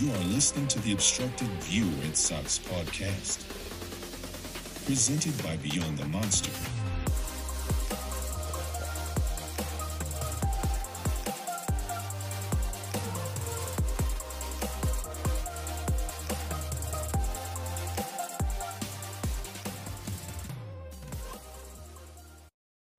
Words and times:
You 0.00 0.12
are 0.12 0.24
listening 0.26 0.68
to 0.68 0.80
the 0.82 0.92
Obstructed 0.92 1.48
View 1.64 1.86
Red 2.00 2.16
Sox 2.16 2.60
podcast, 2.60 3.44
presented 4.86 5.36
by 5.42 5.56
Beyond 5.56 5.98
the 5.98 6.04
Monster. 6.04 6.52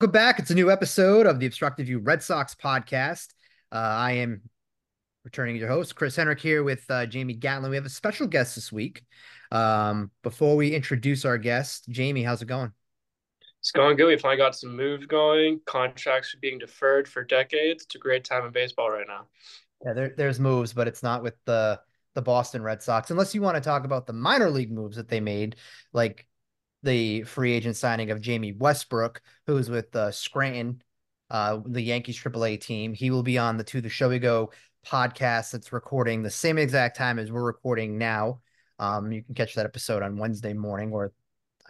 Welcome 0.01 0.11
back. 0.11 0.39
It's 0.39 0.51
a 0.51 0.53
new 0.53 0.69
episode 0.69 1.27
of 1.27 1.39
the 1.39 1.45
Obstructed 1.45 1.85
View 1.85 1.99
Red 1.99 2.21
Sox 2.21 2.55
podcast. 2.55 3.27
Uh, 3.71 3.77
I 3.77 4.11
am 4.13 4.48
returning 5.23 5.55
your 5.55 5.67
host, 5.67 5.95
Chris 5.95 6.15
Henrik, 6.15 6.39
here 6.39 6.63
with 6.63 6.83
uh, 6.89 7.05
Jamie 7.05 7.33
Gatlin. 7.33 7.69
We 7.69 7.77
have 7.77 7.85
a 7.85 7.89
special 7.89 8.27
guest 8.27 8.55
this 8.55 8.71
week. 8.71 9.03
Um, 9.51 10.11
before 10.23 10.55
we 10.55 10.73
introduce 10.73 11.25
our 11.25 11.37
guest, 11.37 11.87
Jamie, 11.89 12.23
how's 12.23 12.41
it 12.41 12.47
going? 12.47 12.71
It's 13.59 13.71
going 13.71 13.97
good. 13.97 14.07
We 14.07 14.17
finally 14.17 14.37
got 14.37 14.55
some 14.55 14.75
moves 14.75 15.05
going. 15.05 15.59
Contracts 15.65 16.33
are 16.33 16.39
being 16.39 16.59
deferred 16.59 17.07
for 17.07 17.23
decades. 17.23 17.83
It's 17.83 17.95
a 17.95 17.99
great 17.99 18.23
time 18.23 18.45
in 18.45 18.51
baseball 18.51 18.89
right 18.89 19.07
now. 19.07 19.27
Yeah, 19.85 19.93
there, 19.93 20.13
there's 20.15 20.39
moves, 20.39 20.73
but 20.73 20.87
it's 20.87 21.03
not 21.03 21.23
with 21.23 21.35
the 21.45 21.79
the 22.15 22.21
Boston 22.21 22.63
Red 22.63 22.81
Sox. 22.81 23.11
Unless 23.11 23.35
you 23.35 23.41
want 23.41 23.55
to 23.55 23.61
talk 23.61 23.85
about 23.85 24.07
the 24.07 24.13
minor 24.13 24.49
league 24.49 24.71
moves 24.71 24.97
that 24.97 25.07
they 25.07 25.19
made, 25.19 25.57
like 25.93 26.25
the 26.83 27.23
free 27.23 27.53
agent 27.53 27.75
signing 27.75 28.11
of 28.11 28.21
Jamie 28.21 28.53
Westbrook, 28.53 29.21
who's 29.45 29.69
with 29.69 29.95
uh, 29.95 30.11
Scranton, 30.11 30.81
uh, 31.29 31.59
the 31.65 31.81
Yankees 31.81 32.17
AAA 32.17 32.59
team. 32.61 32.93
He 32.93 33.11
will 33.11 33.23
be 33.23 33.37
on 33.37 33.57
the 33.57 33.63
To 33.65 33.81
the 33.81 33.89
Show 33.89 34.09
We 34.09 34.19
Go 34.19 34.51
podcast 34.85 35.51
that's 35.51 35.71
recording 35.73 36.23
the 36.23 36.29
same 36.29 36.57
exact 36.57 36.97
time 36.97 37.19
as 37.19 37.31
we're 37.31 37.43
recording 37.43 37.97
now. 37.97 38.39
Um, 38.79 39.11
you 39.11 39.23
can 39.23 39.35
catch 39.35 39.55
that 39.55 39.65
episode 39.65 40.03
on 40.03 40.17
Wednesday 40.17 40.53
morning, 40.53 40.91
or 40.91 41.11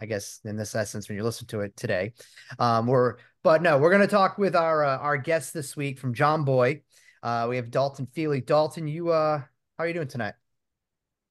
I 0.00 0.06
guess 0.06 0.40
in 0.44 0.56
this 0.56 0.74
essence 0.74 1.08
when 1.08 1.18
you 1.18 1.24
listen 1.24 1.46
to 1.48 1.60
it 1.60 1.76
today. 1.76 2.12
Um, 2.58 2.86
we're 2.86 3.16
but 3.42 3.62
no, 3.62 3.78
we're 3.78 3.90
gonna 3.90 4.06
talk 4.06 4.38
with 4.38 4.54
our 4.54 4.84
uh, 4.84 4.98
our 4.98 5.16
guest 5.16 5.52
this 5.52 5.76
week 5.76 5.98
from 5.98 6.14
Jomboy. 6.14 6.82
Uh, 7.22 7.46
we 7.48 7.56
have 7.56 7.70
Dalton 7.70 8.06
Feely. 8.14 8.40
Dalton, 8.40 8.86
you 8.86 9.10
uh, 9.10 9.38
how 9.38 9.84
are 9.84 9.86
you 9.86 9.94
doing 9.94 10.08
tonight? 10.08 10.34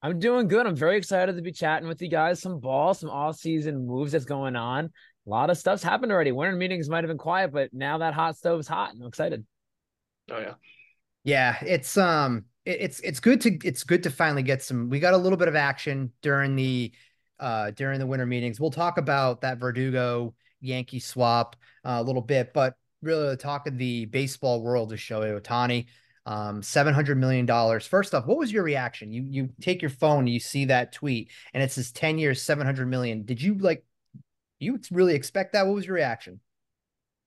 I'm 0.02 0.20
doing 0.20 0.48
good. 0.48 0.66
I'm 0.66 0.76
very 0.76 0.98
excited 0.98 1.36
to 1.36 1.42
be 1.42 1.52
chatting 1.52 1.88
with 1.88 2.02
you 2.02 2.10
guys. 2.10 2.42
Some 2.42 2.60
ball, 2.60 2.94
some 2.94 3.10
off-season 3.10 3.86
moves 3.86 4.14
that's 4.14 4.24
going 4.24 4.56
on. 4.56 4.86
A 4.86 5.30
lot 5.30 5.50
of 5.50 5.58
stuff's 5.58 5.84
happened 5.84 6.12
already. 6.12 6.32
Winter 6.32 6.56
meetings 6.56 6.90
might 6.90 7.04
have 7.04 7.10
been 7.10 7.18
quiet, 7.18 7.52
but 7.52 7.74
now 7.74 7.98
that 7.98 8.14
hot 8.14 8.38
stove 8.38 8.62
is 8.62 8.68
hot, 8.68 8.94
and 8.94 9.02
I'm 9.02 9.08
excited. 9.08 9.46
Oh 10.32 10.40
yeah, 10.40 10.54
yeah. 11.30 11.58
It's 11.62 11.98
um, 11.98 12.46
it, 12.66 12.78
it's 12.82 13.00
it's 13.02 13.20
good 13.20 13.42
to 13.42 13.58
it's 13.64 13.84
good 13.84 14.04
to 14.04 14.10
finally 14.10 14.44
get 14.44 14.64
some. 14.64 14.90
We 14.90 15.00
got 15.00 15.14
a 15.14 15.18
little 15.18 15.38
bit 15.38 15.48
of 15.48 15.56
action 15.56 16.12
during 16.22 16.56
the 16.56 16.92
uh 17.40 17.72
during 17.72 18.00
the 18.00 18.08
winter 18.08 18.26
meetings. 18.26 18.60
We'll 18.60 18.72
talk 18.72 18.98
about 18.98 19.42
that 19.42 19.60
Verdugo 19.60 20.34
Yankee 20.62 21.00
swap 21.00 21.56
uh, 21.86 21.98
a 22.00 22.04
little 22.04 22.22
bit, 22.22 22.54
but 22.54 22.76
really 23.02 23.28
the 23.28 23.38
talk 23.38 23.68
of 23.68 23.78
the 23.78 24.06
baseball 24.06 24.62
world 24.62 24.92
is 24.92 25.00
Shohei 25.00 25.40
Ohtani 25.40 25.86
um, 26.26 26.62
seven 26.62 26.94
hundred 26.94 27.18
million 27.18 27.46
dollars. 27.46 27.88
First 27.88 28.14
off, 28.14 28.28
what 28.28 28.38
was 28.38 28.52
your 28.52 28.64
reaction? 28.64 29.12
You 29.12 29.24
you 29.24 29.50
take 29.62 29.82
your 29.82 29.90
phone, 29.90 30.28
you 30.28 30.40
see 30.40 30.66
that 30.66 30.94
tweet, 30.94 31.32
and 31.54 31.64
it 31.64 31.72
says 31.72 31.92
ten 31.92 32.18
years, 32.18 32.42
seven 32.42 32.66
hundred 32.66 32.88
million. 32.88 33.24
Did 33.24 33.42
you 33.42 33.56
like? 33.56 33.84
You 34.60 34.80
really 34.92 35.16
expect 35.16 35.54
that? 35.54 35.66
What 35.66 35.76
was 35.76 35.86
your 35.86 35.96
reaction? 35.96 36.40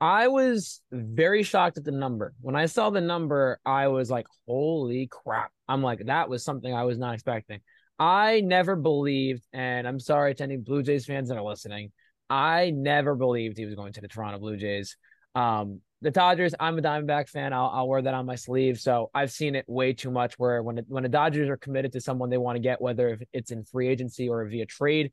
I 0.03 0.27
was 0.27 0.81
very 0.91 1.45
shocked 1.45 1.78
at 1.78 1.84
the 1.84 1.92
number. 1.92 2.34
When 2.41 2.56
I 2.56 2.67
saw 2.67 2.91
the 2.91 3.00
number, 3.00 3.61
I 3.64 3.86
was 3.86 4.11
like, 4.11 4.27
"Holy 4.48 5.06
crap!" 5.06 5.53
I'm 5.69 5.81
like, 5.81 6.06
that 6.06 6.28
was 6.28 6.44
something 6.44 6.75
I 6.75 6.83
was 6.83 6.98
not 6.98 7.14
expecting. 7.14 7.60
I 8.00 8.41
never 8.41 8.75
believed, 8.75 9.44
and 9.53 9.87
I'm 9.87 10.00
sorry 10.00 10.34
to 10.34 10.43
any 10.43 10.56
Blue 10.56 10.82
Jays 10.82 11.06
fans 11.06 11.28
that 11.28 11.38
are 11.38 11.43
listening. 11.44 11.93
I 12.28 12.72
never 12.75 13.15
believed 13.15 13.56
he 13.56 13.65
was 13.65 13.76
going 13.76 13.93
to 13.93 14.00
the 14.00 14.09
Toronto 14.09 14.41
Blue 14.41 14.56
Jays. 14.56 14.97
Um, 15.37 15.81
the 16.00 16.10
Dodgers, 16.10 16.53
I'm 16.59 16.76
a 16.78 16.82
Diamondback 16.82 17.28
fan. 17.28 17.53
I'll, 17.53 17.71
I'll 17.72 17.88
wear 17.88 18.03
that 18.03 18.12
on 18.12 18.26
my 18.26 18.34
sleeve. 18.34 18.81
So 18.81 19.09
I've 19.15 19.31
seen 19.31 19.55
it 19.55 19.66
way 19.69 19.93
too 19.93 20.10
much 20.10 20.34
where 20.37 20.65
when 20.65 20.78
when 20.88 21.05
the 21.05 21.09
Dodgers 21.09 21.49
are 21.49 21.56
committed 21.56 21.93
to 21.93 22.00
someone 22.00 22.28
they 22.28 22.38
want 22.38 22.56
to 22.56 22.60
get, 22.60 22.81
whether 22.81 23.21
it's 23.32 23.53
in 23.53 23.62
free 23.62 23.87
agency 23.87 24.28
or 24.28 24.44
via 24.47 24.66
trade, 24.66 25.12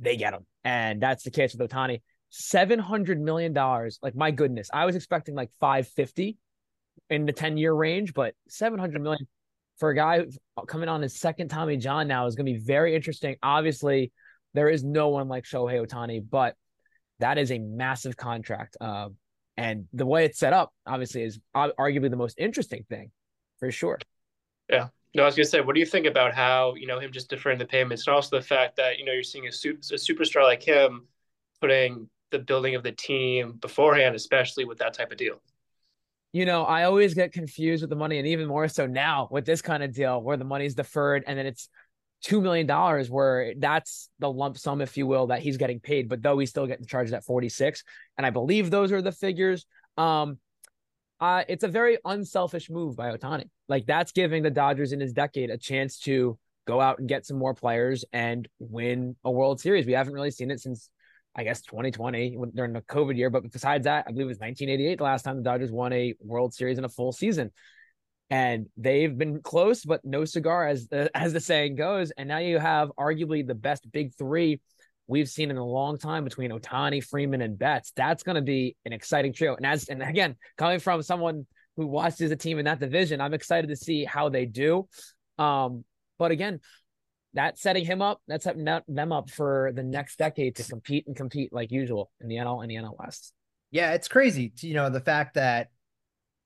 they 0.00 0.16
get 0.16 0.32
them. 0.32 0.46
And 0.64 1.02
that's 1.02 1.24
the 1.24 1.30
case 1.30 1.54
with 1.54 1.70
Ohtani. 1.70 2.00
$700 2.34 3.18
million. 3.18 3.54
Like, 4.02 4.16
my 4.16 4.30
goodness, 4.30 4.68
I 4.72 4.86
was 4.86 4.96
expecting 4.96 5.34
like 5.34 5.50
550 5.60 6.36
in 7.10 7.26
the 7.26 7.32
10 7.32 7.56
year 7.56 7.72
range, 7.72 8.12
but 8.12 8.34
700 8.48 9.00
million 9.00 9.26
for 9.78 9.90
a 9.90 9.96
guy 9.96 10.24
coming 10.66 10.88
on 10.88 11.02
his 11.02 11.18
second 11.18 11.48
Tommy 11.48 11.76
John 11.76 12.08
now 12.08 12.26
is 12.26 12.34
going 12.34 12.46
to 12.46 12.52
be 12.52 12.58
very 12.58 12.94
interesting. 12.94 13.36
Obviously, 13.42 14.12
there 14.52 14.68
is 14.68 14.82
no 14.84 15.08
one 15.08 15.28
like 15.28 15.44
Shohei 15.44 15.84
Ohtani, 15.84 16.24
but 16.28 16.56
that 17.20 17.38
is 17.38 17.52
a 17.52 17.58
massive 17.58 18.16
contract. 18.16 18.76
Uh, 18.80 19.08
and 19.56 19.86
the 19.92 20.06
way 20.06 20.24
it's 20.24 20.38
set 20.38 20.52
up, 20.52 20.72
obviously, 20.86 21.22
is 21.22 21.38
arguably 21.54 22.10
the 22.10 22.16
most 22.16 22.38
interesting 22.38 22.84
thing 22.88 23.10
for 23.58 23.70
sure. 23.70 23.98
Yeah. 24.68 24.88
No, 25.14 25.22
I 25.22 25.26
was 25.26 25.36
gonna 25.36 25.46
say, 25.46 25.60
what 25.60 25.74
do 25.74 25.80
you 25.80 25.86
think 25.86 26.06
about 26.06 26.34
how 26.34 26.74
you 26.74 26.88
know 26.88 26.98
him 26.98 27.12
just 27.12 27.30
deferring 27.30 27.58
the 27.58 27.64
payments, 27.64 28.08
and 28.08 28.16
also 28.16 28.36
the 28.36 28.42
fact 28.44 28.74
that 28.76 28.98
you 28.98 29.04
know 29.04 29.12
you're 29.12 29.22
seeing 29.22 29.46
a, 29.46 29.52
su- 29.52 29.78
a 29.92 29.94
superstar 29.94 30.42
like 30.42 30.60
him 30.60 31.06
putting 31.60 32.08
the 32.34 32.40
building 32.40 32.74
of 32.74 32.82
the 32.82 32.92
team 32.92 33.52
beforehand, 33.52 34.16
especially 34.16 34.64
with 34.64 34.78
that 34.78 34.92
type 34.92 35.12
of 35.12 35.18
deal. 35.18 35.40
You 36.32 36.46
know, 36.46 36.64
I 36.64 36.82
always 36.82 37.14
get 37.14 37.32
confused 37.32 37.84
with 37.84 37.90
the 37.90 37.96
money, 37.96 38.18
and 38.18 38.26
even 38.26 38.48
more 38.48 38.66
so 38.66 38.88
now 38.88 39.28
with 39.30 39.46
this 39.46 39.62
kind 39.62 39.84
of 39.84 39.94
deal 39.94 40.20
where 40.20 40.36
the 40.36 40.44
money's 40.44 40.74
deferred 40.74 41.22
and 41.28 41.38
then 41.38 41.46
it's 41.46 41.68
two 42.24 42.40
million 42.40 42.66
dollars 42.66 43.08
where 43.08 43.52
that's 43.58 44.08
the 44.18 44.30
lump 44.30 44.56
sum 44.58 44.80
if 44.80 44.96
you 44.96 45.06
will 45.06 45.26
that 45.26 45.40
he's 45.40 45.58
getting 45.58 45.78
paid 45.78 46.08
but 46.08 46.22
though 46.22 46.38
he's 46.38 46.48
still 46.48 46.66
getting 46.66 46.86
charged 46.86 47.12
at 47.12 47.22
46 47.22 47.84
and 48.16 48.24
i 48.24 48.30
believe 48.30 48.70
those 48.70 48.92
are 48.92 49.02
the 49.02 49.12
figures. 49.12 49.66
Um 49.98 50.38
uh 51.20 51.44
it's 51.48 51.64
a 51.64 51.68
very 51.68 51.98
unselfish 52.04 52.70
move 52.70 52.96
by 52.96 53.14
ohtani. 53.14 53.50
Like 53.68 53.84
that's 53.86 54.12
giving 54.12 54.42
the 54.42 54.50
dodgers 54.50 54.92
in 54.92 55.00
his 55.00 55.12
decade 55.12 55.50
a 55.50 55.58
chance 55.58 55.98
to 56.00 56.38
go 56.66 56.80
out 56.80 56.98
and 56.98 57.08
get 57.08 57.26
some 57.26 57.38
more 57.38 57.54
players 57.54 58.04
and 58.12 58.48
win 58.58 59.16
a 59.24 59.30
world 59.30 59.60
series. 59.60 59.86
We 59.86 59.92
haven't 59.92 60.14
really 60.14 60.30
seen 60.30 60.50
it 60.50 60.60
since 60.60 60.88
i 61.36 61.44
guess 61.44 61.62
2020 61.62 62.36
during 62.54 62.72
the 62.72 62.80
covid 62.82 63.16
year 63.16 63.30
but 63.30 63.50
besides 63.50 63.84
that 63.84 64.04
i 64.06 64.10
believe 64.10 64.26
it 64.26 64.28
was 64.28 64.38
1988 64.38 64.98
the 64.98 65.04
last 65.04 65.22
time 65.22 65.36
the 65.36 65.42
dodgers 65.42 65.70
won 65.70 65.92
a 65.92 66.14
world 66.20 66.54
series 66.54 66.78
in 66.78 66.84
a 66.84 66.88
full 66.88 67.12
season 67.12 67.50
and 68.30 68.66
they've 68.76 69.16
been 69.16 69.42
close, 69.42 69.84
but 69.84 70.04
no 70.04 70.24
cigar, 70.24 70.66
as 70.66 70.88
the, 70.88 71.10
as 71.16 71.32
the 71.32 71.40
saying 71.40 71.76
goes. 71.76 72.10
And 72.16 72.28
now 72.28 72.38
you 72.38 72.58
have 72.58 72.90
arguably 72.98 73.46
the 73.46 73.54
best 73.54 73.90
big 73.92 74.14
three 74.14 74.60
we've 75.06 75.28
seen 75.28 75.50
in 75.50 75.56
a 75.56 75.64
long 75.64 75.98
time 75.98 76.24
between 76.24 76.50
Ohtani, 76.50 77.04
Freeman, 77.04 77.42
and 77.42 77.58
Betts. 77.58 77.92
That's 77.94 78.22
going 78.22 78.36
to 78.36 78.42
be 78.42 78.76
an 78.84 78.92
exciting 78.92 79.32
trio. 79.32 79.54
And 79.54 79.66
as 79.66 79.88
and 79.88 80.02
again, 80.02 80.36
coming 80.56 80.80
from 80.80 81.02
someone 81.02 81.46
who 81.76 81.86
watches 81.86 82.30
a 82.30 82.36
team 82.36 82.58
in 82.58 82.64
that 82.64 82.80
division, 82.80 83.20
I'm 83.20 83.34
excited 83.34 83.68
to 83.68 83.76
see 83.76 84.04
how 84.04 84.30
they 84.30 84.46
do. 84.46 84.88
Um, 85.38 85.84
but 86.18 86.30
again, 86.30 86.60
that's 87.34 87.60
setting 87.60 87.84
him 87.84 88.00
up. 88.00 88.22
That's 88.26 88.44
setting 88.44 88.64
them 88.64 89.12
up 89.12 89.30
for 89.30 89.72
the 89.74 89.82
next 89.82 90.18
decade 90.18 90.56
to 90.56 90.64
compete 90.64 91.06
and 91.06 91.16
compete 91.16 91.52
like 91.52 91.70
usual 91.70 92.10
in 92.20 92.28
the 92.28 92.36
NL 92.36 92.62
and 92.62 92.70
the 92.70 92.76
NL 92.76 92.98
West. 92.98 93.32
Yeah, 93.70 93.92
it's 93.92 94.08
crazy. 94.08 94.50
To, 94.58 94.66
You 94.66 94.74
know 94.74 94.90
the 94.90 95.00
fact 95.00 95.34
that 95.34 95.68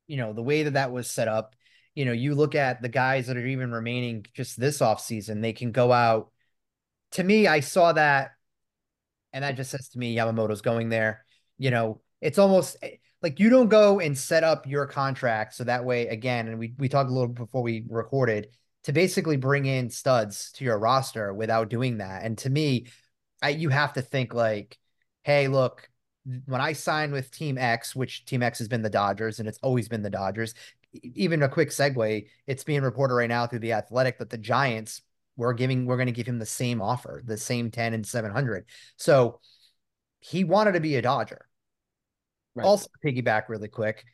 you 0.07 0.17
know 0.17 0.33
the 0.33 0.43
way 0.43 0.65
that 0.65 0.73
that 0.73 0.93
was 0.93 1.11
set 1.11 1.29
up 1.29 1.55
you 1.99 2.05
know, 2.05 2.13
you 2.13 2.37
look 2.37 2.55
at 2.55 2.81
the 2.81 2.89
guys 2.89 3.27
that 3.27 3.37
are 3.37 3.45
even 3.45 3.73
remaining 3.73 4.25
just 4.33 4.57
this 4.57 4.79
offseason, 4.79 5.43
they 5.43 5.53
can 5.53 5.73
go 5.73 5.91
out. 5.91 6.31
To 7.13 7.25
me, 7.25 7.49
I 7.49 7.59
saw 7.59 7.93
that, 7.93 8.31
and 9.33 9.43
that 9.43 9.57
just 9.57 9.73
says 9.73 9.89
to 9.89 9.99
me 9.99 10.15
Yamamoto's 10.15 10.61
going 10.61 10.91
there. 10.91 11.25
You 11.57 11.73
know, 11.73 12.01
it's 12.21 12.39
almost 12.39 12.77
eh, 12.83 12.99
like 13.21 13.41
you 13.41 13.51
don't 13.51 13.67
go 13.67 13.99
and 13.99 14.17
set 14.17 14.45
up 14.45 14.65
your 14.65 14.87
contract 14.87 15.55
so 15.55 15.65
that 15.65 15.85
way 15.85 16.07
again, 16.07 16.47
and 16.47 16.61
we 16.61 16.73
we 16.79 16.89
talked 16.89 17.11
a 17.11 17.13
little 17.13 17.27
before 17.27 17.65
we 17.65 17.85
recorded 17.89 18.47
to 18.89 18.93
basically 18.95 19.37
bring 19.37 19.67
in 19.67 19.91
studs 19.91 20.51
to 20.51 20.65
your 20.65 20.79
roster 20.79 21.35
without 21.35 21.69
doing 21.69 21.99
that. 21.99 22.23
And 22.23 22.39
to 22.39 22.49
me, 22.49 22.87
I, 23.43 23.51
you 23.51 23.69
have 23.69 23.93
to 23.93 24.01
think 24.01 24.33
like, 24.33 24.79
hey, 25.25 25.47
look, 25.47 25.91
when 26.47 26.63
I 26.63 26.73
signed 26.73 27.13
with 27.13 27.31
Team 27.31 27.59
X, 27.59 27.95
which 27.95 28.25
Team 28.25 28.43
X 28.43 28.61
has 28.61 28.67
been 28.67 28.81
the 28.81 28.89
Dodgers 28.89 29.41
and 29.41 29.47
it's 29.47 29.59
always 29.59 29.91
been 29.91 30.01
the 30.01 30.09
Dodgers, 30.09 30.55
even 31.03 31.43
a 31.43 31.51
quick 31.51 31.69
segue, 31.69 32.29
it's 32.47 32.65
being 32.65 32.81
reported 32.81 33.13
right 33.13 33.29
now 33.29 33.47
through 33.47 33.59
the 33.59 33.75
Athletic 33.75 34.21
that 34.21 34.31
the 34.31 34.39
Giants 34.39 35.03
we're 35.37 35.53
giving 35.53 35.85
we're 35.85 35.99
going 35.99 36.07
to 36.07 36.13
give 36.13 36.27
him 36.27 36.39
the 36.39 36.47
same 36.47 36.81
offer, 36.81 37.21
the 37.23 37.37
same 37.37 37.71
10 37.71 37.93
and 37.93 38.07
700. 38.07 38.65
So 38.97 39.41
he 40.21 40.45
wanted 40.45 40.73
to 40.73 40.81
be 40.81 40.97
a 40.97 41.03
Dodger. 41.03 41.47
Right. 42.55 42.65
Also, 42.65 42.89
piggyback 43.05 43.51
really 43.51 43.69
quick. 43.69 44.07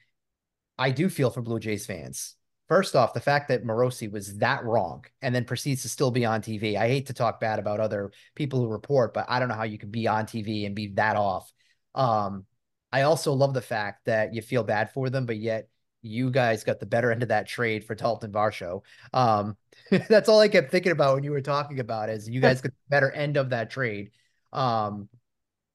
I 0.76 0.90
do 0.90 1.08
feel 1.08 1.30
for 1.30 1.42
Blue 1.42 1.60
Jays 1.60 1.86
fans. 1.86 2.34
First 2.68 2.96
off, 2.96 3.12
the 3.12 3.20
fact 3.20 3.48
that 3.48 3.64
Morosi 3.64 4.10
was 4.10 4.38
that 4.38 4.64
wrong 4.64 5.04
and 5.20 5.34
then 5.34 5.44
proceeds 5.44 5.82
to 5.82 5.88
still 5.88 6.10
be 6.10 6.24
on 6.24 6.40
TV. 6.40 6.76
I 6.76 6.88
hate 6.88 7.06
to 7.06 7.12
talk 7.12 7.38
bad 7.38 7.58
about 7.58 7.78
other 7.78 8.10
people 8.34 8.60
who 8.60 8.68
report, 8.68 9.12
but 9.12 9.26
I 9.28 9.38
don't 9.38 9.48
know 9.48 9.54
how 9.54 9.64
you 9.64 9.78
could 9.78 9.92
be 9.92 10.08
on 10.08 10.24
TV 10.24 10.64
and 10.64 10.74
be 10.74 10.88
that 10.94 11.16
off. 11.16 11.52
Um, 11.94 12.46
I 12.90 13.02
also 13.02 13.32
love 13.32 13.52
the 13.52 13.60
fact 13.60 14.06
that 14.06 14.34
you 14.34 14.40
feel 14.40 14.62
bad 14.62 14.92
for 14.92 15.10
them, 15.10 15.26
but 15.26 15.36
yet 15.36 15.68
you 16.00 16.30
guys 16.30 16.64
got 16.64 16.80
the 16.80 16.86
better 16.86 17.10
end 17.10 17.22
of 17.22 17.30
that 17.30 17.48
trade 17.48 17.84
for 17.84 17.94
Dalton 17.94 18.32
Varsho. 18.32 18.82
Um, 19.12 19.56
that's 20.08 20.28
all 20.28 20.40
I 20.40 20.48
kept 20.48 20.70
thinking 20.70 20.92
about 20.92 21.14
when 21.14 21.24
you 21.24 21.32
were 21.32 21.40
talking 21.40 21.80
about 21.80 22.08
is 22.08 22.28
you 22.28 22.40
guys 22.40 22.60
got 22.60 22.72
the 22.72 22.90
better 22.90 23.10
end 23.10 23.36
of 23.36 23.50
that 23.50 23.70
trade. 23.70 24.10
Um, 24.52 25.08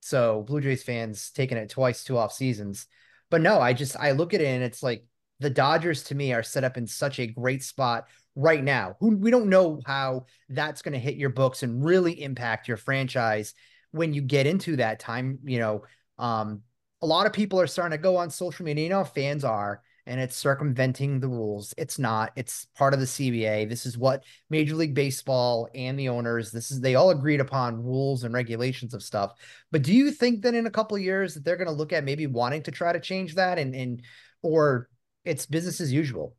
so 0.01 0.43
Blue 0.43 0.61
Jays 0.61 0.83
fans 0.83 1.31
taking 1.31 1.57
it 1.57 1.69
twice, 1.69 2.03
two 2.03 2.17
off 2.17 2.31
seasons. 2.31 2.87
But 3.29 3.41
no, 3.41 3.59
I 3.59 3.73
just 3.73 3.95
I 3.95 4.11
look 4.11 4.33
at 4.33 4.41
it 4.41 4.47
and 4.47 4.63
it's 4.63 4.81
like 4.81 5.03
the 5.39 5.49
Dodgers 5.49 6.03
to 6.03 6.15
me 6.15 6.33
are 6.33 6.43
set 6.43 6.63
up 6.63 6.77
in 6.77 6.87
such 6.87 7.19
a 7.19 7.27
great 7.27 7.63
spot 7.63 8.07
right 8.35 8.63
now. 8.63 8.95
We 8.99 9.31
don't 9.31 9.49
know 9.49 9.81
how 9.85 10.25
that's 10.49 10.81
going 10.81 10.93
to 10.93 10.99
hit 10.99 11.15
your 11.15 11.29
books 11.29 11.63
and 11.63 11.83
really 11.83 12.21
impact 12.21 12.67
your 12.67 12.77
franchise 12.77 13.53
when 13.91 14.13
you 14.13 14.21
get 14.21 14.45
into 14.45 14.75
that 14.77 14.99
time, 14.99 15.39
you 15.43 15.59
know, 15.59 15.83
um 16.17 16.61
a 17.01 17.05
lot 17.05 17.25
of 17.25 17.31
people 17.31 17.61
are 17.61 17.67
starting 17.67 17.97
to 17.97 18.01
go 18.01 18.17
on 18.17 18.29
social 18.29 18.65
media, 18.65 18.83
you 18.83 18.89
know, 18.89 19.03
fans 19.05 19.45
are 19.45 19.81
and 20.05 20.19
it's 20.19 20.35
circumventing 20.35 21.19
the 21.19 21.27
rules. 21.27 21.73
It's 21.77 21.99
not. 21.99 22.31
It's 22.35 22.65
part 22.75 22.93
of 22.93 22.99
the 22.99 23.05
CBA. 23.05 23.69
This 23.69 23.85
is 23.85 23.97
what 23.97 24.23
Major 24.49 24.75
League 24.75 24.95
Baseball 24.95 25.69
and 25.75 25.99
the 25.99 26.09
owners, 26.09 26.51
this 26.51 26.71
is 26.71 26.81
they 26.81 26.95
all 26.95 27.11
agreed 27.11 27.39
upon 27.39 27.83
rules 27.83 28.23
and 28.23 28.33
regulations 28.33 28.93
of 28.93 29.03
stuff. 29.03 29.33
But 29.71 29.83
do 29.83 29.93
you 29.93 30.11
think 30.11 30.41
that 30.41 30.55
in 30.55 30.65
a 30.65 30.71
couple 30.71 30.97
years 30.97 31.35
that 31.35 31.45
they're 31.45 31.57
going 31.57 31.67
to 31.67 31.73
look 31.73 31.93
at 31.93 32.03
maybe 32.03 32.27
wanting 32.27 32.63
to 32.63 32.71
try 32.71 32.91
to 32.91 32.99
change 32.99 33.35
that 33.35 33.59
and 33.59 33.75
and 33.75 34.01
or 34.41 34.89
it's 35.25 35.45
business 35.45 35.81
as 35.81 35.91
usual? 35.91 36.35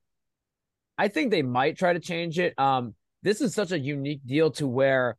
I 0.98 1.08
think 1.08 1.30
they 1.30 1.42
might 1.42 1.78
try 1.78 1.92
to 1.92 2.00
change 2.00 2.38
it. 2.38 2.58
Um, 2.58 2.94
this 3.22 3.40
is 3.40 3.54
such 3.54 3.72
a 3.72 3.78
unique 3.78 4.20
deal 4.26 4.50
to 4.52 4.66
where 4.66 5.16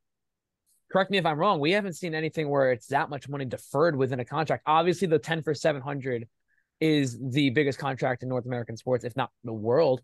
correct 0.92 1.10
me 1.10 1.18
if 1.18 1.26
I'm 1.26 1.40
wrong, 1.40 1.60
we 1.60 1.72
haven't 1.72 1.94
seen 1.94 2.14
anything 2.14 2.50
where 2.50 2.72
it's 2.72 2.88
that 2.88 3.10
much 3.10 3.30
money 3.30 3.46
deferred 3.46 3.96
within 3.96 4.20
a 4.20 4.26
contract. 4.26 4.64
Obviously, 4.66 5.08
the 5.08 5.20
10 5.20 5.42
for 5.42 5.54
700 5.54 6.28
is 6.80 7.18
the 7.20 7.50
biggest 7.52 7.80
contract 7.80 8.24
in 8.24 8.30
North 8.30 8.46
American 8.46 8.76
sports, 8.76 9.06
if 9.06 9.16
not 9.16 9.32
the 9.44 9.54
world. 9.54 10.02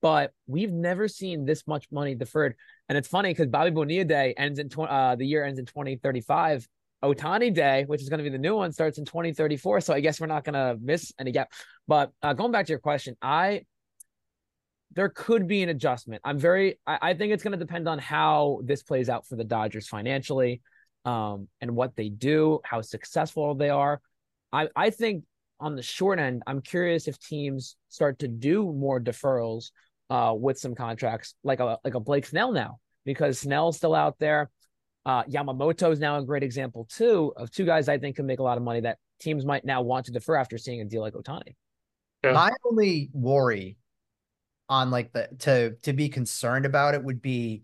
But 0.00 0.32
we've 0.46 0.72
never 0.72 1.06
seen 1.06 1.44
this 1.44 1.66
much 1.66 1.86
money 1.92 2.14
deferred. 2.14 2.56
And 2.88 2.98
it's 2.98 3.08
funny 3.08 3.30
because 3.30 3.48
Bobby 3.48 3.70
Bonilla 3.70 4.04
Day 4.04 4.34
ends 4.36 4.58
in 4.58 4.68
tw- 4.68 4.80
uh, 4.80 5.14
the 5.14 5.26
year 5.26 5.44
ends 5.44 5.58
in 5.58 5.66
2035. 5.66 6.66
Ohtani 7.02 7.52
Day, 7.52 7.84
which 7.86 8.02
is 8.02 8.08
going 8.08 8.18
to 8.18 8.24
be 8.24 8.30
the 8.30 8.38
new 8.38 8.56
one, 8.56 8.72
starts 8.72 8.98
in 8.98 9.04
2034. 9.04 9.80
So 9.80 9.94
I 9.94 10.00
guess 10.00 10.20
we're 10.20 10.26
not 10.26 10.44
going 10.44 10.54
to 10.54 10.78
miss 10.80 11.12
any 11.18 11.32
gap. 11.32 11.52
But 11.88 12.12
uh, 12.22 12.32
going 12.32 12.52
back 12.52 12.66
to 12.66 12.70
your 12.70 12.78
question, 12.78 13.16
I 13.20 13.62
there 14.94 15.08
could 15.08 15.46
be 15.46 15.62
an 15.62 15.68
adjustment. 15.68 16.22
I'm 16.24 16.38
very. 16.38 16.78
I, 16.86 16.98
I 17.02 17.14
think 17.14 17.32
it's 17.32 17.42
going 17.42 17.52
to 17.52 17.58
depend 17.58 17.88
on 17.88 17.98
how 17.98 18.60
this 18.64 18.82
plays 18.82 19.08
out 19.08 19.26
for 19.26 19.36
the 19.36 19.44
Dodgers 19.44 19.88
financially, 19.88 20.60
um, 21.04 21.48
and 21.60 21.74
what 21.74 21.96
they 21.96 22.08
do, 22.08 22.60
how 22.64 22.80
successful 22.82 23.54
they 23.54 23.70
are. 23.70 24.00
I 24.52 24.68
I 24.76 24.90
think 24.90 25.24
on 25.60 25.76
the 25.76 25.82
short 25.82 26.18
end, 26.18 26.42
I'm 26.46 26.60
curious 26.60 27.08
if 27.08 27.18
teams 27.18 27.76
start 27.88 28.18
to 28.20 28.28
do 28.28 28.72
more 28.72 29.00
deferrals 29.00 29.70
uh, 30.10 30.34
with 30.36 30.58
some 30.58 30.74
contracts, 30.74 31.34
like 31.42 31.60
a 31.60 31.78
like 31.84 31.94
a 31.94 32.00
Blake 32.00 32.26
Snell 32.26 32.52
now, 32.52 32.78
because 33.04 33.38
Snell's 33.38 33.76
still 33.76 33.94
out 33.94 34.18
there. 34.18 34.50
Uh, 35.04 35.24
Yamamoto 35.24 35.90
is 35.90 35.98
now 35.98 36.18
a 36.18 36.24
great 36.24 36.42
example 36.42 36.86
too 36.90 37.32
of 37.36 37.50
two 37.50 37.64
guys 37.64 37.88
I 37.88 37.98
think 37.98 38.16
can 38.16 38.26
make 38.26 38.38
a 38.38 38.42
lot 38.42 38.56
of 38.56 38.62
money 38.62 38.80
that 38.80 38.98
teams 39.18 39.44
might 39.44 39.64
now 39.64 39.82
want 39.82 40.06
to 40.06 40.12
defer 40.12 40.36
after 40.36 40.58
seeing 40.58 40.80
a 40.80 40.84
deal 40.84 41.00
like 41.02 41.14
Ohtani. 41.14 41.54
Yeah. 42.22 42.32
My 42.32 42.50
only 42.64 43.10
worry 43.12 43.78
on 44.68 44.90
like 44.90 45.12
the 45.12 45.28
to 45.40 45.74
to 45.82 45.92
be 45.92 46.08
concerned 46.08 46.66
about 46.66 46.94
it 46.94 47.02
would 47.02 47.20
be 47.20 47.62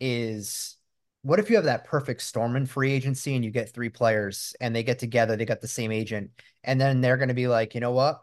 is 0.00 0.78
what 1.22 1.38
if 1.38 1.50
you 1.50 1.56
have 1.56 1.66
that 1.66 1.84
perfect 1.84 2.22
storm 2.22 2.56
in 2.56 2.64
free 2.64 2.92
agency 2.92 3.34
and 3.34 3.44
you 3.44 3.50
get 3.50 3.72
three 3.72 3.88
players 3.88 4.54
and 4.60 4.74
they 4.74 4.82
get 4.82 4.98
together, 4.98 5.36
they 5.36 5.44
got 5.44 5.60
the 5.60 5.68
same 5.68 5.92
agent, 5.92 6.30
and 6.64 6.80
then 6.80 7.00
they're 7.00 7.16
going 7.16 7.28
to 7.28 7.34
be 7.34 7.48
like, 7.48 7.74
you 7.74 7.80
know 7.80 7.90
what? 7.90 8.22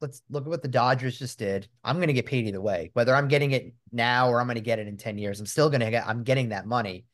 Let's 0.00 0.22
look 0.30 0.44
at 0.44 0.48
what 0.48 0.62
the 0.62 0.68
Dodgers 0.68 1.18
just 1.18 1.38
did. 1.38 1.68
I'm 1.84 1.96
going 1.96 2.08
to 2.08 2.14
get 2.14 2.26
paid 2.26 2.46
either 2.46 2.60
way, 2.60 2.90
whether 2.94 3.14
I'm 3.14 3.28
getting 3.28 3.52
it 3.52 3.74
now 3.92 4.28
or 4.30 4.40
I'm 4.40 4.46
going 4.46 4.54
to 4.54 4.60
get 4.60 4.78
it 4.78 4.88
in 4.88 4.96
10 4.96 5.18
years. 5.18 5.40
I'm 5.40 5.46
still 5.46 5.68
going 5.68 5.80
to 5.80 5.90
get, 5.90 6.06
I'm 6.06 6.22
getting 6.24 6.50
that 6.50 6.66
money. 6.66 7.06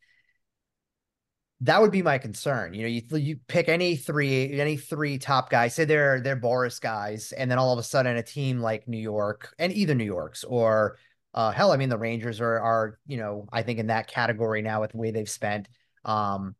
That 1.62 1.80
would 1.80 1.90
be 1.90 2.02
my 2.02 2.18
concern. 2.18 2.72
You 2.74 2.82
know, 2.82 2.88
you 2.88 3.02
you 3.16 3.36
pick 3.48 3.68
any 3.68 3.96
three, 3.96 4.60
any 4.60 4.76
three 4.76 5.18
top 5.18 5.50
guys, 5.50 5.74
say 5.74 5.84
they're 5.84 6.20
they're 6.20 6.36
Boris 6.36 6.78
guys, 6.78 7.32
and 7.32 7.50
then 7.50 7.58
all 7.58 7.72
of 7.72 7.78
a 7.78 7.82
sudden 7.82 8.16
a 8.16 8.22
team 8.22 8.60
like 8.60 8.86
New 8.86 8.98
York 8.98 9.54
and 9.58 9.72
either 9.72 9.94
New 9.94 10.04
York's 10.04 10.44
or 10.44 10.98
uh, 11.34 11.50
hell, 11.50 11.72
I 11.72 11.76
mean, 11.76 11.88
the 11.88 11.98
Rangers 11.98 12.40
are 12.40 12.60
are 12.60 12.98
you 13.06 13.16
know 13.16 13.48
I 13.52 13.62
think 13.62 13.78
in 13.80 13.88
that 13.88 14.06
category 14.08 14.62
now 14.62 14.80
with 14.80 14.92
the 14.92 14.98
way 14.98 15.10
they've 15.10 15.28
spent. 15.28 15.68
Um, 16.04 16.54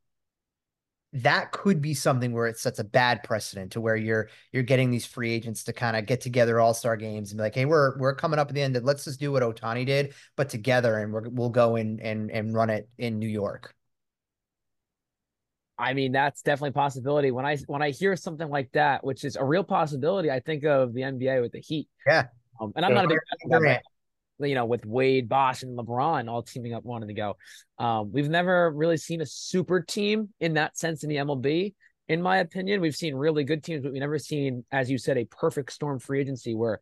that 1.15 1.53
could 1.53 1.81
be 1.81 1.95
something 1.95 2.33
where 2.33 2.47
it 2.47 2.59
sets 2.59 2.79
a 2.79 2.85
bad 2.85 3.23
precedent 3.23 3.73
to 3.73 3.81
where 3.81 3.97
you're 3.97 4.29
you're 4.53 4.63
getting 4.63 4.91
these 4.91 5.07
free 5.07 5.33
agents 5.33 5.65
to 5.65 5.73
kind 5.73 5.97
of 5.97 6.05
get 6.07 6.21
together 6.21 6.61
all 6.61 6.75
star 6.75 6.97
games 6.97 7.31
and 7.31 7.39
be 7.39 7.43
like, 7.43 7.55
hey, 7.55 7.65
we're 7.65 7.99
we're 7.99 8.15
coming 8.15 8.39
up 8.39 8.49
at 8.49 8.55
the 8.55 8.63
end. 8.63 8.79
Let's 8.83 9.05
just 9.05 9.21
do 9.21 9.33
what 9.33 9.43
Ohtani 9.43 9.87
did, 9.87 10.15
but 10.37 10.49
together, 10.51 10.99
and 10.99 11.13
we're, 11.13 11.29
we'll 11.29 11.51
go 11.51 11.77
in 11.77 12.01
and 12.01 12.31
and 12.31 12.55
run 12.55 12.69
it 12.71 12.89
in 12.99 13.19
New 13.19 13.29
York. 13.29 13.75
I 15.79 15.95
mean, 15.95 16.13
that's 16.13 16.43
definitely 16.43 16.71
a 16.71 16.73
possibility. 16.73 17.31
When 17.31 17.47
I 17.47 17.57
when 17.67 17.83
I 17.83 17.91
hear 17.91 18.17
something 18.17 18.49
like 18.49 18.73
that, 18.73 19.05
which 19.05 19.25
is 19.25 19.37
a 19.37 19.45
real 19.45 19.63
possibility, 19.63 20.31
I 20.31 20.41
think 20.41 20.65
of 20.65 20.93
the 20.93 21.03
NBA 21.03 21.41
with 21.41 21.53
the 21.53 21.61
Heat. 21.61 21.89
Yeah. 22.07 22.27
Um, 22.61 22.73
and 22.75 22.85
I'm 22.85 22.95
not 22.95 23.05
a 23.05 23.09
big 23.09 23.19
fan 23.49 23.81
you 24.41 24.55
know, 24.55 24.67
with 24.67 24.87
Wade, 24.87 25.29
Bosh, 25.29 25.63
and 25.63 25.77
LeBron 25.77 26.29
all 26.31 26.43
teaming 26.43 26.75
up 26.75 26.85
wanting 26.85 27.09
to 27.09 27.15
go. 27.15 27.37
Um, 27.79 28.13
we've 28.13 28.29
never 28.29 28.71
really 28.71 28.97
seen 28.97 29.21
a 29.21 29.27
super 29.27 29.81
team 29.81 30.29
in 30.41 30.55
that 30.55 30.79
sense 30.79 31.03
in 31.03 31.09
the 31.09 31.17
MLB. 31.17 31.75
In 32.09 32.23
my 32.23 32.39
opinion, 32.39 32.81
we've 32.81 32.95
seen 32.95 33.15
really 33.15 33.45
good 33.45 33.65
teams, 33.65 33.83
but 33.83 33.93
we've 33.93 34.01
never 34.01 34.19
seen, 34.19 34.65
as 34.71 34.91
you 34.91 34.99
said, 34.99 35.19
a 35.19 35.25
perfect 35.25 35.73
storm 35.73 35.99
free 35.99 36.21
agency 36.21 36.55
where 36.55 36.81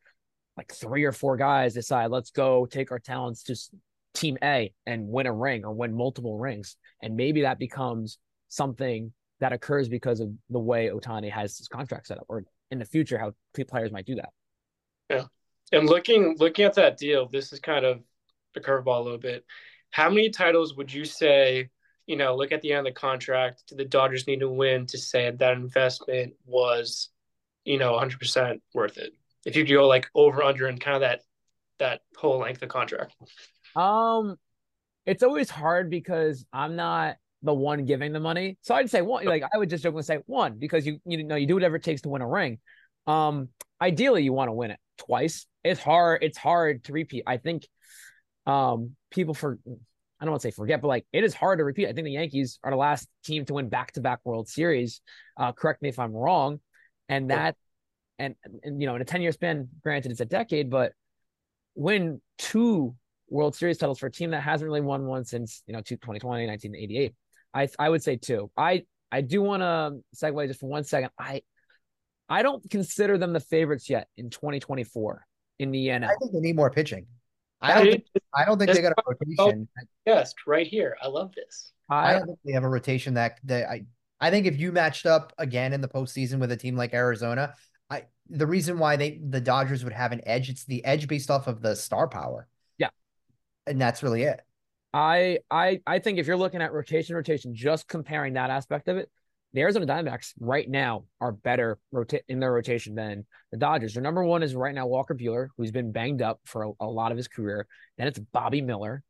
like 0.57 0.73
three 0.73 1.05
or 1.05 1.13
four 1.13 1.37
guys 1.37 1.75
decide, 1.75 2.11
let's 2.11 2.31
go 2.31 2.67
take 2.67 2.91
our 2.91 2.99
talents 2.99 3.43
to 3.45 3.57
team 4.15 4.39
A 4.43 4.73
and 4.87 5.09
win 5.09 5.27
a 5.27 5.33
ring 5.33 5.65
or 5.65 5.73
win 5.73 5.95
multiple 5.95 6.39
rings. 6.39 6.77
And 7.03 7.17
maybe 7.17 7.43
that 7.43 7.59
becomes 7.59 8.19
something 8.49 9.13
that 9.41 9.53
occurs 9.53 9.89
because 9.89 10.21
of 10.21 10.31
the 10.51 10.59
way 10.59 10.89
Ohtani 10.89 11.31
has 11.31 11.59
his 11.59 11.69
contract 11.69 12.07
set 12.07 12.19
up, 12.19 12.27
or 12.29 12.45
in 12.71 12.79
the 12.79 12.85
future, 12.85 13.19
how 13.19 13.33
players 13.69 13.93
might 13.93 14.07
do 14.07 14.17
that. 14.17 14.31
Yeah. 15.11 15.25
And 15.73 15.89
looking 15.89 16.37
looking 16.39 16.65
at 16.65 16.75
that 16.75 16.97
deal, 16.97 17.29
this 17.29 17.53
is 17.53 17.61
kind 17.61 17.85
of 17.85 18.01
a 18.55 18.61
curveball 18.61 19.01
a 19.01 19.03
little 19.03 19.19
bit. 19.19 19.45
How 19.91 20.09
many 20.09 20.31
titles 20.31 20.75
would 20.77 20.93
you 20.93 21.05
say, 21.05 21.71
you 22.07 22.17
know, 22.17 22.37
look 22.37 22.53
at 22.53 22.63
the 22.63 22.73
end 22.73 22.87
of 22.87 22.95
the 22.95 23.01
contract, 23.01 23.65
do 23.69 23.77
the 23.77 23.85
Dodgers 23.85 24.27
need 24.27 24.41
to 24.41 24.49
win 24.49 24.87
to 24.87 24.99
say 24.99 25.31
that 25.31 25.53
investment 25.53 26.35
was, 26.45 27.09
you 27.65 27.79
know, 27.79 27.93
100% 27.93 28.61
worth 28.75 28.99
it? 28.99 29.13
If 29.45 29.57
you 29.57 29.65
go 29.65 29.87
like 29.87 30.09
over 30.15 30.43
under 30.43 30.67
and 30.67 30.81
kind 30.81 30.97
of 30.97 31.03
that 31.03 31.21
that 31.79 32.01
whole 32.17 32.39
length 32.39 32.63
of 32.63 32.69
contract. 32.69 33.15
Um 33.75 34.37
it's 35.05 35.23
always 35.23 35.51
hard 35.51 35.89
because 35.91 36.45
I'm 36.53 36.75
not 36.75 37.17
the 37.47 37.55
one 37.55 37.85
giving 37.85 38.13
the 38.13 38.21
money. 38.21 38.59
So 38.61 38.75
I'd 38.75 38.91
say 38.91 39.01
one, 39.01 39.25
like 39.25 39.43
I 39.43 39.57
would 39.57 39.71
just 39.71 39.83
jokingly 39.83 40.03
say 40.03 40.19
one 40.27 40.59
because 40.59 40.87
you 40.87 40.99
you 41.07 41.25
know 41.25 41.37
you 41.37 41.47
do 41.47 41.55
whatever 41.55 41.77
it 41.77 41.85
takes 41.85 42.03
to 42.03 42.09
win 42.09 42.21
a 42.21 42.29
ring. 42.29 42.59
Um, 43.07 43.49
ideally 43.81 44.23
you 44.25 44.33
want 44.33 44.49
to 44.49 44.53
win 44.53 44.73
it 44.73 44.81
twice. 44.99 45.47
It's 45.65 45.81
hard. 45.81 46.23
It's 46.23 46.37
hard 46.37 46.85
to 46.85 46.93
repeat. 46.93 47.23
I 47.27 47.39
think 47.39 47.67
um 48.47 48.97
people 49.11 49.35
for 49.35 49.59
I 50.21 50.25
don't 50.25 50.33
want 50.33 50.43
to 50.43 50.49
say 50.49 50.53
forget, 50.53 50.81
but 50.81 50.89
like 50.89 51.07
it 51.13 51.25
is 51.25 51.35
hard 51.35 51.59
to 51.61 51.65
repeat. 51.65 51.89
I 51.89 51.93
think 51.93 52.05
the 52.05 52.13
Yankees 52.13 52.59
are 52.65 52.71
the 52.71 52.77
last 52.77 53.09
team 53.25 53.45
to 53.47 53.55
win 53.55 53.69
back 53.69 53.93
to 53.93 54.01
back 54.01 54.21
World 54.25 54.49
Series. 54.49 55.01
Uh, 55.37 55.53
correct 55.53 55.83
me 55.83 55.89
if 55.89 55.99
I'm 55.99 56.13
wrong. 56.13 56.61
And 57.09 57.31
that, 57.31 57.55
and, 58.19 58.35
and 58.65 58.81
you 58.81 58.89
know, 58.89 58.97
in 58.97 59.03
a 59.03 59.05
10 59.05 59.23
year 59.23 59.31
span, 59.31 59.69
granted 59.83 60.11
it's 60.11 60.21
a 60.21 60.25
decade, 60.25 60.71
but 60.71 60.93
win 61.75 62.21
two 62.39 62.97
World 63.29 63.55
Series 63.55 63.79
titles 63.79 63.99
for 63.99 64.07
a 64.07 64.11
team 64.11 64.31
that 64.31 64.41
hasn't 64.41 64.67
really 64.67 64.81
won 64.81 65.05
one 65.05 65.25
since, 65.25 65.63
you 65.67 65.73
know, 65.73 65.81
2020, 65.81 66.47
1988. 66.47 67.15
I, 67.55 67.69
I 67.79 67.89
would 67.89 68.03
say 68.03 68.17
two. 68.17 68.51
I, 68.57 68.85
I 69.11 69.21
do 69.21 69.43
want 69.43 69.63
to 69.63 70.01
segue 70.17 70.47
just 70.49 70.61
for 70.61 70.69
one 70.69 70.85
second. 70.85 71.11
I, 71.19 71.43
I 72.29 72.43
don't 72.43 72.69
consider 72.71 73.19
them 73.19 73.33
the 73.33 73.41
favorites 73.41 73.89
yet 73.89 74.09
in 74.17 74.31
2024 74.31 75.27
in 75.59 75.71
the 75.71 75.89
NL. 75.89 76.05
I 76.05 76.15
think 76.21 76.33
they 76.33 76.41
need 76.41 76.57
more 76.57 76.71
pitching. 76.71 77.07
I 77.61 77.75
don't. 77.75 77.91
Think, 77.91 78.05
I 78.35 78.45
don't 78.45 78.59
think 78.59 78.73
they 78.73 78.83
got 78.83 78.93
a 78.93 79.03
rotation. 79.07 79.69
Yes, 80.05 80.35
right 80.47 80.67
here. 80.67 80.97
I 81.03 81.09
love 81.09 81.33
this. 81.35 81.73
I, 81.89 82.11
I 82.11 82.13
don't 82.19 82.27
think 82.27 82.39
they 82.45 82.53
have 82.53 82.65
a 82.65 82.69
rotation 82.69 83.15
that 83.15 83.41
that 83.45 83.69
I. 83.69 83.85
I 84.21 84.31
think 84.31 84.47
if 84.47 84.59
you 84.59 84.73
matched 84.73 85.07
up 85.07 85.33
again 85.39 85.73
in 85.73 85.81
the 85.81 85.89
postseason 85.89 86.39
with 86.39 86.51
a 86.51 86.57
team 86.57 86.77
like 86.77 86.95
Arizona, 86.95 87.55
I 87.91 88.05
the 88.29 88.47
reason 88.47 88.79
why 88.79 88.97
they 88.97 89.21
the 89.27 89.41
Dodgers 89.41 89.85
would 89.85 89.93
have 89.93 90.13
an 90.13 90.21
edge, 90.27 90.51
it's 90.51 90.65
the 90.65 90.85
edge 90.85 91.09
based 91.09 91.31
off 91.31 91.47
of 91.47 91.63
the 91.63 91.75
star 91.77 92.09
power. 92.09 92.49
Yeah, 92.79 92.89
and 93.67 93.81
that's 93.81 94.03
really 94.03 94.23
it. 94.23 94.41
I 94.97 95.41
I 95.51 95.81
I 95.87 95.99
think 95.99 96.19
if 96.19 96.27
you're 96.27 96.39
looking 96.39 96.63
at 96.63 96.73
rotation, 96.73 97.15
rotation, 97.15 97.55
just 97.55 97.87
comparing 97.87 98.33
that 98.33 98.49
aspect 98.49 98.89
of 98.89 98.97
it, 98.97 99.11
the 99.53 99.61
Arizona 99.61 99.87
Diamondbacks 99.87 100.33
right 100.41 100.67
now 100.67 101.05
are 101.21 101.33
better 101.33 101.79
rota- 101.93 102.23
in 102.29 102.41
their 102.41 102.51
rotation 102.51 102.95
than 102.95 103.27
the 103.53 103.59
Dodgers. 103.59 103.93
Their 103.93 104.03
number 104.03 104.25
one 104.25 104.43
is 104.43 104.55
right 104.55 104.75
now 104.75 104.87
Walker 104.87 105.15
Buehler, 105.15 105.49
who's 105.59 105.71
been 105.71 105.93
banged 105.93 106.23
up 106.23 106.41
for 106.47 106.63
a, 106.63 106.73
a 106.81 106.87
lot 106.87 107.13
of 107.13 107.19
his 107.19 107.29
career. 107.29 107.67
Then 107.99 108.07
it's 108.07 108.19
Bobby 108.19 108.63
Miller. 108.63 109.03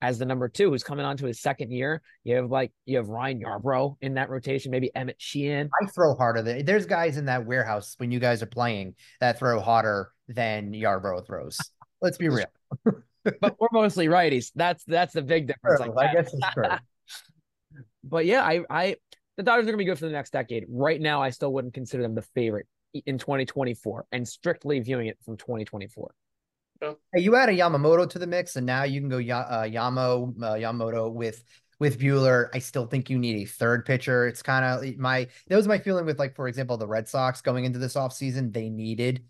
as 0.00 0.18
the 0.18 0.24
number 0.24 0.48
two, 0.48 0.70
who's 0.70 0.82
coming 0.82 1.04
on 1.04 1.18
to 1.18 1.26
his 1.26 1.38
second 1.38 1.70
year. 1.70 2.00
You 2.24 2.36
have 2.36 2.50
like 2.50 2.72
you 2.86 2.96
have 2.96 3.10
Ryan 3.10 3.42
Yarbrough 3.42 3.96
in 4.00 4.14
that 4.14 4.30
rotation, 4.30 4.70
maybe 4.70 4.90
Emmett 4.96 5.16
Sheehan. 5.18 5.68
I 5.82 5.84
throw 5.86 6.14
harder 6.14 6.40
than 6.40 6.64
there's 6.64 6.86
guys 6.86 7.18
in 7.18 7.26
that 7.26 7.44
warehouse 7.44 7.94
when 7.98 8.10
you 8.10 8.20
guys 8.20 8.42
are 8.42 8.46
playing 8.46 8.94
that 9.20 9.38
throw 9.38 9.60
harder 9.60 10.12
than 10.28 10.72
Yarbrough 10.72 11.26
throws. 11.26 11.58
Let's 12.00 12.16
be 12.16 12.30
real. 12.30 12.46
but 13.40 13.60
we're 13.60 13.68
mostly 13.72 14.06
righties. 14.06 14.50
That's 14.54 14.84
that's 14.84 15.14
the 15.14 15.22
big 15.22 15.46
difference. 15.46 15.82
True, 15.82 15.94
like 15.94 16.10
I 16.10 16.12
guess 16.14 16.32
it's 16.32 16.52
true. 16.52 16.64
but 18.04 18.26
yeah, 18.26 18.42
I 18.42 18.62
I 18.70 18.96
the 19.36 19.42
Dodgers 19.42 19.64
are 19.64 19.66
gonna 19.66 19.78
be 19.78 19.84
good 19.84 19.98
for 19.98 20.06
the 20.06 20.12
next 20.12 20.32
decade. 20.32 20.64
Right 20.68 21.00
now, 21.00 21.22
I 21.22 21.30
still 21.30 21.52
wouldn't 21.52 21.74
consider 21.74 22.02
them 22.02 22.14
the 22.14 22.22
favorite 22.22 22.66
in 23.04 23.18
2024 23.18 24.06
and 24.12 24.26
strictly 24.26 24.80
viewing 24.80 25.08
it 25.08 25.18
from 25.24 25.36
2024. 25.36 26.10
Hey, 26.80 26.96
you 27.14 27.36
add 27.36 27.48
a 27.48 27.52
Yamamoto 27.52 28.08
to 28.10 28.18
the 28.18 28.26
mix, 28.26 28.56
and 28.56 28.66
now 28.66 28.84
you 28.84 29.00
can 29.00 29.08
go 29.08 29.16
uh, 29.18 29.64
Yamo 29.64 30.42
uh, 30.42 30.54
Yamamoto 30.54 31.12
with 31.12 31.42
with 31.78 31.98
Buehler. 31.98 32.48
I 32.54 32.58
still 32.58 32.86
think 32.86 33.10
you 33.10 33.18
need 33.18 33.42
a 33.42 33.46
third 33.46 33.84
pitcher. 33.84 34.26
It's 34.26 34.42
kind 34.42 34.64
of 34.64 34.98
my 34.98 35.28
that 35.48 35.56
was 35.56 35.68
my 35.68 35.78
feeling 35.78 36.04
with 36.04 36.18
like 36.18 36.34
for 36.34 36.48
example 36.48 36.76
the 36.76 36.86
Red 36.86 37.08
Sox 37.08 37.40
going 37.40 37.64
into 37.64 37.78
this 37.78 37.94
offseason. 37.94 38.52
They 38.52 38.68
needed 38.68 39.24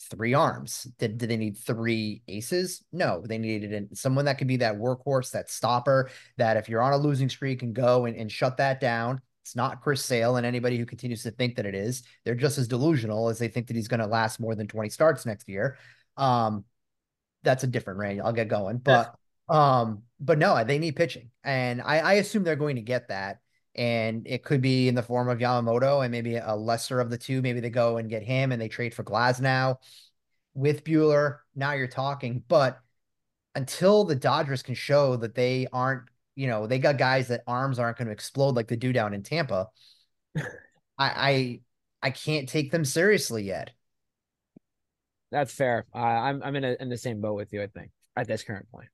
three 0.00 0.34
arms. 0.34 0.84
Did, 0.98 1.18
did 1.18 1.28
they 1.28 1.36
need 1.36 1.56
three 1.56 2.22
aces? 2.28 2.84
No, 2.92 3.22
they 3.26 3.38
needed 3.38 3.96
someone 3.96 4.24
that 4.26 4.38
could 4.38 4.46
be 4.46 4.58
that 4.58 4.78
workhorse, 4.78 5.30
that 5.32 5.50
stopper, 5.50 6.10
that 6.36 6.56
if 6.56 6.68
you're 6.68 6.82
on 6.82 6.92
a 6.92 6.96
losing 6.96 7.28
streak 7.28 7.60
can 7.60 7.72
go 7.72 8.04
and, 8.06 8.16
and 8.16 8.30
shut 8.30 8.56
that 8.58 8.80
down. 8.80 9.20
It's 9.42 9.56
not 9.56 9.80
Chris 9.80 10.04
Sale 10.04 10.36
and 10.36 10.44
anybody 10.44 10.76
who 10.76 10.84
continues 10.84 11.22
to 11.22 11.30
think 11.30 11.56
that 11.56 11.64
it 11.64 11.74
is. 11.74 12.02
They're 12.24 12.34
just 12.34 12.58
as 12.58 12.68
delusional 12.68 13.30
as 13.30 13.38
they 13.38 13.48
think 13.48 13.66
that 13.68 13.76
he's 13.76 13.88
going 13.88 14.00
to 14.00 14.06
last 14.06 14.40
more 14.40 14.54
than 14.54 14.66
20 14.66 14.90
starts 14.90 15.24
next 15.24 15.48
year. 15.48 15.78
Um, 16.18 16.64
that's 17.42 17.64
a 17.64 17.68
different 17.68 17.98
range. 17.98 18.20
I'll 18.22 18.32
get 18.32 18.48
going, 18.48 18.78
but 18.78 19.14
um, 19.48 20.02
but 20.20 20.38
no, 20.38 20.62
they 20.64 20.78
need 20.78 20.96
pitching, 20.96 21.30
and 21.42 21.80
I, 21.80 21.98
I 22.00 22.12
assume 22.14 22.44
they're 22.44 22.56
going 22.56 22.76
to 22.76 22.82
get 22.82 23.08
that, 23.08 23.38
and 23.78 24.26
it 24.26 24.42
could 24.42 24.60
be 24.60 24.88
in 24.88 24.96
the 24.96 25.02
form 25.02 25.28
of 25.28 25.38
Yamamoto 25.38 26.04
and 26.04 26.10
maybe 26.10 26.36
a 26.36 26.54
lesser 26.54 27.00
of 27.00 27.10
the 27.10 27.16
two. 27.16 27.40
Maybe 27.40 27.60
they 27.60 27.70
go 27.70 27.96
and 27.96 28.10
get 28.10 28.24
him, 28.24 28.50
and 28.50 28.60
they 28.60 28.68
trade 28.68 28.92
for 28.92 29.04
Glasnow 29.04 29.76
with 30.52 30.82
Buehler. 30.84 31.38
Now 31.54 31.72
you're 31.72 31.86
talking, 31.86 32.42
but 32.48 32.80
until 33.54 34.04
the 34.04 34.16
Dodgers 34.16 34.62
can 34.62 34.74
show 34.74 35.16
that 35.16 35.34
they 35.34 35.68
aren't, 35.72 36.08
you 36.34 36.48
know, 36.48 36.66
they 36.66 36.80
got 36.80 36.98
guys 36.98 37.28
that 37.28 37.44
arms 37.46 37.78
aren't 37.78 37.96
going 37.96 38.06
to 38.06 38.12
explode 38.12 38.56
like 38.56 38.66
they 38.66 38.76
do 38.76 38.92
down 38.92 39.14
in 39.14 39.22
Tampa. 39.22 39.68
I, 40.36 40.42
I 40.98 41.60
I 42.02 42.10
can't 42.10 42.48
take 42.48 42.72
them 42.72 42.84
seriously 42.84 43.44
yet. 43.44 43.70
That's 45.30 45.52
fair. 45.52 45.86
Uh, 45.94 45.98
I'm 45.98 46.42
I'm 46.42 46.56
in 46.56 46.64
a, 46.64 46.76
in 46.80 46.88
the 46.88 46.98
same 46.98 47.20
boat 47.20 47.34
with 47.34 47.52
you. 47.52 47.62
I 47.62 47.68
think 47.68 47.92
at 48.16 48.26
this 48.26 48.42
current 48.42 48.68
point. 48.70 48.88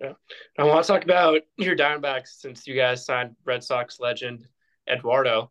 Yeah, 0.00 0.12
I 0.58 0.64
want 0.64 0.84
to 0.84 0.92
talk 0.92 1.04
about 1.04 1.42
your 1.58 1.76
Diamondbacks 1.76 2.38
since 2.38 2.66
you 2.66 2.74
guys 2.74 3.04
signed 3.04 3.36
Red 3.44 3.62
Sox 3.62 4.00
legend 4.00 4.46
Eduardo. 4.90 5.50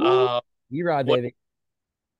Uh, 0.00 0.40
Erod, 0.72 1.06
baby. 1.06 1.34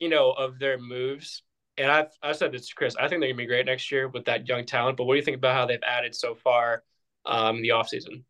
You 0.01 0.09
know 0.09 0.33
of 0.33 0.59
their 0.59 0.79
moves, 0.79 1.43
and 1.77 1.91
I've 1.91 2.11
I've 2.23 2.37
said 2.37 2.53
this 2.53 2.69
to 2.69 2.75
Chris. 2.75 2.97
I 2.97 3.09
think 3.09 3.21
they're 3.21 3.31
gonna 3.31 3.39
be 3.39 3.47
great 3.47 3.67
next 3.67 3.91
year 3.93 4.09
with 4.09 4.25
that 4.25 4.49
young 4.49 4.65
talent. 4.65 4.97
But 4.97 5.05
what 5.05 5.15
do 5.15 5.19
you 5.19 5.25
think 5.25 5.37
about 5.37 5.55
how 5.55 5.67
they've 5.67 5.79
added 5.87 6.15
so 6.15 6.35
far 6.35 6.83
um, 7.25 7.57
in 7.57 7.63
the 7.63 7.71
offseason? 7.71 8.25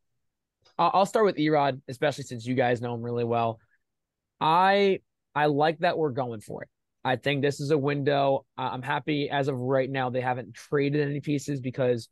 I'll 0.79 1.07
start 1.07 1.25
with 1.25 1.37
Erod, 1.37 1.81
especially 1.89 2.25
since 2.25 2.47
you 2.47 2.55
guys 2.55 2.81
know 2.81 2.95
him 2.95 3.03
really 3.03 3.25
well. 3.25 3.61
I 4.41 5.01
I 5.35 5.47
like 5.47 5.79
that 5.79 5.97
we're 5.97 6.11
going 6.11 6.41
for 6.41 6.63
it. 6.63 6.69
I 7.05 7.17
think 7.17 7.43
this 7.43 7.61
is 7.61 7.71
a 7.71 7.79
window. 7.79 8.45
I'm 8.57 8.83
happy 8.83 9.31
as 9.31 9.49
of 9.49 9.57
right 9.57 9.91
now 9.91 10.11
they 10.11 10.21
haven't 10.21 10.55
traded 10.55 11.09
any 11.09 11.21
pieces 11.21 11.61
because 11.61 12.09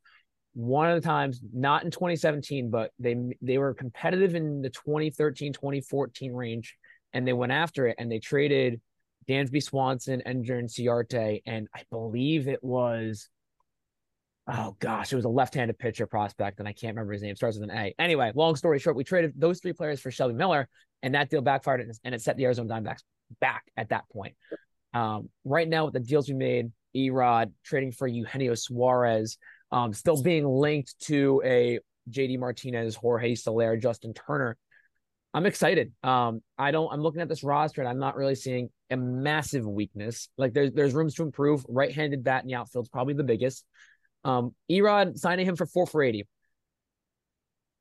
one 0.56 0.90
of 0.90 1.00
the 1.00 1.06
times, 1.06 1.42
not 1.52 1.84
in 1.84 1.90
2017, 1.90 2.70
but 2.70 2.90
they 2.98 3.14
they 3.42 3.58
were 3.58 3.74
competitive 3.74 4.34
in 4.34 4.62
the 4.62 4.70
2013 4.70 5.52
2014 5.52 6.32
range, 6.32 6.76
and 7.12 7.28
they 7.28 7.34
went 7.34 7.52
after 7.52 7.86
it 7.86 7.96
and 7.98 8.10
they 8.10 8.18
traded 8.18 8.80
Dansby 9.28 9.62
Swanson, 9.62 10.22
Ender 10.22 10.58
Inciarte, 10.62 11.42
and 11.44 11.68
I 11.74 11.82
believe 11.90 12.48
it 12.48 12.64
was 12.64 13.28
oh 14.48 14.74
gosh, 14.78 15.12
it 15.12 15.16
was 15.16 15.26
a 15.26 15.28
left-handed 15.28 15.78
pitcher 15.78 16.06
prospect, 16.06 16.58
and 16.58 16.66
I 16.66 16.72
can't 16.72 16.94
remember 16.94 17.12
his 17.12 17.20
name. 17.20 17.36
Starts 17.36 17.58
with 17.58 17.68
an 17.68 17.76
A. 17.76 17.94
Anyway, 17.98 18.32
long 18.34 18.56
story 18.56 18.78
short, 18.78 18.96
we 18.96 19.04
traded 19.04 19.34
those 19.36 19.60
three 19.60 19.74
players 19.74 20.00
for 20.00 20.10
Shelby 20.10 20.34
Miller, 20.34 20.70
and 21.02 21.14
that 21.14 21.28
deal 21.28 21.42
backfired, 21.42 21.86
and 22.02 22.14
it 22.14 22.22
set 22.22 22.38
the 22.38 22.46
Arizona 22.46 22.72
Diamondbacks 22.72 23.02
back 23.42 23.64
at 23.76 23.90
that 23.90 24.08
point. 24.10 24.36
Um, 24.94 25.28
right 25.44 25.68
now, 25.68 25.84
with 25.84 25.92
the 25.92 26.00
deals 26.00 26.28
we 26.28 26.34
made, 26.34 26.72
Erod 26.96 27.52
trading 27.62 27.92
for 27.92 28.06
Eugenio 28.06 28.54
Suarez, 28.54 29.36
um, 29.72 29.92
still 29.92 30.22
being 30.22 30.46
linked 30.46 30.98
to 31.00 31.42
a 31.44 31.80
JD 32.10 32.38
Martinez, 32.38 32.94
Jorge 32.94 33.34
Soler, 33.34 33.76
Justin 33.76 34.14
Turner. 34.14 34.56
I'm 35.34 35.44
excited. 35.44 35.92
Um, 36.02 36.40
I 36.56 36.70
don't. 36.70 36.90
I'm 36.92 37.02
looking 37.02 37.20
at 37.20 37.28
this 37.28 37.42
roster 37.42 37.82
and 37.82 37.88
I'm 37.88 37.98
not 37.98 38.16
really 38.16 38.34
seeing 38.34 38.70
a 38.90 38.96
massive 38.96 39.66
weakness. 39.66 40.28
Like 40.38 40.54
there's 40.54 40.72
there's 40.72 40.94
rooms 40.94 41.14
to 41.16 41.22
improve. 41.22 41.64
Right-handed 41.68 42.24
bat 42.24 42.42
in 42.42 42.48
the 42.48 42.54
outfield 42.54 42.86
is 42.86 42.88
probably 42.88 43.14
the 43.14 43.24
biggest. 43.24 43.64
Um, 44.24 44.54
Erod 44.70 45.18
signing 45.18 45.46
him 45.46 45.56
for 45.56 45.66
four 45.66 45.86
for 45.86 46.02
eighty. 46.02 46.26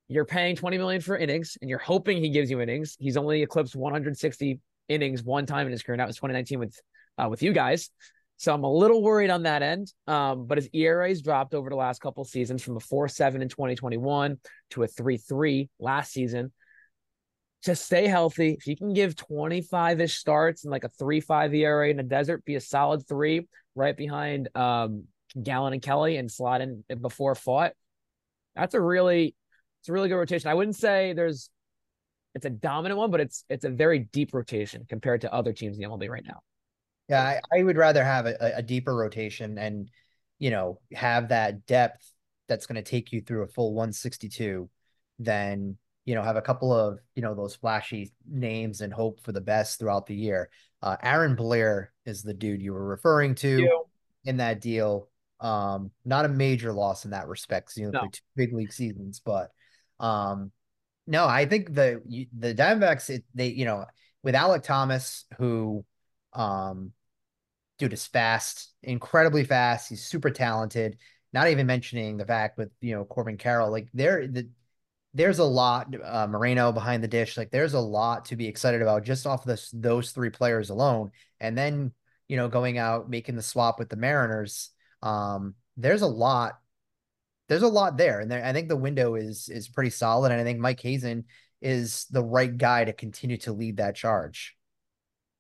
You're 0.08 0.26
paying 0.26 0.56
20 0.56 0.78
million 0.78 1.02
for 1.02 1.18
innings, 1.18 1.58
and 1.62 1.70
you're 1.70 1.80
hoping 1.80 2.18
he 2.18 2.30
gives 2.30 2.52
you 2.52 2.62
innings. 2.62 2.96
He's 3.00 3.18
only 3.18 3.42
eclipsed 3.42 3.76
160 3.76 4.60
innings 4.88 5.24
one 5.24 5.48
time 5.48 5.66
in 5.66 5.72
his 5.72 5.82
career. 5.82 5.98
That 5.98 6.06
was 6.06 6.18
2019 6.18 6.60
with 6.60 6.80
uh, 7.18 7.28
with 7.30 7.42
you 7.42 7.54
guys. 7.54 7.90
So 8.38 8.54
I'm 8.54 8.64
a 8.64 8.72
little 8.72 9.02
worried 9.02 9.30
on 9.30 9.44
that 9.44 9.62
end. 9.62 9.92
Um, 10.08 10.46
but 10.46 10.58
his 10.58 10.70
ERA's 10.74 11.22
dropped 11.22 11.54
over 11.54 11.70
the 11.70 11.76
last 11.76 12.02
couple 12.02 12.24
seasons 12.26 12.64
from 12.64 12.76
a 12.78 12.80
4-7 12.80 13.42
in 13.42 13.50
2021 13.50 14.38
to 14.72 14.84
a 14.84 14.88
3-3 14.88 15.70
last 15.80 16.12
season. 16.12 16.52
Just 17.64 17.86
stay 17.86 18.08
healthy. 18.08 18.52
If 18.52 18.68
you 18.68 18.76
can 18.76 18.94
give 18.94 19.16
25-ish 19.16 20.16
starts 20.16 20.66
and 20.66 20.72
like 20.72 20.84
a 20.84 20.90
3-5 20.90 21.56
ERA 21.56 21.90
in 21.90 21.98
the 21.98 22.04
desert, 22.04 22.46
be 22.46 22.56
a 22.56 22.62
solid 22.62 23.08
three 23.08 23.48
right 23.74 23.96
behind 23.96 24.50
um, 24.56 25.06
Gallen 25.42 25.74
and 25.74 25.82
Kelly 25.82 26.18
and 26.18 26.32
slot 26.32 26.62
in 26.62 26.84
before 27.02 27.34
Pfaadt. 27.34 27.72
That's 28.56 28.74
a 28.74 28.82
really 28.82 29.36
it's 29.82 29.90
a 29.90 29.94
really 29.94 30.10
good 30.10 30.16
rotation. 30.16 30.50
I 30.50 30.54
wouldn't 30.54 30.76
say 30.76 31.14
there's 31.14 31.50
it's 32.34 32.46
a 32.46 32.50
dominant 32.50 32.98
one, 32.98 33.12
but 33.12 33.20
it's 33.20 33.44
it's 33.50 33.66
a 33.66 33.70
very 33.70 34.00
deep 34.00 34.34
rotation 34.34 34.86
compared 34.88 35.22
to 35.22 35.34
other 35.34 35.54
teams 35.54 35.78
in 35.78 35.84
the 35.84 35.90
MLB 35.90 36.10
right 36.10 36.24
now. 36.26 36.42
Yeah, 37.10 37.22
I, 37.22 37.60
I 37.60 37.64
would 37.64 37.78
rather 37.78 38.04
have 38.04 38.26
a, 38.26 38.36
a 38.58 38.62
deeper 38.64 38.96
rotation 38.96 39.58
and, 39.58 39.90
you 40.40 40.50
know, 40.50 40.80
have 40.94 41.30
that 41.30 41.66
depth 41.66 42.12
that's 42.48 42.66
going 42.66 42.76
to 42.76 42.90
take 42.90 43.12
you 43.12 43.22
through 43.22 43.44
a 43.44 43.48
full 43.48 43.74
162 43.74 44.70
than, 45.20 45.78
you 46.06 46.16
know, 46.16 46.22
have 46.22 46.36
a 46.36 46.42
couple 46.42 46.74
of, 46.74 47.00
you 47.16 47.22
know, 47.22 47.36
those 47.36 47.56
flashy 47.56 48.12
names 48.30 48.82
and 48.82 48.94
hope 48.94 49.22
for 49.22 49.32
the 49.32 49.42
best 49.42 49.80
throughout 49.80 50.06
the 50.08 50.16
year. 50.16 50.50
Uh, 50.82 50.98
Aaron 51.02 51.36
Blair 51.36 51.92
is 52.06 52.22
the 52.22 52.34
dude 52.34 52.62
you 52.62 52.74
were 52.74 52.86
referring 52.86 53.36
to 53.36 53.62
Yeah. 53.64 53.68
in 54.26 54.38
that 54.38 54.62
deal. 54.62 55.10
Um, 55.40 55.92
not 56.06 56.26
a 56.26 56.30
major 56.30 56.72
loss 56.74 57.06
in 57.06 57.12
that 57.12 57.28
respect, 57.28 57.76
you 57.78 57.86
know, 57.86 57.92
No. 57.92 58.08
two 58.12 58.22
big 58.36 58.54
league 58.54 58.74
seasons, 58.74 59.20
but 59.24 59.52
um, 60.00 60.52
no, 61.08 61.26
I 61.28 61.46
think 61.46 61.74
the 61.74 62.02
the 62.38 62.54
Diamondbacks, 62.56 63.10
it, 63.10 63.24
they, 63.34 63.48
you 63.48 63.66
know, 63.66 63.86
with 64.24 64.36
Alek 64.36 64.64
Thomas, 64.64 65.26
who, 65.38 65.86
um, 66.34 66.92
dude 67.78 67.94
is 67.94 68.06
fast, 68.06 68.74
incredibly 68.84 69.44
fast. 69.44 69.90
He's 69.90 70.06
super 70.06 70.30
talented. 70.30 70.98
Not 71.34 71.50
even 71.50 71.68
mentioning 71.68 72.18
the 72.18 72.26
fact 72.26 72.58
with 72.58 72.72
you 72.82 72.96
know 72.96 73.06
Corbin 73.06 73.38
Carroll, 73.38 73.72
like 73.72 73.90
there, 73.94 74.28
the, 74.28 74.50
there's 75.14 75.40
a 75.40 75.44
lot. 75.44 75.94
Uh, 76.04 76.28
Moreno 76.28 76.72
behind 76.72 77.04
the 77.04 77.08
dish, 77.08 77.38
like 77.38 77.52
there's 77.52 77.74
a 77.74 77.80
lot 77.80 78.26
to 78.26 78.36
be 78.36 78.48
excited 78.48 78.82
about 78.82 79.04
just 79.04 79.28
off 79.28 79.44
this 79.44 79.70
those 79.74 80.12
three 80.12 80.30
players 80.30 80.70
alone. 80.70 81.12
And 81.40 81.58
then 81.58 81.92
you 82.28 82.38
know 82.38 82.48
going 82.48 82.78
out 82.78 83.10
making 83.10 83.36
the 83.36 83.42
swap 83.42 83.80
with 83.80 83.90
the 83.90 83.98
Mariners, 83.98 84.70
um, 85.02 85.56
there's 85.78 86.02
a 86.02 86.08
lot. 86.08 86.60
There's 87.48 87.62
a 87.62 87.68
lot 87.68 87.98
there, 87.98 88.22
and 88.22 88.32
there, 88.32 88.44
I 88.44 88.54
think 88.54 88.70
the 88.70 88.76
window 88.76 89.16
is 89.16 89.50
is 89.50 89.68
pretty 89.68 89.92
solid, 89.92 90.32
and 90.32 90.42
I 90.42 90.44
think 90.44 90.60
Mike 90.60 90.80
Hazen 90.80 91.26
is 91.62 92.06
the 92.12 92.24
right 92.24 92.58
guy 92.58 92.86
to 92.86 92.94
continue 92.94 93.38
to 93.38 93.54
lead 93.54 93.78
that 93.78 93.96
charge. 93.96 94.56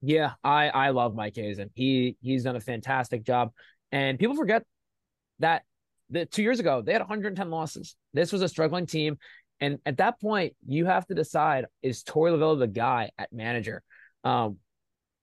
Yeah, 0.06 0.34
I 0.44 0.70
I 0.70 0.90
love 0.90 1.16
Mike 1.16 1.36
Hazen. 1.36 1.72
He 1.74 2.16
he's 2.22 2.44
done 2.44 2.56
a 2.56 2.60
fantastic 2.60 3.24
job, 3.24 3.52
and 3.92 4.20
people 4.20 4.36
forget 4.36 4.64
that 5.40 5.64
the 6.12 6.28
two 6.28 6.44
years 6.44 6.60
ago 6.60 6.84
they 6.84 6.94
had 6.94 7.02
110 7.02 7.50
losses. 7.50 7.96
This 8.14 8.32
was 8.32 8.44
a 8.44 8.48
struggling 8.48 8.86
team, 8.86 9.18
and 9.60 9.80
at 9.84 9.98
that 9.98 10.22
point 10.22 10.54
you 10.68 10.86
have 10.86 11.08
to 11.08 11.16
decide 11.16 11.66
is 11.82 12.04
Torey 12.04 12.32
Lovullo 12.32 12.60
the 12.60 12.68
guy 12.68 13.10
at 13.18 13.34
manager. 13.34 13.82
Um, 14.24 14.58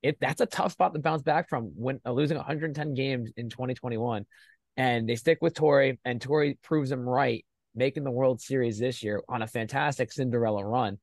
it 0.02 0.18
that's 0.20 0.40
a 0.40 0.46
tough 0.46 0.72
spot 0.72 0.94
to 0.94 0.98
bounce 0.98 1.22
back 1.22 1.48
from 1.48 1.66
when 1.76 2.00
uh, 2.04 2.10
losing 2.10 2.36
110 2.36 2.94
games 2.94 3.30
in 3.36 3.50
2021, 3.50 4.26
and 4.76 5.08
they 5.08 5.14
stick 5.14 5.38
with 5.40 5.54
Torey, 5.54 5.96
and 6.04 6.20
Torey 6.20 6.60
proves 6.60 6.90
them 6.90 7.08
right, 7.08 7.44
making 7.76 8.02
the 8.02 8.10
World 8.10 8.40
Series 8.40 8.80
this 8.80 9.00
year 9.04 9.22
on 9.28 9.42
a 9.42 9.46
fantastic 9.46 10.10
Cinderella 10.10 10.66
run. 10.66 10.98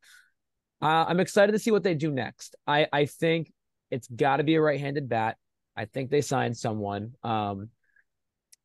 Uh, 0.82 1.06
I'm 1.08 1.22
excited 1.22 1.54
to 1.54 1.60
see 1.60 1.72
what 1.72 1.84
they 1.84 1.96
do 1.96 2.12
next. 2.12 2.58
I 2.68 2.86
I 2.92 3.06
think 3.06 3.54
it's 3.91 4.08
got 4.08 4.38
to 4.38 4.43
be 4.43 4.55
a 4.55 4.62
right-handed 4.62 5.10
bat. 5.10 5.38
I 5.75 5.86
think 5.86 6.10
they 6.10 6.22
signed 6.22 6.58
someone. 6.58 7.13
Um, 7.24 7.69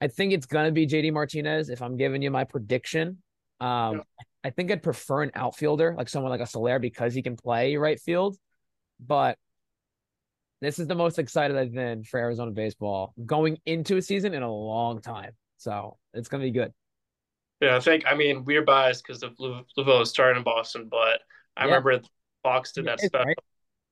I 0.00 0.08
think 0.08 0.32
it's 0.32 0.46
gonna 0.46 0.72
be 0.72 0.86
JD 0.86 1.12
Martinez. 1.12 1.70
If 1.70 1.80
I'm 1.80 1.96
giving 1.96 2.20
you 2.22 2.30
my 2.30 2.44
prediction, 2.44 3.22
Um, 3.60 4.02
I 4.42 4.50
think 4.50 4.70
I'd 4.70 4.82
prefer 4.82 5.22
an 5.22 5.30
outfielder, 5.34 5.94
like 5.96 6.08
someone 6.08 6.30
like 6.30 6.40
a 6.40 6.46
Soler, 6.46 6.78
because 6.78 7.14
he 7.14 7.22
can 7.22 7.36
play 7.36 7.76
right 7.76 7.98
field. 8.00 8.36
But 9.00 9.38
this 10.60 10.78
is 10.78 10.86
the 10.86 10.94
most 10.94 11.18
excited 11.18 11.56
I've 11.56 11.72
been 11.72 12.04
for 12.04 12.18
Arizona 12.18 12.50
baseball 12.50 13.14
going 13.24 13.58
into 13.64 13.96
a 13.96 14.02
season 14.02 14.34
in 14.34 14.42
a 14.42 14.52
long 14.52 15.00
time. 15.00 15.32
So 15.56 15.96
it's 16.12 16.28
gonna 16.28 16.44
be 16.44 16.50
good. 16.50 16.72
Yeah, 17.60 17.76
I 17.76 17.80
think 17.80 18.04
I 18.06 18.14
mean 18.14 18.44
we're 18.44 18.64
biased 18.64 19.04
because 19.06 19.22
of 19.22 19.36
Lovullo 19.36 20.06
starting 20.06 20.38
in 20.38 20.44
Boston, 20.44 20.88
but 20.90 21.20
I 21.56 21.62
yeah. 21.66 21.76
remember 21.76 22.00
Fox 22.42 22.72
did 22.72 22.86
that 22.86 23.00
special. 23.00 23.26
Right? 23.26 23.38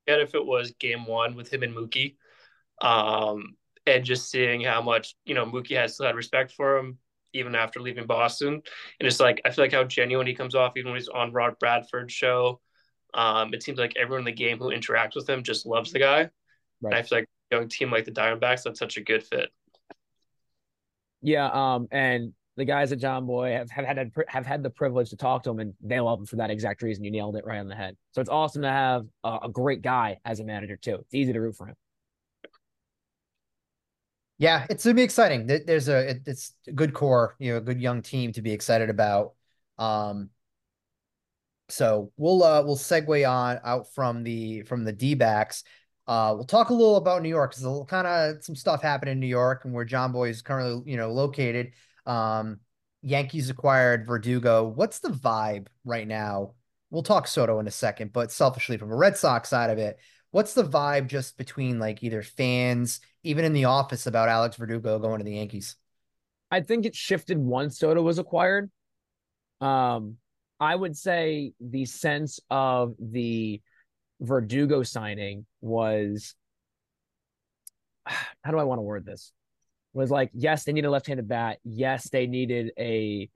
And 0.07 0.21
if 0.21 0.35
it 0.35 0.45
was 0.45 0.73
game 0.79 1.07
one 1.07 1.35
with 1.35 1.53
him 1.53 1.63
and 1.63 1.75
Mookie, 1.75 2.17
um, 2.81 3.57
and 3.87 4.05
just 4.05 4.31
seeing 4.31 4.61
how 4.63 4.83
much 4.83 5.15
you 5.25 5.35
know 5.35 5.47
Mookie 5.47 5.77
has 5.77 5.95
still 5.95 6.07
had 6.07 6.17
respect 6.17 6.53
for 6.53 6.77
him 6.77 6.99
even 7.33 7.55
after 7.55 7.81
leaving 7.81 8.07
Boston, 8.07 8.55
and 8.55 9.07
it's 9.07 9.21
like 9.21 9.41
I 9.45 9.51
feel 9.51 9.65
like 9.65 9.73
how 9.73 9.85
genuine 9.85 10.27
he 10.27 10.35
comes 10.35 10.55
off 10.55 10.77
even 10.77 10.93
when 10.93 11.01
he's 11.01 11.09
on 11.09 11.33
Rob 11.33 11.59
Bradford's 11.59 12.13
show. 12.13 12.61
Um, 13.15 13.53
it 13.53 13.63
seems 13.63 13.79
like 13.79 13.93
everyone 13.97 14.21
in 14.21 14.25
the 14.25 14.33
game 14.33 14.59
who 14.59 14.71
interacts 14.71 15.15
with 15.15 15.29
him 15.29 15.43
just 15.43 15.67
loves 15.67 15.93
the 15.93 15.99
guy. 15.99 16.31
Right. 16.81 16.93
And 16.93 16.95
I 16.95 17.03
feel 17.03 17.19
like 17.19 17.29
a 17.51 17.57
young 17.57 17.69
team 17.69 17.91
like 17.91 18.07
the 18.07 18.11
Diamondbacks, 18.11 18.63
that's 18.63 18.79
such 18.79 18.97
a 18.97 19.03
good 19.03 19.23
fit. 19.23 19.51
Yeah, 21.21 21.49
um, 21.53 21.89
and 21.91 22.33
the 22.57 22.65
guys 22.65 22.93
at 22.93 22.99
Jomboy 22.99 23.57
have, 23.57 23.71
have 23.71 23.87
had 23.87 24.13
have 24.29 24.47
had 24.47 24.63
the 24.63 24.71
privilege 24.71 25.11
to 25.11 25.17
talk 25.17 25.43
to 25.45 25.51
him, 25.51 25.61
and 25.61 25.75
they 25.81 26.01
love 26.01 26.19
him 26.19 26.27
for 26.27 26.37
that 26.37 26.51
exact 26.51 26.83
reason. 26.83 27.05
You 27.05 27.11
nailed 27.11 27.37
it 27.37 27.47
right 27.47 27.59
on 27.59 27.69
the 27.69 27.75
head. 27.75 27.97
So 28.13 28.21
it's 28.21 28.31
awesome 28.31 28.63
to 28.63 28.69
have 28.69 29.07
a, 29.25 29.39
a 29.45 29.49
great 29.49 29.83
guy 29.83 30.19
as 30.25 30.41
a 30.41 30.45
manager 30.45 30.77
too. 30.77 30.97
It's 30.97 31.15
easy 31.15 31.33
to 31.33 31.41
root 31.41 31.57
for 31.57 31.67
him. 31.67 31.77
Yeah, 34.39 34.67
it's 34.69 34.85
gonna 34.85 34.95
be 34.95 35.03
exciting. 35.03 35.47
There's 35.47 35.89
a 35.89 36.21
it's 36.27 36.53
a 36.67 36.73
good 36.73 36.95
core, 36.95 37.37
you 37.39 37.53
know, 37.53 37.59
a 37.59 37.61
good 37.61 37.81
young 37.81 38.03
team 38.03 38.33
to 38.33 38.43
be 38.43 38.53
excited 38.53 38.91
about. 38.91 39.35
Um, 39.79 40.31
so 41.69 42.13
we'll 42.17 42.43
uh 42.43 42.63
we'll 42.63 42.77
segue 42.77 43.29
on 43.29 43.61
out 43.65 43.95
from 43.95 44.25
the 44.25 44.63
from 44.63 44.85
the 44.85 44.93
D 44.93 45.15
backs. 45.15 45.65
Uh, 46.07 46.33
we'll 46.35 46.45
talk 46.45 46.71
a 46.71 46.75
little 46.75 46.97
about 46.97 47.23
New 47.23 47.29
York 47.29 47.53
because 47.53 47.65
a 47.65 47.85
kind 47.85 48.07
of 48.07 48.43
some 48.45 48.57
stuff 48.57 48.83
happened 48.83 49.11
in 49.11 49.21
New 49.21 49.29
York 49.29 49.65
and 49.65 49.73
where 49.73 49.87
Jomboy 49.87 50.31
is 50.31 50.43
currently 50.43 50.91
you 50.91 50.97
know 50.97 51.13
located. 51.13 51.73
Um, 52.07 52.61
Yankees 53.03 53.51
acquired 53.51 54.07
Verdugo. 54.07 54.69
What's 54.69 55.01
the 55.01 55.09
vibe 55.09 55.67
right 55.85 56.07
now? 56.07 56.55
We'll 56.91 57.03
talk 57.03 57.27
Soto 57.27 57.59
in 57.59 57.67
a 57.67 57.73
second, 57.73 58.13
but 58.13 58.31
selfishly 58.31 58.77
from 58.77 58.93
a 58.93 58.97
Red 58.97 59.17
Sox 59.17 59.49
side 59.49 59.71
of 59.71 59.79
it, 59.79 59.99
what's 60.31 60.55
the 60.55 60.65
vibe 60.65 61.09
just 61.09 61.37
between 61.37 61.79
like 61.79 62.03
either 62.03 62.23
fans, 62.23 63.01
even 63.23 63.45
in 63.45 63.53
the 63.53 63.65
office, 63.65 64.07
about 64.07 64.29
Alex 64.29 64.57
Verdugo 64.57 64.99
going 64.99 65.19
to 65.19 65.25
the 65.25 65.35
Yankees? 65.35 65.77
I 66.51 66.61
think 66.61 66.85
it 66.85 66.95
shifted 66.95 67.39
once 67.39 67.79
Soto 67.79 68.03
was 68.03 68.19
acquired. 68.19 68.71
Um, 69.61 70.17
I 70.61 70.75
would 70.75 70.97
say 70.97 71.53
the 71.61 71.87
sense 71.87 72.41
of 72.51 72.95
the 73.01 73.61
Verdugo 74.21 74.83
signing 74.83 75.47
was 75.61 76.35
how 78.07 78.51
do 78.51 78.59
I 78.59 78.65
want 78.65 78.79
to 78.79 78.83
word 78.83 79.05
this? 79.05 79.33
Was 79.95 80.11
like, 80.11 80.31
yes, 80.33 80.65
they 80.65 80.73
need 80.73 80.85
a 80.85 80.91
left-handed 80.91 81.29
bat. 81.29 81.59
Yes, 81.65 82.09
they 82.11 82.27
needed 82.27 82.73
a 82.79 83.29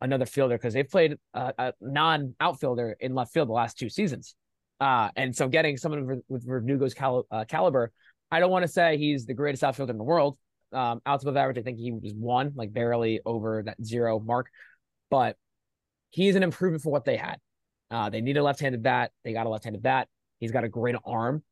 another 0.00 0.26
fielder 0.26 0.56
because 0.56 0.74
they've 0.74 0.88
played 0.88 1.16
a, 1.32 1.72
non-outfielder 1.80 2.96
in 3.00 3.14
left 3.14 3.32
field 3.32 3.48
the 3.48 3.52
last 3.52 3.78
two 3.78 3.88
seasons. 3.88 4.34
Uh, 4.80 5.08
and 5.16 5.34
so 5.34 5.48
getting 5.48 5.76
someone 5.76 6.20
with 6.28 6.46
Verdugo's 6.46 6.94
cal- 6.94 7.26
uh, 7.30 7.44
caliber, 7.48 7.90
I 8.30 8.40
don't 8.40 8.50
want 8.50 8.64
to 8.64 8.68
say 8.68 8.98
he's 8.98 9.24
the 9.24 9.34
greatest 9.34 9.64
outfielder 9.64 9.92
in 9.92 9.98
the 9.98 10.04
world. 10.04 10.36
Um, 10.72 11.00
outs 11.06 11.24
above 11.24 11.36
average, 11.36 11.58
I 11.58 11.62
think 11.62 11.78
he 11.78 11.92
was 11.92 12.12
one, 12.12 12.52
like 12.54 12.72
barely 12.72 13.20
over 13.24 13.62
that 13.64 13.82
zero 13.82 14.18
mark, 14.18 14.48
but 15.10 15.36
he's 16.10 16.34
an 16.34 16.42
improvement 16.42 16.82
for 16.82 16.90
what 16.90 17.04
they 17.04 17.16
had. 17.16 17.36
Uh, 17.90 18.10
they 18.10 18.20
need 18.20 18.36
a 18.36 18.42
left-handed 18.42 18.82
bat. 18.82 19.12
They 19.24 19.32
got 19.32 19.46
a 19.46 19.48
left-handed 19.48 19.82
bat. 19.82 20.08
He's 20.40 20.50
got 20.50 20.64
a 20.64 20.68
great 20.68 20.96
arm. 21.04 21.42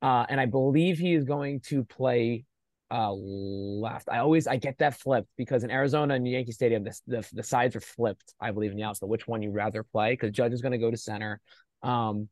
Uh, 0.00 0.24
and 0.28 0.40
I 0.40 0.46
believe 0.46 0.98
he 0.98 1.14
is 1.14 1.24
going 1.24 1.60
to 1.66 1.84
play 1.84 2.44
uh, 2.90 3.12
left. 3.12 4.08
I 4.10 4.18
always 4.18 4.46
I 4.46 4.56
get 4.56 4.78
that 4.78 4.94
flipped 4.94 5.28
because 5.36 5.64
in 5.64 5.70
Arizona 5.70 6.14
and 6.14 6.26
Yankee 6.26 6.52
Stadium, 6.52 6.84
the, 6.84 6.98
the, 7.06 7.28
the 7.32 7.42
sides 7.42 7.76
are 7.76 7.80
flipped. 7.80 8.34
I 8.40 8.50
believe 8.50 8.70
in 8.70 8.76
the 8.76 8.82
outfield. 8.82 9.10
Which 9.10 9.26
one 9.26 9.42
you 9.42 9.50
rather 9.50 9.82
play? 9.82 10.12
Because 10.12 10.30
Judge 10.30 10.52
is 10.52 10.60
going 10.60 10.72
to 10.72 10.78
go 10.78 10.90
to 10.90 10.96
center. 10.96 11.40
Um, 11.82 12.28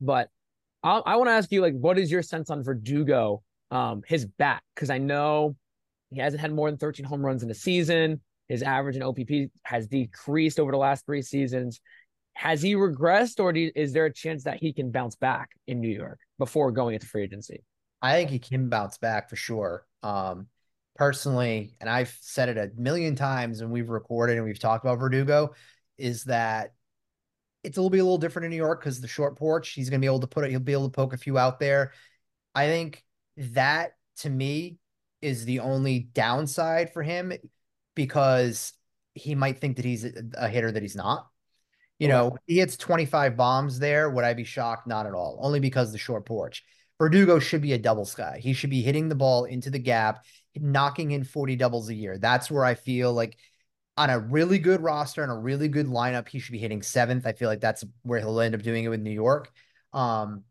but 0.00 0.30
I, 0.82 0.98
I 0.98 1.16
want 1.16 1.28
to 1.28 1.32
ask 1.32 1.50
you, 1.52 1.60
like, 1.60 1.74
what 1.74 1.98
is 1.98 2.10
your 2.10 2.22
sense 2.22 2.50
on 2.50 2.62
Verdugo, 2.62 3.42
um, 3.70 4.02
his 4.06 4.26
bat? 4.26 4.62
Because 4.74 4.90
I 4.90 4.98
know 4.98 5.56
he 6.10 6.20
hasn't 6.20 6.40
had 6.40 6.52
more 6.52 6.70
than 6.70 6.78
13 6.78 7.04
home 7.04 7.24
runs 7.24 7.42
in 7.42 7.50
a 7.50 7.54
season. 7.54 8.20
His 8.48 8.62
average 8.62 8.96
in 8.96 9.02
OPS 9.02 9.52
has 9.64 9.86
decreased 9.86 10.58
over 10.58 10.72
the 10.72 10.78
last 10.78 11.04
three 11.04 11.22
seasons. 11.22 11.80
Has 12.32 12.62
he 12.62 12.74
regressed, 12.74 13.40
or 13.40 13.54
you, 13.54 13.70
is 13.74 13.92
there 13.92 14.06
a 14.06 14.12
chance 14.12 14.44
that 14.44 14.58
he 14.58 14.72
can 14.72 14.90
bounce 14.90 15.16
back 15.16 15.50
in 15.66 15.80
New 15.80 15.88
York 15.88 16.20
before 16.38 16.70
going 16.70 16.94
into 16.94 17.06
free 17.06 17.24
agency? 17.24 17.62
I 18.00 18.14
think 18.14 18.30
he 18.30 18.38
can 18.38 18.68
bounce 18.68 18.98
back 18.98 19.28
for 19.28 19.36
sure. 19.36 19.86
Um, 20.02 20.46
personally, 20.94 21.74
and 21.80 21.88
I've 21.88 22.16
said 22.20 22.48
it 22.48 22.58
a 22.58 22.70
million 22.80 23.16
times 23.16 23.60
when 23.60 23.70
we've 23.70 23.88
recorded 23.88 24.36
and 24.36 24.44
we've 24.44 24.58
talked 24.58 24.84
about 24.84 24.98
Verdugo, 24.98 25.54
is 25.96 26.24
that 26.24 26.74
it's 27.64 27.76
a 27.76 27.80
little 27.80 27.90
be 27.90 27.98
a 27.98 28.04
little 28.04 28.18
different 28.18 28.44
in 28.44 28.50
New 28.50 28.56
York 28.56 28.80
because 28.80 29.00
the 29.00 29.08
short 29.08 29.36
porch, 29.36 29.70
he's 29.70 29.90
gonna 29.90 30.00
be 30.00 30.06
able 30.06 30.20
to 30.20 30.26
put 30.26 30.44
it, 30.44 30.50
he'll 30.50 30.60
be 30.60 30.72
able 30.72 30.88
to 30.88 30.94
poke 30.94 31.12
a 31.12 31.18
few 31.18 31.38
out 31.38 31.58
there. 31.58 31.92
I 32.54 32.66
think 32.66 33.04
that 33.36 33.92
to 34.18 34.30
me 34.30 34.78
is 35.20 35.44
the 35.44 35.60
only 35.60 36.00
downside 36.00 36.92
for 36.92 37.02
him 37.02 37.32
because 37.94 38.72
he 39.14 39.34
might 39.34 39.58
think 39.58 39.76
that 39.76 39.84
he's 39.84 40.06
a 40.34 40.48
hitter 40.48 40.70
that 40.70 40.82
he's 40.82 40.96
not. 40.96 41.28
You 41.98 42.06
know, 42.06 42.36
he 42.46 42.58
hits 42.58 42.76
25 42.76 43.36
bombs 43.36 43.80
there. 43.80 44.08
Would 44.08 44.24
I 44.24 44.34
be 44.34 44.44
shocked? 44.44 44.86
Not 44.86 45.06
at 45.06 45.14
all. 45.14 45.38
Only 45.42 45.58
because 45.58 45.90
the 45.90 45.98
short 45.98 46.24
porch. 46.26 46.62
Verdugo 46.98 47.38
should 47.38 47.62
be 47.62 47.72
a 47.72 47.78
doubles 47.78 48.14
guy. 48.14 48.38
He 48.38 48.52
should 48.52 48.70
be 48.70 48.82
hitting 48.82 49.08
the 49.08 49.14
ball 49.14 49.44
into 49.44 49.70
the 49.70 49.78
gap, 49.78 50.24
knocking 50.56 51.12
in 51.12 51.24
40 51.24 51.56
doubles 51.56 51.88
a 51.88 51.94
year. 51.94 52.18
That's 52.18 52.50
where 52.50 52.64
I 52.64 52.74
feel 52.74 53.12
like 53.12 53.36
on 53.96 54.10
a 54.10 54.18
really 54.18 54.58
good 54.58 54.80
roster 54.80 55.22
and 55.22 55.32
a 55.32 55.34
really 55.34 55.68
good 55.68 55.86
lineup, 55.86 56.28
he 56.28 56.38
should 56.38 56.52
be 56.52 56.58
hitting 56.58 56.82
seventh. 56.82 57.26
I 57.26 57.32
feel 57.32 57.48
like 57.48 57.60
that's 57.60 57.84
where 58.02 58.20
he'll 58.20 58.40
end 58.40 58.54
up 58.54 58.62
doing 58.62 58.84
it 58.84 58.88
with 58.88 59.00
New 59.00 59.10
York. 59.10 59.50
Um, 59.92 60.44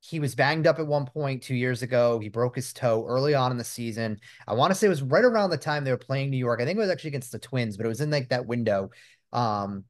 he 0.00 0.20
was 0.20 0.34
banged 0.36 0.66
up 0.66 0.78
at 0.78 0.86
one 0.86 1.06
point 1.06 1.42
two 1.42 1.54
years 1.54 1.82
ago. 1.82 2.20
He 2.20 2.28
broke 2.28 2.54
his 2.54 2.72
toe 2.72 3.04
early 3.08 3.34
on 3.34 3.50
in 3.50 3.58
the 3.58 3.64
season. 3.64 4.18
I 4.46 4.54
want 4.54 4.70
to 4.70 4.74
say 4.74 4.86
it 4.86 4.90
was 4.90 5.02
right 5.02 5.24
around 5.24 5.50
the 5.50 5.56
time 5.56 5.82
they 5.82 5.90
were 5.90 5.96
playing 5.96 6.30
New 6.30 6.36
York. 6.36 6.60
I 6.60 6.64
think 6.64 6.76
it 6.76 6.80
was 6.80 6.90
actually 6.90 7.08
against 7.08 7.32
the 7.32 7.40
Twins, 7.40 7.76
but 7.76 7.86
it 7.86 7.88
was 7.88 8.00
in 8.00 8.10
like 8.10 8.28
that 8.28 8.46
window. 8.46 8.90
Um, 9.32 9.84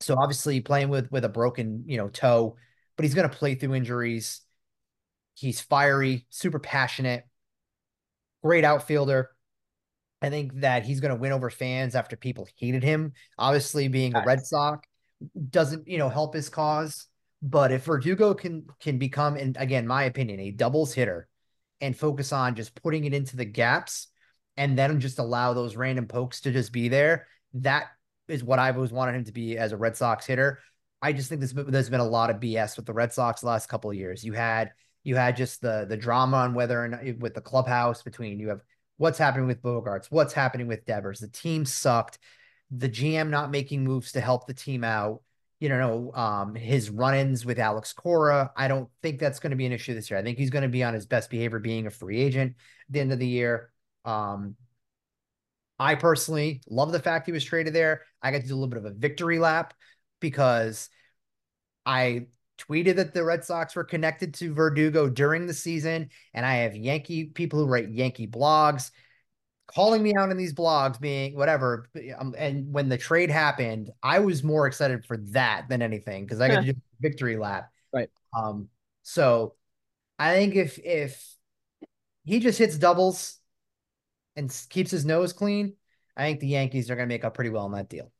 so 0.00 0.16
obviously 0.18 0.60
playing 0.60 0.88
with 0.88 1.10
with 1.10 1.24
a 1.24 1.28
broken 1.28 1.84
you 1.86 1.96
know 1.96 2.08
toe 2.08 2.56
but 2.98 3.04
he's 3.04 3.14
going 3.14 3.30
to 3.30 3.36
play 3.36 3.54
through 3.54 3.76
injuries. 3.76 4.40
He's 5.34 5.60
fiery, 5.60 6.26
super 6.30 6.58
passionate, 6.58 7.24
great 8.42 8.64
outfielder. 8.64 9.30
I 10.20 10.30
think 10.30 10.62
that 10.62 10.84
he's 10.84 10.98
going 10.98 11.14
to 11.14 11.20
win 11.20 11.30
over 11.30 11.48
fans 11.48 11.94
after 11.94 12.16
people 12.16 12.48
hated 12.56 12.82
him. 12.82 13.12
Obviously, 13.38 13.86
being 13.86 14.16
a 14.16 14.24
Red 14.26 14.44
Sox 14.44 14.88
doesn't, 15.50 15.86
you 15.86 15.96
know, 15.96 16.08
help 16.08 16.34
his 16.34 16.48
cause. 16.48 17.06
But 17.40 17.70
if 17.70 17.84
Verdugo 17.84 18.34
can 18.34 18.66
can 18.80 18.98
become, 18.98 19.36
and 19.36 19.56
again, 19.56 19.86
my 19.86 20.02
opinion, 20.02 20.40
a 20.40 20.50
doubles 20.50 20.92
hitter 20.92 21.28
and 21.80 21.96
focus 21.96 22.32
on 22.32 22.56
just 22.56 22.74
putting 22.82 23.04
it 23.04 23.14
into 23.14 23.36
the 23.36 23.44
gaps 23.44 24.08
and 24.56 24.76
then 24.76 24.98
just 24.98 25.20
allow 25.20 25.54
those 25.54 25.76
random 25.76 26.08
pokes 26.08 26.40
to 26.40 26.50
just 26.50 26.72
be 26.72 26.88
there, 26.88 27.28
that 27.54 27.84
is 28.26 28.42
what 28.42 28.58
I've 28.58 28.74
always 28.74 28.90
wanted 28.90 29.14
him 29.14 29.24
to 29.26 29.32
be 29.32 29.56
as 29.56 29.70
a 29.70 29.76
Red 29.76 29.96
Sox 29.96 30.26
hitter. 30.26 30.58
I 31.00 31.12
just 31.12 31.28
think 31.28 31.40
there's 31.40 31.52
been, 31.52 31.70
there's 31.70 31.90
been 31.90 32.00
a 32.00 32.04
lot 32.04 32.30
of 32.30 32.36
BS 32.36 32.76
with 32.76 32.86
the 32.86 32.92
Red 32.92 33.12
Sox 33.12 33.40
the 33.40 33.46
last 33.46 33.68
couple 33.68 33.90
of 33.90 33.96
years. 33.96 34.24
You 34.24 34.32
had 34.32 34.72
you 35.04 35.16
had 35.16 35.36
just 35.36 35.60
the 35.60 35.86
the 35.88 35.96
drama 35.96 36.38
on 36.38 36.54
whether 36.54 36.82
or 36.82 36.88
not 36.88 37.00
with 37.18 37.34
the 37.34 37.40
clubhouse 37.40 38.02
between 38.02 38.38
you 38.40 38.48
have 38.48 38.62
what's 38.96 39.18
happening 39.18 39.46
with 39.46 39.62
Bogaerts, 39.62 40.06
what's 40.10 40.32
happening 40.32 40.66
with 40.66 40.84
Devers. 40.84 41.20
The 41.20 41.28
team 41.28 41.64
sucked. 41.64 42.18
The 42.70 42.88
GM 42.88 43.30
not 43.30 43.50
making 43.50 43.84
moves 43.84 44.12
to 44.12 44.20
help 44.20 44.46
the 44.46 44.54
team 44.54 44.84
out. 44.84 45.22
You 45.60 45.70
know, 45.70 46.12
um, 46.14 46.54
his 46.54 46.90
run-ins 46.90 47.44
with 47.44 47.58
Alex 47.58 47.92
Cora. 47.92 48.52
I 48.56 48.68
don't 48.68 48.88
think 49.02 49.18
that's 49.18 49.40
going 49.40 49.50
to 49.50 49.56
be 49.56 49.66
an 49.66 49.72
issue 49.72 49.94
this 49.94 50.10
year. 50.10 50.18
I 50.18 50.22
think 50.22 50.38
he's 50.38 50.50
going 50.50 50.62
to 50.62 50.68
be 50.68 50.84
on 50.84 50.94
his 50.94 51.06
best 51.06 51.30
behavior, 51.30 51.58
being 51.58 51.86
a 51.86 51.90
free 51.90 52.20
agent 52.20 52.54
at 52.88 52.92
the 52.92 53.00
end 53.00 53.12
of 53.12 53.18
the 53.18 53.26
year. 53.26 53.70
Um, 54.04 54.54
I 55.78 55.94
personally 55.94 56.60
love 56.68 56.92
the 56.92 57.00
fact 57.00 57.26
he 57.26 57.32
was 57.32 57.44
traded 57.44 57.72
there. 57.72 58.02
I 58.22 58.30
got 58.30 58.42
to 58.42 58.46
do 58.46 58.54
a 58.54 58.56
little 58.56 58.68
bit 58.68 58.78
of 58.78 58.84
a 58.84 58.90
victory 58.90 59.38
lap 59.38 59.74
because 60.20 60.88
I 61.86 62.26
tweeted 62.58 62.96
that 62.96 63.14
the 63.14 63.24
Red 63.24 63.44
Sox 63.44 63.76
were 63.76 63.84
connected 63.84 64.34
to 64.34 64.52
Verdugo 64.52 65.08
during 65.08 65.46
the 65.46 65.54
season, 65.54 66.10
and 66.34 66.44
I 66.44 66.56
have 66.56 66.76
Yankee 66.76 67.26
people 67.26 67.58
who 67.58 67.66
write 67.66 67.90
Yankee 67.90 68.26
blogs 68.26 68.90
calling 69.68 70.02
me 70.02 70.14
out 70.16 70.30
in 70.30 70.36
these 70.36 70.54
blogs, 70.54 70.98
being 70.98 71.36
whatever. 71.36 71.88
Um, 72.18 72.34
and 72.36 72.72
when 72.72 72.88
the 72.88 72.98
trade 72.98 73.30
happened, 73.30 73.90
I 74.02 74.18
was 74.18 74.42
more 74.42 74.66
excited 74.66 75.04
for 75.04 75.18
that 75.28 75.66
than 75.68 75.82
anything 75.82 76.24
because 76.24 76.40
I 76.40 76.48
got 76.48 76.60
to 76.60 76.72
do 76.72 76.80
victory 77.00 77.36
lap. 77.36 77.70
Right. 77.92 78.10
Um. 78.36 78.68
So 79.02 79.54
I 80.18 80.34
think 80.34 80.56
if 80.56 80.78
if 80.82 81.22
he 82.24 82.40
just 82.40 82.58
hits 82.58 82.76
doubles 82.76 83.38
and 84.36 84.54
keeps 84.68 84.90
his 84.90 85.04
nose 85.04 85.32
clean, 85.32 85.74
I 86.16 86.24
think 86.24 86.40
the 86.40 86.48
Yankees 86.48 86.90
are 86.90 86.96
going 86.96 87.08
to 87.08 87.14
make 87.14 87.24
up 87.24 87.34
pretty 87.34 87.50
well 87.50 87.66
in 87.66 87.72
that 87.72 87.88
deal. 87.88 88.10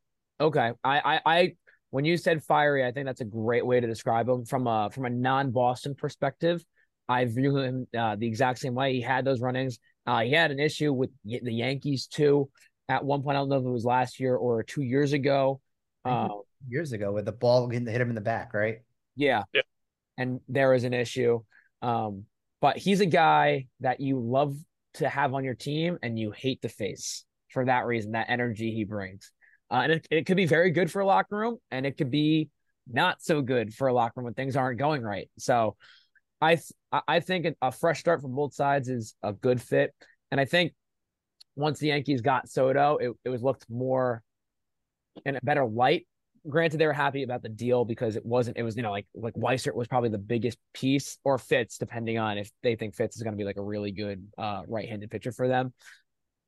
Okay, 0.40 0.72
I, 0.84 1.00
I, 1.00 1.20
I, 1.26 1.56
when 1.90 2.05
you 2.05 2.16
said 2.16 2.42
fiery, 2.44 2.85
I 2.85 2.92
think 2.92 3.07
that's 3.07 3.20
a 3.20 3.27
great 3.27 3.64
way 3.64 3.81
to 3.81 3.87
describe 3.87 4.29
him 4.29 4.44
from 4.44 4.66
a 4.66 4.90
from 4.90 5.05
a 5.05 5.11
non 5.11 5.51
Boston 5.51 5.94
perspective. 5.94 6.64
I 7.09 7.24
view 7.24 7.57
him 7.57 7.87
uh, 7.98 8.16
the 8.16 8.27
exact 8.27 8.59
same 8.59 8.74
way. 8.74 8.92
He 8.92 9.01
had 9.01 9.24
those 9.24 9.40
run-ins. 9.40 9.79
Uh, 10.07 10.20
he 10.20 10.33
had 10.33 10.51
an 10.51 10.61
issue 10.61 10.92
with 10.92 11.11
the 11.24 11.53
Yankees 11.53 12.07
too. 12.07 12.51
At 12.88 13.05
one 13.05 13.22
point, 13.22 13.37
I 13.37 13.40
don't 13.40 13.48
know 13.48 13.59
if 13.59 13.64
it 13.64 13.70
was 13.70 13.85
last 13.85 14.20
year 14.20 14.37
or 14.37 14.62
two 14.62 14.83
years 14.83 15.12
ago. 15.12 15.61
Uh, 16.05 16.29
years 16.66 16.92
ago, 16.92 17.12
with 17.12 17.24
the 17.24 17.33
ball 17.33 17.68
hit 17.68 17.87
him 17.87 18.09
in 18.09 18.14
the 18.14 18.20
back, 18.20 18.55
right? 18.55 18.79
Yeah. 19.16 19.44
yeah. 19.53 19.62
And 20.16 20.40
there 20.48 20.70
was 20.70 20.85
an 20.85 20.94
issue. 20.94 21.40
Um, 21.83 22.24
but 22.61 22.77
he's 22.77 23.01
a 23.01 23.07
guy 23.07 23.66
that 23.81 24.01
you 24.01 24.20
love 24.20 24.57
to 24.94 25.09
have 25.09 25.35
on 25.35 25.44
your 25.44 25.55
team 25.55 25.98
and 26.03 26.18
you 26.18 26.31
hate 26.31 26.62
to 26.62 26.68
face 26.68 27.24
for 27.51 27.64
that 27.64 27.87
reason, 27.87 28.12
that 28.12 28.27
energy 28.29 28.72
he 28.72 28.85
brings. 28.85 29.33
Uh, 29.70 29.81
and 29.83 29.92
it, 29.92 30.09
it 30.11 30.26
could 30.26 30.37
be 30.37 30.46
very 30.46 30.70
good 30.70 30.90
for 30.90 31.00
a 31.00 31.07
locker 31.07 31.37
room 31.37 31.59
and 31.70 31.85
it 31.85 31.96
could 31.96 32.11
be 32.11 32.48
not 32.90 33.22
so 33.22 33.42
good 33.42 33.74
for 33.74 33.88
a 33.88 33.92
locker 33.92 34.14
room 34.16 34.24
when 34.24 34.35
things 34.35 34.57
aren't 34.57 34.78
going 34.78 35.02
right. 35.02 35.28
So 35.38 35.76
I 36.40 36.54
th- 36.54 37.02
I 37.07 37.20
think 37.20 37.46
a 37.61 37.72
fresh 37.72 38.00
start 38.00 38.22
from 38.22 38.35
both 38.35 38.54
sides 38.54 38.88
is 38.88 39.14
a 39.22 39.33
good 39.33 39.61
fit. 39.61 39.92
And 40.31 40.40
I 40.40 40.44
think 40.44 40.72
once 41.57 41.78
the 41.78 41.88
Yankees 41.88 42.20
got 42.20 42.48
Soto, 42.48 42.96
it, 42.96 43.12
it 43.24 43.28
was 43.28 43.42
looked 43.42 43.66
more 43.68 44.22
in 45.26 45.37
a 45.37 45.40
better 45.42 45.66
light. 45.66 46.07
Granted, 46.48 46.78
they 46.78 46.87
were 46.87 46.92
happy 46.92 47.24
about 47.24 47.42
the 47.42 47.48
deal 47.48 47.85
because 47.85 48.16
it 48.16 48.24
wasn't, 48.24 48.57
it 48.57 48.62
was, 48.62 48.76
you 48.76 48.83
know, 48.83 48.92
like 48.92 49.07
like 49.14 49.35
Weissert 49.35 49.74
was 49.74 49.88
probably 49.88 50.09
the 50.09 50.18
biggest 50.18 50.57
piece 50.72 51.18
or 51.24 51.37
Fitts, 51.37 51.76
depending 51.76 52.16
on 52.16 52.38
if 52.38 52.50
they 52.62 52.76
think 52.76 52.94
Fitts 52.94 53.16
is 53.16 53.22
going 53.22 53.35
to 53.35 53.38
be 53.38 53.44
like 53.44 53.59
a 53.59 53.62
really 53.62 53.90
good 53.90 54.26
uh, 54.38 54.62
right 54.66 54.88
handed 54.88 55.11
pitcher 55.11 55.33
for 55.33 55.48
them 55.48 55.74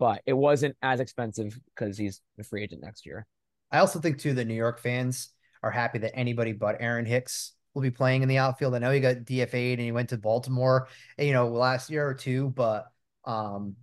but 0.00 0.22
it 0.24 0.32
wasn't 0.32 0.74
as 0.82 0.98
expensive 0.98 1.56
because 1.66 1.96
he's 1.98 2.22
a 2.38 2.42
free 2.42 2.64
agent 2.64 2.82
next 2.82 3.04
year. 3.06 3.26
I 3.70 3.78
also 3.78 4.00
think 4.00 4.18
too 4.18 4.32
the 4.32 4.46
New 4.46 4.54
York 4.54 4.80
fans 4.80 5.28
are 5.62 5.70
happy 5.70 5.98
that 5.98 6.16
anybody 6.16 6.52
but 6.52 6.78
Aaron 6.80 7.04
Hicks 7.04 7.52
will 7.74 7.82
be 7.82 7.90
playing 7.90 8.22
in 8.22 8.28
the 8.28 8.38
outfield. 8.38 8.74
I 8.74 8.78
know 8.78 8.90
he 8.90 8.98
got 8.98 9.16
DFA'd 9.18 9.78
and 9.78 9.80
he 9.80 9.92
went 9.92 10.08
to 10.08 10.16
Baltimore, 10.16 10.88
you 11.18 11.34
know, 11.34 11.48
last 11.48 11.90
year 11.90 12.08
or 12.08 12.14
two, 12.14 12.48
but 12.48 12.86
um 13.26 13.76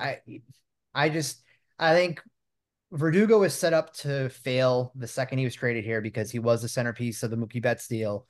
I 0.00 0.18
I 0.92 1.08
just 1.08 1.40
I 1.78 1.94
think 1.94 2.20
Verdugo 2.90 3.38
was 3.38 3.54
set 3.54 3.72
up 3.72 3.94
to 3.98 4.28
fail 4.28 4.92
the 4.96 5.06
second 5.06 5.38
he 5.38 5.44
was 5.44 5.54
traded 5.54 5.84
here 5.84 6.00
because 6.00 6.32
he 6.32 6.40
was 6.40 6.60
the 6.60 6.68
centerpiece 6.68 7.22
of 7.22 7.30
the 7.30 7.36
Mookie 7.36 7.62
Betts 7.62 7.86
deal. 7.86 8.26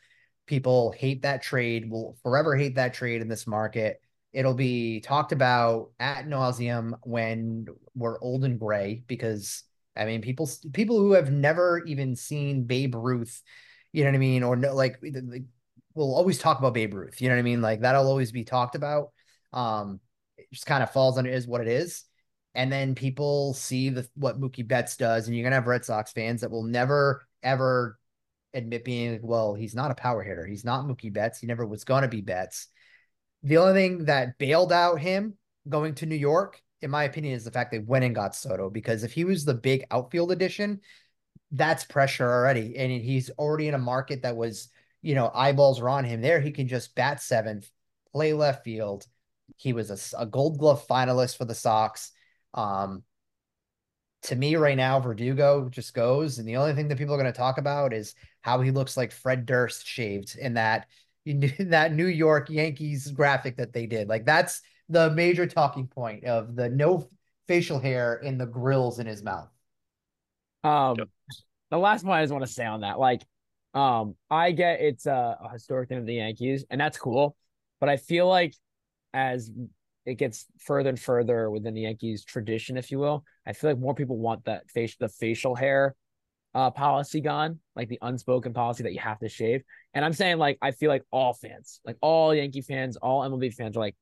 People 0.47 0.93
hate 0.93 1.23
that 1.23 1.43
trade, 1.43 1.91
will 1.91 2.19
forever 2.23 2.55
hate 2.55 2.75
that 2.75 2.93
trade 2.93 3.23
in 3.23 3.29
this 3.29 3.47
market. 3.47 4.01
It'll 4.33 4.55
be 4.55 5.01
talked 5.01 5.33
about 5.33 5.91
at 6.01 6.27
nauseum 6.27 6.93
when 7.03 7.67
we're 7.95 8.21
old 8.21 8.45
and 8.45 8.59
gray 8.59 9.05
because 9.07 9.65
I 9.97 10.07
mean 10.07 10.23
people 10.23 10.49
people 10.73 10.99
who 10.99 11.13
have 11.13 11.31
never 11.31 11.83
even 11.85 12.17
seen 12.17 12.65
Babe 12.65 12.95
Ruth, 12.95 13.43
you 13.93 14.05
know 14.05 14.11
what 14.11 14.17
I 14.17 14.21
mean, 14.21 14.43
or 14.43 14.57
no, 14.57 14.75
like, 14.75 14.99
like 15.03 15.45
we'll 15.95 16.15
always 16.15 16.39
talk 16.39 16.59
about 16.59 16.75
Babe 16.75 16.95
Ruth. 16.95 17.21
You 17.21 17.29
know 17.29 17.35
what 17.35 17.41
I 17.41 17.45
mean? 17.45 17.61
Like 17.61 17.81
that'll 17.81 18.09
always 18.09 18.33
be 18.33 18.45
talked 18.45 18.75
about. 18.75 19.13
Um, 19.53 20.01
it 20.39 20.47
just 20.53 20.67
kind 20.67 20.83
of 20.83 20.91
falls 20.91 21.19
under 21.19 21.31
is 21.31 21.47
what 21.47 21.61
it 21.61 21.69
is. 21.69 22.05
And 22.55 22.71
then 22.71 22.95
people 22.95 23.55
see 23.55 23.89
the 23.91 24.09
what 24.15 24.41
Mookie 24.41 24.67
Betts 24.67 24.97
does, 24.97 25.27
and 25.27 25.37
you're 25.37 25.45
gonna 25.45 25.57
have 25.57 25.67
Red 25.67 25.85
Sox 25.85 26.13
fans 26.13 26.41
that 26.41 26.51
will 26.51 26.65
never 26.65 27.27
ever 27.43 27.99
admit 28.55 28.85
being 28.85 29.21
well, 29.23 29.55
he's 29.55 29.75
not 29.75 29.91
a 29.91 29.95
power 29.95 30.23
hitter. 30.23 30.47
He's 30.47 30.65
not 30.65 30.87
Mookie 30.87 31.13
Betts. 31.13 31.39
He 31.39 31.47
never 31.47 31.67
was 31.67 31.85
gonna 31.85 32.09
be 32.09 32.21
Betts. 32.21 32.69
The 33.43 33.57
only 33.57 33.75
thing 33.75 34.05
that 34.05 34.39
bailed 34.39 34.73
out 34.73 35.01
him 35.01 35.37
going 35.69 35.95
to 35.97 36.07
New 36.07 36.17
York, 36.17 36.61
in 36.81 36.91
my 36.91 37.05
opinion, 37.05 37.35
is 37.35 37.45
the 37.45 37.51
fact 37.51 37.71
they 37.71 37.79
went 37.79 38.05
and 38.05 38.15
got 38.15 38.37
Soto. 38.37 38.71
Because 38.71 39.05
if 39.05 39.13
he 39.13 39.25
was 39.25 39.45
the 39.45 39.55
big 39.55 39.85
outfield 39.91 40.33
addition, 40.33 40.81
that's 41.51 41.85
pressure 41.85 42.29
already. 42.31 42.77
And 42.77 42.91
he's 42.91 43.31
already 43.31 43.69
in 43.69 43.75
a 43.75 43.79
market 43.79 44.23
that 44.23 44.37
was, 44.37 44.69
you 45.03 45.15
know, 45.15 45.31
eyeballs 45.35 45.81
are 45.81 45.89
on 45.89 46.05
him. 46.05 46.21
There, 46.21 46.41
he 46.41 46.53
can 46.53 46.69
just 46.69 46.95
bat 46.95 47.21
seventh, 47.21 47.71
play 48.13 48.33
left 48.33 48.65
field. 48.65 49.07
He 49.57 49.73
was 49.73 49.91
a, 49.91 50.23
a 50.23 50.27
gold 50.27 50.59
glove 50.59 50.87
finalist 50.87 51.37
for 51.37 51.45
the 51.45 51.55
Sox. 51.55 52.13
Um, 52.55 53.03
to 54.23 54.37
me, 54.37 54.57
right 54.57 54.77
now, 54.77 55.01
Verdugo 55.01 55.69
just 55.69 55.95
goes. 55.95 56.39
And 56.39 56.49
the 56.49 56.57
only 56.57 56.75
thing 56.75 56.89
that 56.89 56.99
people 56.99 57.15
are 57.15 57.19
going 57.21 57.33
to 57.33 57.37
talk 57.37 57.59
about 57.59 57.93
is 57.93 58.15
how 58.41 58.61
he 58.61 58.71
looks 58.71 58.97
like 58.97 59.13
Fred 59.13 59.47
Durst 59.47 59.87
shaved 59.87 60.37
in 60.39 60.55
that 60.55 60.87
that 61.61 61.93
New 61.93 62.07
York 62.07 62.51
Yankees 62.51 63.11
graphic 63.11 63.57
that 63.57 63.73
they 63.73 63.87
did. 63.87 64.09
Like 64.09 64.25
that's 64.25 64.61
the 64.89 65.11
major 65.11 65.47
talking 65.47 65.87
point 65.87 66.25
of 66.25 66.57
the 66.57 66.69
no 66.69 67.09
facial 67.49 67.79
hair 67.79 68.15
in 68.15 68.39
the 68.39 68.47
grills 68.47 68.99
in 68.99 69.07
his 69.07 69.23
mouth. 69.23 69.49
Um, 70.65 70.97
yep. 70.99 71.09
the 71.71 71.79
last 71.79 72.05
point 72.05 72.17
I 72.17 72.23
just 72.23 72.33
want 72.33 72.47
to 72.47 72.53
say 72.53 72.65
on 72.65 72.81
that, 72.81 72.99
like, 72.99 73.23
um, 73.75 74.15
I 74.31 74.53
get 74.53 74.81
it's 74.81 75.07
a, 75.07 75.39
a 75.41 75.49
historic 75.53 75.89
thing 75.89 75.99
of 75.99 76.07
the 76.07 76.15
Yankees, 76.15 76.65
and 76.71 76.81
that's 76.81 76.99
cool, 76.99 77.37
but 77.81 77.89
I 77.89 77.97
feel 77.97 78.29
like 78.29 78.55
as 79.15 79.51
it 80.05 80.15
gets 80.15 80.47
further 80.59 80.91
and 80.91 81.01
further 81.01 81.51
within 81.51 81.75
the 81.75 81.83
Yankees 81.83 82.25
tradition, 82.25 82.77
if 82.77 82.91
you 82.91 82.99
will, 82.99 83.25
I 83.47 83.53
feel 83.53 83.71
like 83.71 83.79
more 83.79 83.95
people 83.95 84.19
want 84.19 84.45
that 84.45 84.71
face 84.71 84.97
the 84.97 85.09
facial 85.09 85.55
hair 85.55 85.95
uh 86.55 86.71
policy 86.71 87.21
gone, 87.21 87.59
like 87.75 87.89
the 87.89 87.99
unspoken 88.03 88.53
policy 88.53 88.83
that 88.83 88.93
you 88.93 89.01
have 89.01 89.19
to 89.21 89.29
shave. 89.29 89.63
And 89.95 90.05
I'm 90.05 90.13
saying 90.13 90.39
like 90.39 90.59
I 90.61 90.73
feel 90.73 90.89
like 90.89 91.05
all 91.11 91.33
fans, 91.33 91.81
like 91.85 91.97
all 92.01 92.35
Yankee 92.35 92.61
fans, 92.61 92.97
all 92.97 93.23
MLB 93.23 93.55
fans 93.55 93.77
are 93.77 93.81
like, 93.81 93.97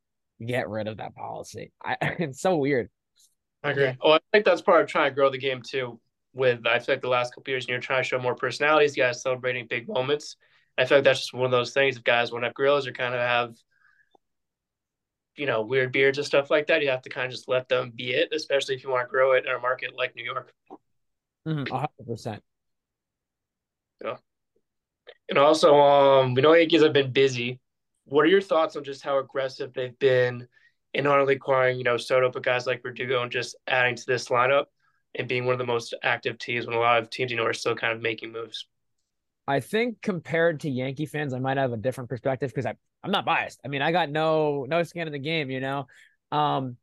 get 0.44 0.68
rid 0.68 0.88
of 0.88 0.98
that 0.98 1.14
policy. 1.14 1.72
I, 1.82 1.96
it's 2.00 2.40
so 2.40 2.56
weird. 2.56 2.88
I 3.62 3.70
agree. 3.70 3.92
Oh, 4.00 4.12
I 4.12 4.20
think 4.32 4.44
that's 4.44 4.62
part 4.62 4.82
of 4.82 4.88
trying 4.88 5.10
to 5.10 5.14
grow 5.14 5.30
the 5.30 5.38
game 5.38 5.62
too. 5.62 6.00
With 6.32 6.64
I 6.66 6.78
feel 6.78 6.94
like 6.94 7.02
the 7.02 7.08
last 7.08 7.34
couple 7.34 7.50
years, 7.50 7.64
and 7.64 7.70
you're 7.70 7.80
trying 7.80 8.02
to 8.02 8.08
show 8.08 8.18
more 8.18 8.36
personalities, 8.36 8.94
guys 8.94 9.22
celebrating 9.22 9.66
big 9.68 9.88
moments. 9.88 10.36
I 10.78 10.84
feel 10.84 10.98
like 10.98 11.04
that's 11.04 11.20
just 11.20 11.34
one 11.34 11.44
of 11.44 11.50
those 11.50 11.72
things. 11.72 11.96
If 11.96 12.04
guys 12.04 12.30
want 12.32 12.44
to 12.44 12.48
have 12.48 12.54
grills 12.54 12.86
or 12.86 12.92
kind 12.92 13.14
of 13.14 13.20
have, 13.20 13.54
you 15.36 15.46
know, 15.46 15.62
weird 15.62 15.92
beards 15.92 16.18
and 16.18 16.26
stuff 16.26 16.50
like 16.50 16.68
that, 16.68 16.82
you 16.82 16.88
have 16.88 17.02
to 17.02 17.10
kind 17.10 17.26
of 17.26 17.32
just 17.32 17.48
let 17.48 17.68
them 17.68 17.92
be 17.94 18.12
it, 18.12 18.28
especially 18.32 18.76
if 18.76 18.84
you 18.84 18.90
want 18.90 19.08
to 19.08 19.10
grow 19.10 19.32
it 19.32 19.44
in 19.44 19.52
a 19.52 19.58
market 19.58 19.96
like 19.96 20.14
New 20.14 20.24
York. 20.24 20.52
Mm-hmm. 21.46 22.10
100%. 22.10 22.40
Yeah. 24.04 24.16
And 25.28 25.38
also, 25.38 25.74
um, 25.78 26.34
we 26.34 26.42
know 26.42 26.54
Yankees 26.54 26.82
have 26.82 26.92
been 26.92 27.12
busy. 27.12 27.60
What 28.04 28.24
are 28.24 28.28
your 28.28 28.40
thoughts 28.40 28.76
on 28.76 28.84
just 28.84 29.02
how 29.02 29.18
aggressive 29.18 29.72
they've 29.72 29.98
been 29.98 30.46
in 30.94 31.04
not 31.04 31.20
only 31.20 31.36
acquiring, 31.36 31.78
you 31.78 31.84
know, 31.84 31.96
Soto, 31.96 32.30
but 32.30 32.42
guys 32.42 32.66
like 32.66 32.82
Verdugo 32.82 33.22
and 33.22 33.30
just 33.30 33.56
adding 33.66 33.94
to 33.94 34.06
this 34.06 34.28
lineup 34.28 34.66
and 35.14 35.28
being 35.28 35.44
one 35.44 35.52
of 35.52 35.58
the 35.58 35.66
most 35.66 35.94
active 36.02 36.38
teams 36.38 36.66
when 36.66 36.76
a 36.76 36.80
lot 36.80 37.02
of 37.02 37.10
teams, 37.10 37.30
you 37.30 37.36
know, 37.36 37.44
are 37.44 37.52
still 37.52 37.76
kind 37.76 37.92
of 37.92 38.00
making 38.00 38.32
moves? 38.32 38.66
I 39.46 39.60
think 39.60 40.00
compared 40.02 40.60
to 40.60 40.70
Yankee 40.70 41.06
fans, 41.06 41.34
I 41.34 41.38
might 41.38 41.56
have 41.56 41.72
a 41.72 41.76
different 41.76 42.10
perspective 42.10 42.50
because 42.50 42.66
I 42.66 42.74
I'm 43.02 43.10
not 43.10 43.24
biased. 43.24 43.60
I 43.64 43.68
mean, 43.68 43.82
I 43.82 43.92
got 43.92 44.10
no 44.10 44.66
no 44.68 44.82
skin 44.82 45.06
in 45.06 45.12
the 45.12 45.18
game, 45.18 45.50
you 45.50 45.60
know. 45.60 45.86
Um, 46.30 46.76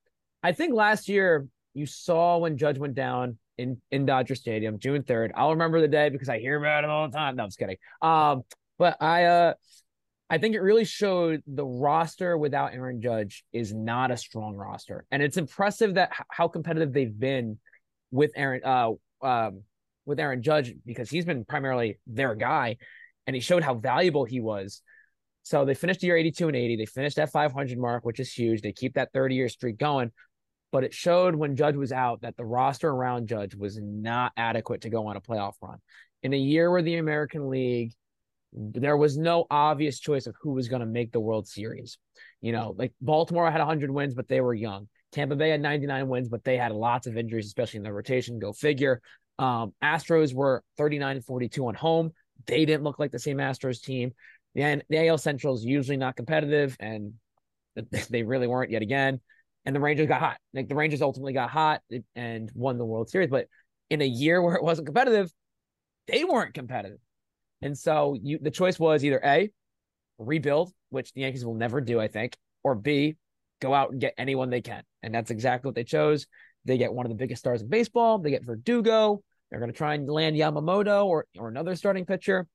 I 0.44 0.52
think 0.52 0.74
last 0.74 1.08
year 1.08 1.48
you 1.74 1.86
saw 1.86 2.38
when 2.38 2.58
Judge 2.58 2.78
went 2.78 2.96
down, 2.96 3.38
in 3.58 3.82
in 3.92 4.06
Dodger 4.06 4.36
Stadium, 4.36 4.80
June 4.80 5.04
3rd. 5.04 5.32
I'll 5.36 5.52
remember 5.52 5.82
the 5.82 5.88
day 5.88 6.10
because 6.10 6.30
I 6.30 6.40
hear 6.40 6.58
about 6.58 6.84
it 6.84 6.90
all 6.90 7.08
the 7.10 7.16
time. 7.16 7.36
No, 7.36 7.44
I'm 7.44 7.50
just 7.50 7.60
kidding. 7.60 7.78
Um, 8.02 8.44
but 8.78 9.02
I 9.02 9.26
uh 9.26 9.54
I 10.30 10.38
think 10.38 10.56
it 10.56 10.60
really 10.60 10.86
showed 10.86 11.42
the 11.48 11.66
roster 11.66 12.38
without 12.38 12.74
Aaron 12.74 13.02
Judge 13.02 13.46
is 13.54 13.74
not 13.74 14.12
a 14.12 14.18
strong 14.18 14.56
roster. 14.56 15.06
And 15.10 15.24
it's 15.24 15.38
impressive 15.38 15.96
that 15.96 16.12
how 16.30 16.48
competitive 16.48 16.94
they've 16.94 17.18
been 17.18 17.60
with 18.12 18.32
Aaron 18.36 18.62
uh 18.64 18.92
um 19.22 19.64
with 20.06 20.20
Aaron 20.20 20.42
Judge 20.42 20.74
because 20.86 21.10
he's 21.10 21.26
been 21.26 21.46
primarily 21.46 22.00
their 22.08 22.36
guy 22.36 22.78
and 23.26 23.36
he 23.36 23.42
showed 23.42 23.64
how 23.64 23.74
valuable 23.74 24.26
he 24.26 24.40
was. 24.40 24.82
So 25.44 25.64
they 25.64 25.76
finished 25.76 26.02
the 26.02 26.08
year 26.08 26.18
82 26.18 26.48
and 26.48 26.58
80. 26.58 26.76
They 26.76 26.86
finished 26.86 27.16
that 27.16 27.32
500 27.32 27.78
mark, 27.78 28.04
which 28.06 28.20
is 28.20 28.32
huge. 28.32 28.62
They 28.62 28.74
keep 28.74 28.96
that 28.96 29.14
30 29.14 29.36
year 29.36 29.50
streak 29.50 29.78
going 29.78 30.12
but 30.78 30.84
it 30.84 30.94
showed 30.94 31.34
when 31.34 31.56
Judge 31.56 31.76
was 31.76 31.92
out 31.92 32.22
that 32.22 32.38
the 32.38 32.46
roster 32.46 32.88
around 32.88 33.28
Judge 33.28 33.56
was 33.56 33.80
not 33.82 34.32
adequate 34.38 34.82
to 34.82 34.92
go 34.92 35.08
on 35.08 35.16
a 35.16 35.22
playoff 35.22 35.54
run. 35.60 35.80
In 36.22 36.36
a 36.36 36.38
year 36.38 36.70
where 36.70 36.84
the 36.84 36.98
American 36.98 37.50
League, 37.50 37.94
there 38.54 38.96
was 38.96 39.18
no 39.18 39.48
obvious 39.50 40.00
choice 40.00 40.28
of 40.28 40.36
who 40.40 40.52
was 40.52 40.68
going 40.68 40.82
to 40.82 40.86
make 40.86 41.12
the 41.12 41.20
World 41.20 41.48
Series. 41.48 41.98
You 42.42 42.52
know, 42.52 42.76
like 42.78 42.94
Baltimore 43.02 43.50
had 43.50 43.58
100 43.58 43.90
wins, 43.90 44.14
but 44.14 44.28
they 44.28 44.40
were 44.40 44.54
young. 44.54 44.88
Tampa 45.12 45.36
Bay 45.36 45.50
had 45.50 45.62
99 45.62 46.10
wins, 46.10 46.30
but 46.30 46.44
they 46.44 46.58
had 46.58 46.72
lots 46.74 47.08
of 47.08 47.18
injuries, 47.18 47.48
especially 47.48 47.78
in 47.78 47.84
the 47.84 47.92
rotation. 47.92 48.38
Go 48.38 48.54
figure. 48.54 49.02
Um, 49.40 49.74
Astros 49.84 50.32
were 50.32 50.64
39 50.78 51.16
and 51.16 51.26
42 51.26 51.68
on 51.68 51.74
home. 51.74 52.12
They 52.46 52.66
didn't 52.66 52.84
look 52.84 53.00
like 53.00 53.12
the 53.12 53.18
same 53.18 53.38
Astros 53.38 53.82
team. 53.82 54.12
The, 54.54 54.84
the 54.90 55.08
AL 55.08 55.18
Central 55.18 55.56
is 55.56 55.66
usually 55.66 55.98
not 55.98 56.16
competitive, 56.16 56.78
and 56.80 57.16
they 58.12 58.22
really 58.22 58.46
weren't 58.46 58.70
yet 58.70 58.84
again 58.84 59.22
and 59.68 59.76
the 59.76 59.82
Rangers 59.82 60.08
got 60.08 60.22
hot. 60.22 60.38
Like 60.54 60.70
the 60.70 60.76
Rangers 60.76 61.02
ultimately 61.02 61.34
got 61.34 61.50
hot 61.50 61.82
and 62.16 62.50
won 62.56 62.78
the 62.78 62.86
World 62.86 63.10
Series, 63.10 63.30
but 63.30 63.48
in 63.90 64.02
a 64.02 64.06
year 64.06 64.42
where 64.42 64.56
it 64.56 64.64
wasn't 64.64 64.88
competitive, 64.88 65.30
they 66.08 66.24
weren't 66.24 66.54
competitive. 66.54 67.00
And 67.62 67.78
so 67.78 68.16
you 68.20 68.40
the 68.42 68.50
choice 68.50 68.80
was 68.80 69.04
either 69.04 69.20
A, 69.24 69.52
rebuild, 70.18 70.72
which 70.90 71.12
the 71.12 71.22
Yankees 71.22 71.46
will 71.46 71.54
never 71.54 71.82
do, 71.82 72.00
I 72.00 72.08
think, 72.08 72.38
or 72.64 72.76
B, 72.76 73.18
go 73.60 73.74
out 73.74 73.92
and 73.92 74.00
get 74.00 74.14
anyone 74.18 74.50
they 74.50 74.62
can. 74.62 74.84
And 75.04 75.14
that's 75.14 75.32
exactly 75.32 75.68
what 75.68 75.76
they 75.76 75.84
chose. 75.84 76.28
They 76.64 76.78
get 76.78 76.94
one 76.94 77.06
of 77.06 77.10
the 77.10 77.16
biggest 77.16 77.40
stars 77.40 77.62
in 77.62 77.68
baseball. 77.68 78.20
They 78.20 78.30
get 78.30 78.46
Verdugo. 78.46 79.22
They're 79.52 79.60
going 79.60 79.72
to 79.72 79.78
try 79.78 79.96
and 79.96 80.10
land 80.10 80.38
Yamamoto 80.38 81.06
or 81.06 81.26
or 81.38 81.50
another 81.50 81.76
starting 81.76 82.06
pitcher. 82.06 82.48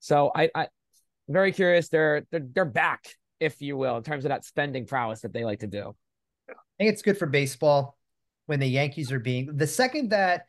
So 0.00 0.32
I, 0.34 0.50
I 0.56 0.66
very 1.28 1.52
curious. 1.52 1.88
They're 1.88 2.26
they're 2.32 2.48
they're 2.52 2.64
back, 2.64 3.14
if 3.38 3.62
you 3.62 3.76
will, 3.76 3.96
in 3.96 4.02
terms 4.02 4.24
of 4.24 4.30
that 4.30 4.44
spending 4.44 4.86
prowess 4.86 5.20
that 5.20 5.32
they 5.32 5.44
like 5.44 5.60
to 5.60 5.68
do. 5.68 5.94
I 6.78 6.84
think 6.84 6.92
it's 6.92 7.02
good 7.02 7.18
for 7.18 7.26
baseball 7.26 7.98
when 8.46 8.60
the 8.60 8.66
Yankees 8.66 9.12
are 9.12 9.20
being 9.20 9.56
the 9.56 9.66
second 9.66 10.10
that 10.10 10.46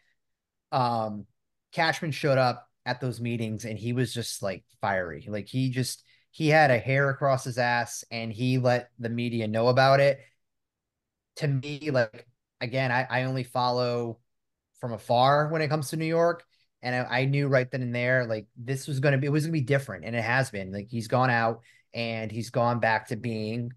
um 0.72 1.26
Cashman 1.72 2.12
showed 2.12 2.38
up 2.38 2.70
at 2.86 3.00
those 3.02 3.22
meetings 3.22 3.66
and 3.66 3.78
he 3.78 3.94
was 3.94 4.14
just 4.14 4.42
like 4.42 4.64
fiery. 4.82 5.26
Like 5.28 5.48
he 5.48 5.70
just 5.70 6.04
he 6.32 6.50
had 6.50 6.72
a 6.72 6.78
hair 6.80 7.10
across 7.10 7.44
his 7.44 7.58
ass 7.58 8.04
and 8.12 8.32
he 8.32 8.58
let 8.58 8.90
the 9.00 9.10
media 9.10 9.48
know 9.48 9.68
about 9.68 10.00
it. 10.00 10.20
To 11.38 11.48
me, 11.48 11.90
like 11.92 12.28
again, 12.62 12.92
I, 12.92 13.08
I 13.10 13.24
only 13.24 13.44
follow 13.44 14.20
from 14.80 14.94
afar 14.94 15.48
when 15.50 15.62
it 15.62 15.70
comes 15.70 15.90
to 15.90 15.98
New 15.98 16.06
York. 16.06 16.44
And 16.82 16.96
I, 16.96 17.22
I 17.22 17.26
knew 17.26 17.48
right 17.48 17.70
then 17.70 17.82
and 17.82 17.96
there, 17.96 18.26
like 18.26 18.48
this 18.58 18.88
was 18.88 19.00
gonna 19.00 19.18
be 19.18 19.28
it 19.28 19.32
was 19.32 19.46
gonna 19.46 19.54
be 19.54 19.62
different. 19.62 20.06
And 20.06 20.16
it 20.16 20.24
has 20.24 20.50
been. 20.50 20.72
Like 20.72 20.90
he's 20.90 21.08
gone 21.08 21.30
out 21.30 21.62
and 21.94 22.32
he's 22.32 22.50
gone 22.50 22.80
back 22.80 23.08
to 23.08 23.16
being 23.16 23.72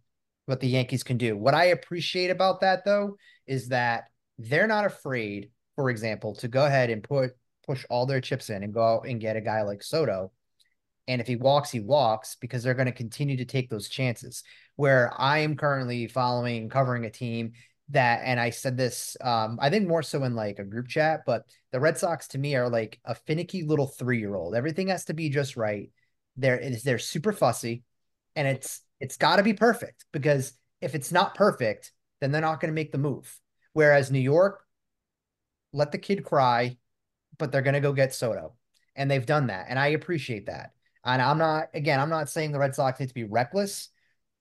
what 0.46 0.60
the 0.60 0.68
Yankees 0.68 1.02
can 1.02 1.18
do. 1.18 1.36
What 1.36 1.54
I 1.54 1.66
appreciate 1.66 2.30
about 2.30 2.60
that 2.62 2.84
though 2.84 3.16
is 3.46 3.68
that 3.68 4.04
they're 4.38 4.66
not 4.66 4.84
afraid, 4.84 5.50
for 5.74 5.90
example, 5.90 6.34
to 6.36 6.48
go 6.48 6.64
ahead 6.64 6.90
and 6.90 7.02
put 7.02 7.32
push 7.66 7.84
all 7.90 8.06
their 8.06 8.20
chips 8.20 8.48
in 8.48 8.62
and 8.62 8.72
go 8.72 8.82
out 8.82 9.06
and 9.08 9.20
get 9.20 9.36
a 9.36 9.40
guy 9.40 9.62
like 9.62 9.82
Soto. 9.82 10.30
And 11.08 11.20
if 11.20 11.26
he 11.26 11.36
walks, 11.36 11.70
he 11.70 11.80
walks 11.80 12.36
because 12.40 12.62
they're 12.62 12.74
going 12.74 12.86
to 12.86 12.92
continue 12.92 13.36
to 13.36 13.44
take 13.44 13.68
those 13.68 13.88
chances. 13.88 14.42
Where 14.76 15.12
I 15.16 15.38
am 15.38 15.56
currently 15.56 16.06
following, 16.06 16.62
and 16.62 16.70
covering 16.70 17.04
a 17.04 17.10
team 17.10 17.52
that, 17.90 18.22
and 18.24 18.40
I 18.40 18.50
said 18.50 18.76
this, 18.76 19.16
um, 19.20 19.58
I 19.60 19.70
think 19.70 19.88
more 19.88 20.02
so 20.02 20.24
in 20.24 20.34
like 20.34 20.58
a 20.58 20.64
group 20.64 20.88
chat, 20.88 21.20
but 21.26 21.44
the 21.72 21.80
Red 21.80 21.96
Sox 21.98 22.28
to 22.28 22.38
me 22.38 22.56
are 22.56 22.68
like 22.68 23.00
a 23.04 23.14
finicky 23.14 23.62
little 23.62 23.86
three 23.86 24.18
year 24.18 24.34
old. 24.34 24.54
Everything 24.54 24.88
has 24.88 25.04
to 25.06 25.14
be 25.14 25.28
just 25.28 25.56
right. 25.56 25.90
They're 26.36 26.60
they're 26.84 26.98
super 26.98 27.32
fussy, 27.32 27.82
and 28.34 28.46
it's 28.46 28.82
it's 29.00 29.16
got 29.16 29.36
to 29.36 29.42
be 29.42 29.52
perfect 29.52 30.04
because 30.12 30.52
if 30.80 30.94
it's 30.94 31.12
not 31.12 31.34
perfect, 31.34 31.92
then 32.20 32.32
they're 32.32 32.40
not 32.40 32.60
going 32.60 32.70
to 32.70 32.74
make 32.74 32.92
the 32.92 32.98
move. 32.98 33.38
Whereas 33.72 34.10
New 34.10 34.20
York, 34.20 34.62
let 35.72 35.92
the 35.92 35.98
kid 35.98 36.24
cry, 36.24 36.78
but 37.38 37.52
they're 37.52 37.62
going 37.62 37.74
to 37.74 37.80
go 37.80 37.92
get 37.92 38.14
Soto. 38.14 38.54
And 38.94 39.10
they've 39.10 39.26
done 39.26 39.48
that. 39.48 39.66
And 39.68 39.78
I 39.78 39.88
appreciate 39.88 40.46
that. 40.46 40.70
And 41.04 41.20
I'm 41.20 41.38
not, 41.38 41.68
again, 41.74 42.00
I'm 42.00 42.08
not 42.08 42.30
saying 42.30 42.52
the 42.52 42.58
Red 42.58 42.74
Sox 42.74 42.98
need 42.98 43.08
to 43.08 43.14
be 43.14 43.24
reckless. 43.24 43.90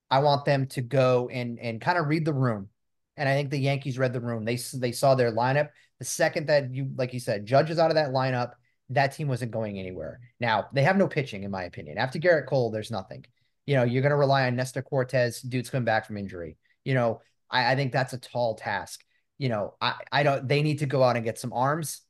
I 0.09 0.19
want 0.19 0.45
them 0.45 0.67
to 0.67 0.81
go 0.81 1.29
and, 1.31 1.59
and 1.59 1.81
kind 1.81 1.97
of 1.97 2.07
read 2.07 2.25
the 2.25 2.33
room. 2.33 2.69
And 3.17 3.27
I 3.27 3.33
think 3.33 3.49
the 3.49 3.57
Yankees 3.57 3.97
read 3.97 4.13
the 4.13 4.21
room. 4.21 4.45
They, 4.45 4.57
they 4.73 4.91
saw 4.91 5.15
their 5.15 5.31
lineup. 5.31 5.69
The 5.99 6.05
second 6.05 6.47
that 6.47 6.73
you, 6.73 6.89
like 6.95 7.13
you 7.13 7.19
said, 7.19 7.45
judges 7.45 7.79
out 7.79 7.91
of 7.91 7.95
that 7.95 8.11
lineup, 8.11 8.53
that 8.89 9.13
team 9.13 9.27
wasn't 9.27 9.51
going 9.51 9.79
anywhere. 9.79 10.19
Now, 10.39 10.67
they 10.73 10.83
have 10.83 10.97
no 10.97 11.07
pitching, 11.07 11.43
in 11.43 11.51
my 11.51 11.63
opinion. 11.63 11.97
After 11.97 12.19
Gerrit 12.19 12.47
Cole, 12.47 12.71
there's 12.71 12.91
nothing. 12.91 13.25
You 13.65 13.75
know, 13.75 13.83
you're 13.83 14.01
going 14.01 14.11
to 14.11 14.17
rely 14.17 14.47
on 14.47 14.55
Nestor 14.55 14.81
Cortes, 14.81 15.41
Dude's 15.41 15.69
coming 15.69 15.85
back 15.85 16.05
from 16.05 16.17
injury. 16.17 16.57
You 16.83 16.93
know, 16.93 17.21
I, 17.49 17.71
I 17.71 17.75
think 17.75 17.91
that's 17.91 18.13
a 18.13 18.17
tall 18.17 18.55
task. 18.55 19.03
You 19.37 19.49
know, 19.49 19.73
I, 19.81 19.95
I 20.11 20.23
don't, 20.23 20.47
they 20.47 20.61
need 20.61 20.79
to 20.79 20.85
go 20.85 21.03
out 21.03 21.15
and 21.15 21.25
get 21.25 21.39
some 21.39 21.53
arms. 21.53 22.01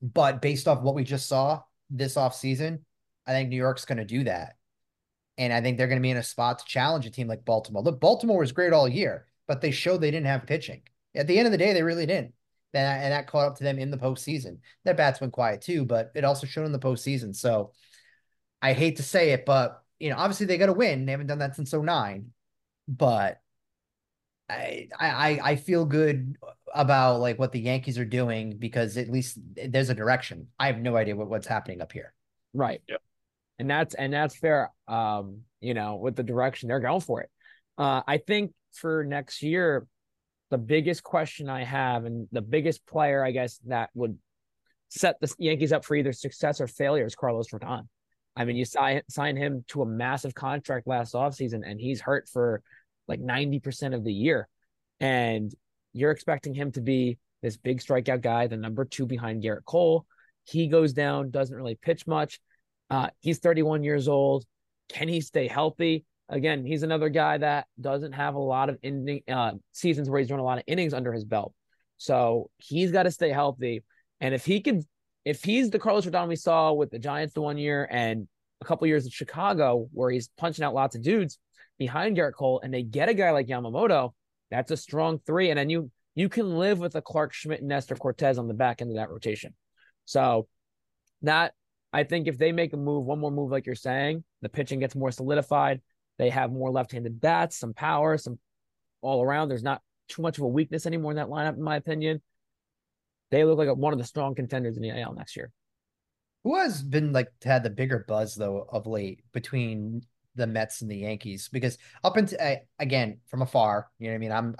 But 0.00 0.40
based 0.40 0.68
off 0.68 0.82
what 0.82 0.94
we 0.94 1.04
just 1.04 1.26
saw 1.26 1.62
this 1.90 2.14
offseason, 2.14 2.80
I 3.26 3.32
think 3.32 3.48
New 3.48 3.56
York's 3.56 3.84
going 3.84 3.98
to 3.98 4.04
do 4.04 4.24
that. 4.24 4.56
And 5.36 5.52
I 5.52 5.60
think 5.60 5.76
they're 5.76 5.88
going 5.88 5.98
to 5.98 6.02
be 6.02 6.10
in 6.10 6.16
a 6.16 6.22
spot 6.22 6.60
to 6.60 6.64
challenge 6.64 7.06
a 7.06 7.10
team 7.10 7.28
like 7.28 7.44
Baltimore. 7.44 7.82
Look, 7.82 8.00
Baltimore 8.00 8.38
was 8.38 8.52
great 8.52 8.72
all 8.72 8.88
year, 8.88 9.26
but 9.46 9.60
they 9.60 9.70
showed 9.70 10.00
they 10.00 10.10
didn't 10.10 10.26
have 10.26 10.46
pitching. 10.46 10.82
At 11.14 11.26
the 11.26 11.38
end 11.38 11.46
of 11.46 11.52
the 11.52 11.58
day, 11.58 11.72
they 11.72 11.82
really 11.82 12.06
didn't. 12.06 12.34
And, 12.74 13.02
and 13.04 13.12
that 13.12 13.26
caught 13.26 13.46
up 13.46 13.56
to 13.56 13.64
them 13.64 13.78
in 13.78 13.90
the 13.90 13.96
postseason. 13.96 14.58
Their 14.84 14.94
bats 14.94 15.20
went 15.20 15.32
quiet 15.32 15.62
too, 15.62 15.84
but 15.84 16.12
it 16.14 16.24
also 16.24 16.46
showed 16.46 16.66
in 16.66 16.72
the 16.72 16.78
postseason. 16.78 17.34
So 17.34 17.72
I 18.62 18.72
hate 18.72 18.96
to 18.96 19.02
say 19.02 19.30
it, 19.30 19.46
but 19.46 19.82
you 19.98 20.10
know, 20.10 20.16
obviously 20.16 20.46
they 20.46 20.58
got 20.58 20.66
to 20.66 20.72
win. 20.72 21.06
They 21.06 21.12
haven't 21.12 21.26
done 21.26 21.38
that 21.38 21.56
since 21.56 21.72
09. 21.72 22.30
But 22.86 23.40
I, 24.48 24.88
I 24.98 25.40
I 25.42 25.56
feel 25.56 25.84
good 25.84 26.36
about 26.74 27.20
like 27.20 27.38
what 27.38 27.52
the 27.52 27.60
Yankees 27.60 27.98
are 27.98 28.04
doing 28.04 28.56
because 28.58 28.96
at 28.96 29.10
least 29.10 29.38
there's 29.54 29.90
a 29.90 29.94
direction. 29.94 30.48
I 30.58 30.68
have 30.68 30.78
no 30.78 30.96
idea 30.96 31.16
what, 31.16 31.28
what's 31.28 31.46
happening 31.46 31.82
up 31.82 31.92
here. 31.92 32.14
Right. 32.54 32.80
Yep. 32.88 33.02
And 33.58 33.70
that's 33.70 33.94
and 33.94 34.12
that's 34.12 34.36
fair. 34.36 34.72
Um, 34.86 35.40
you 35.60 35.74
know, 35.74 35.96
with 35.96 36.16
the 36.16 36.22
direction 36.22 36.68
they're 36.68 36.80
going 36.80 37.00
for 37.00 37.20
it. 37.22 37.30
Uh, 37.76 38.02
I 38.06 38.18
think 38.18 38.52
for 38.72 39.04
next 39.04 39.42
year, 39.42 39.86
the 40.50 40.58
biggest 40.58 41.02
question 41.02 41.48
I 41.48 41.64
have 41.64 42.04
and 42.04 42.28
the 42.32 42.40
biggest 42.40 42.86
player, 42.86 43.22
I 43.22 43.32
guess, 43.32 43.58
that 43.66 43.90
would 43.94 44.18
set 44.88 45.20
the 45.20 45.32
Yankees 45.38 45.72
up 45.72 45.84
for 45.84 45.94
either 45.94 46.12
success 46.12 46.60
or 46.60 46.66
failure 46.66 47.04
is 47.04 47.14
Carlos 47.14 47.48
Rodon. 47.48 47.86
I 48.38 48.44
mean, 48.44 48.56
you 48.56 48.64
sign 48.64 49.02
sign 49.10 49.36
him 49.36 49.64
to 49.68 49.82
a 49.82 49.86
massive 49.86 50.32
contract 50.32 50.86
last 50.86 51.12
offseason 51.12 51.62
and 51.66 51.80
he's 51.80 52.00
hurt 52.00 52.28
for 52.28 52.62
like 53.08 53.20
90% 53.20 53.94
of 53.94 54.04
the 54.04 54.12
year. 54.12 54.48
And 55.00 55.52
you're 55.92 56.12
expecting 56.12 56.54
him 56.54 56.70
to 56.72 56.80
be 56.80 57.18
this 57.42 57.56
big 57.56 57.80
strikeout 57.80 58.20
guy, 58.20 58.46
the 58.46 58.56
number 58.56 58.84
two 58.84 59.06
behind 59.06 59.42
Gerrit 59.42 59.64
Cole. 59.64 60.06
He 60.44 60.68
goes 60.68 60.92
down, 60.92 61.30
doesn't 61.30 61.54
really 61.54 61.74
pitch 61.74 62.06
much. 62.06 62.38
Uh, 62.88 63.08
he's 63.20 63.38
31 63.38 63.82
years 63.82 64.06
old. 64.06 64.44
Can 64.88 65.08
he 65.08 65.20
stay 65.20 65.48
healthy? 65.48 66.04
Again, 66.28 66.64
he's 66.64 66.84
another 66.84 67.08
guy 67.08 67.38
that 67.38 67.66
doesn't 67.80 68.12
have 68.12 68.36
a 68.36 68.40
lot 68.40 68.68
of 68.68 68.78
inning, 68.82 69.22
uh, 69.28 69.52
seasons 69.72 70.08
where 70.08 70.20
he's 70.20 70.28
doing 70.28 70.40
a 70.40 70.44
lot 70.44 70.58
of 70.58 70.64
innings 70.68 70.94
under 70.94 71.12
his 71.12 71.24
belt. 71.24 71.54
So 71.96 72.50
he's 72.58 72.92
got 72.92 73.02
to 73.02 73.10
stay 73.10 73.30
healthy. 73.30 73.82
And 74.20 74.32
if 74.32 74.44
he 74.44 74.60
can, 74.60 74.86
if 75.28 75.44
he's 75.44 75.68
the 75.68 75.78
Carlos 75.78 76.06
Rodon 76.06 76.26
we 76.26 76.36
saw 76.36 76.72
with 76.72 76.90
the 76.90 76.98
Giants 76.98 77.34
the 77.34 77.42
one 77.42 77.58
year 77.58 77.86
and 77.90 78.26
a 78.62 78.64
couple 78.64 78.86
years 78.86 79.04
in 79.04 79.10
Chicago, 79.10 79.86
where 79.92 80.10
he's 80.10 80.30
punching 80.38 80.64
out 80.64 80.72
lots 80.72 80.96
of 80.96 81.02
dudes 81.02 81.38
behind 81.78 82.16
Gerrit 82.16 82.32
Cole, 82.32 82.62
and 82.64 82.72
they 82.72 82.82
get 82.82 83.10
a 83.10 83.14
guy 83.14 83.30
like 83.30 83.46
Yamamoto, 83.46 84.14
that's 84.50 84.70
a 84.70 84.76
strong 84.76 85.20
three. 85.26 85.50
And 85.50 85.58
then 85.58 85.68
you 85.68 85.90
you 86.14 86.30
can 86.30 86.56
live 86.56 86.78
with 86.78 86.94
a 86.94 87.02
Clarke 87.02 87.34
Schmidt 87.34 87.60
and 87.60 87.68
Nestor 87.68 87.94
Cortes 87.94 88.38
on 88.38 88.48
the 88.48 88.54
back 88.54 88.80
end 88.80 88.90
of 88.90 88.96
that 88.96 89.10
rotation. 89.10 89.52
So 90.06 90.48
that 91.20 91.52
I 91.92 92.04
think 92.04 92.26
if 92.26 92.38
they 92.38 92.50
make 92.50 92.72
a 92.72 92.78
move, 92.78 93.04
one 93.04 93.18
more 93.18 93.30
move, 93.30 93.50
like 93.50 93.66
you're 93.66 93.74
saying, 93.74 94.24
the 94.40 94.48
pitching 94.48 94.80
gets 94.80 94.96
more 94.96 95.10
solidified. 95.12 95.82
They 96.16 96.30
have 96.30 96.50
more 96.50 96.70
left-handed 96.70 97.20
bats, 97.20 97.58
some 97.58 97.74
power, 97.74 98.16
some 98.16 98.38
all 99.02 99.22
around. 99.22 99.50
There's 99.50 99.62
not 99.62 99.82
too 100.08 100.22
much 100.22 100.38
of 100.38 100.44
a 100.44 100.48
weakness 100.48 100.86
anymore 100.86 101.12
in 101.12 101.16
that 101.16 101.28
lineup, 101.28 101.56
in 101.58 101.62
my 101.62 101.76
opinion. 101.76 102.22
They 103.30 103.44
look 103.44 103.58
like 103.58 103.74
one 103.76 103.92
of 103.92 103.98
the 103.98 104.04
strong 104.04 104.34
contenders 104.34 104.76
in 104.76 104.82
the 104.82 104.90
AL 104.90 105.14
next 105.14 105.36
year. 105.36 105.50
Who 106.44 106.56
has 106.56 106.82
been 106.82 107.12
like 107.12 107.28
had 107.42 107.62
the 107.62 107.70
bigger 107.70 108.04
buzz 108.08 108.34
though 108.34 108.66
of 108.70 108.86
late 108.86 109.22
between 109.32 110.02
the 110.34 110.46
Mets 110.46 110.82
and 110.82 110.90
the 110.90 110.96
Yankees 110.96 111.48
because 111.48 111.76
up 112.04 112.16
until 112.16 112.38
again 112.78 113.18
from 113.26 113.42
afar, 113.42 113.88
you 113.98 114.06
know 114.06 114.12
what 114.12 114.16
I 114.16 114.18
mean. 114.18 114.32
I'm 114.32 114.56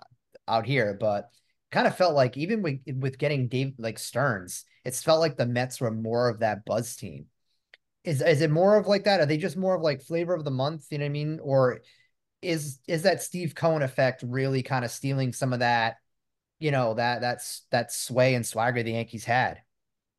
out 0.47 0.67
here, 0.67 0.97
but 0.99 1.31
kind 1.71 1.87
of 1.87 1.97
felt 1.97 2.15
like 2.15 2.37
even 2.37 2.63
with 2.63 2.81
with 2.99 3.19
getting 3.19 3.49
Dave 3.49 3.75
like 3.79 3.99
Stearns, 3.99 4.65
it's 4.85 5.03
felt 5.03 5.21
like 5.21 5.37
the 5.37 5.47
Mets 5.47 5.81
were 5.81 5.91
more 5.91 6.29
of 6.29 6.41
that 6.41 6.65
buzz 6.65 6.97
team. 6.97 7.27
Is 8.05 8.23
is 8.23 8.41
it 8.43 8.51
more 8.51 8.77
of 8.77 8.87
like 8.87 9.05
that? 9.05 9.21
Are 9.21 9.27
they 9.27 9.39
just 9.39 9.57
more 9.57 9.75
of 9.75 9.83
like 9.83 10.03
flavor 10.03 10.35
of 10.35 10.45
the 10.45 10.51
month? 10.51 10.87
You 10.91 10.99
know 10.99 11.05
what 11.05 11.11
I 11.11 11.13
mean? 11.13 11.41
Or 11.43 11.81
is 12.43 12.81
is 12.87 13.03
that 13.03 13.23
Steve 13.23 13.55
Cohen 13.55 13.83
effect 13.83 14.23
really 14.27 14.63
kind 14.63 14.85
of 14.85 14.91
stealing 14.91 15.33
some 15.33 15.53
of 15.53 15.61
that? 15.61 15.97
You 16.59 16.71
know 16.71 16.95
that 16.95 17.21
that's 17.21 17.63
that 17.71 17.93
sway 17.93 18.35
and 18.35 18.47
swagger 18.47 18.83
the 18.83 18.93
Yankees 18.93 19.25
had. 19.25 19.61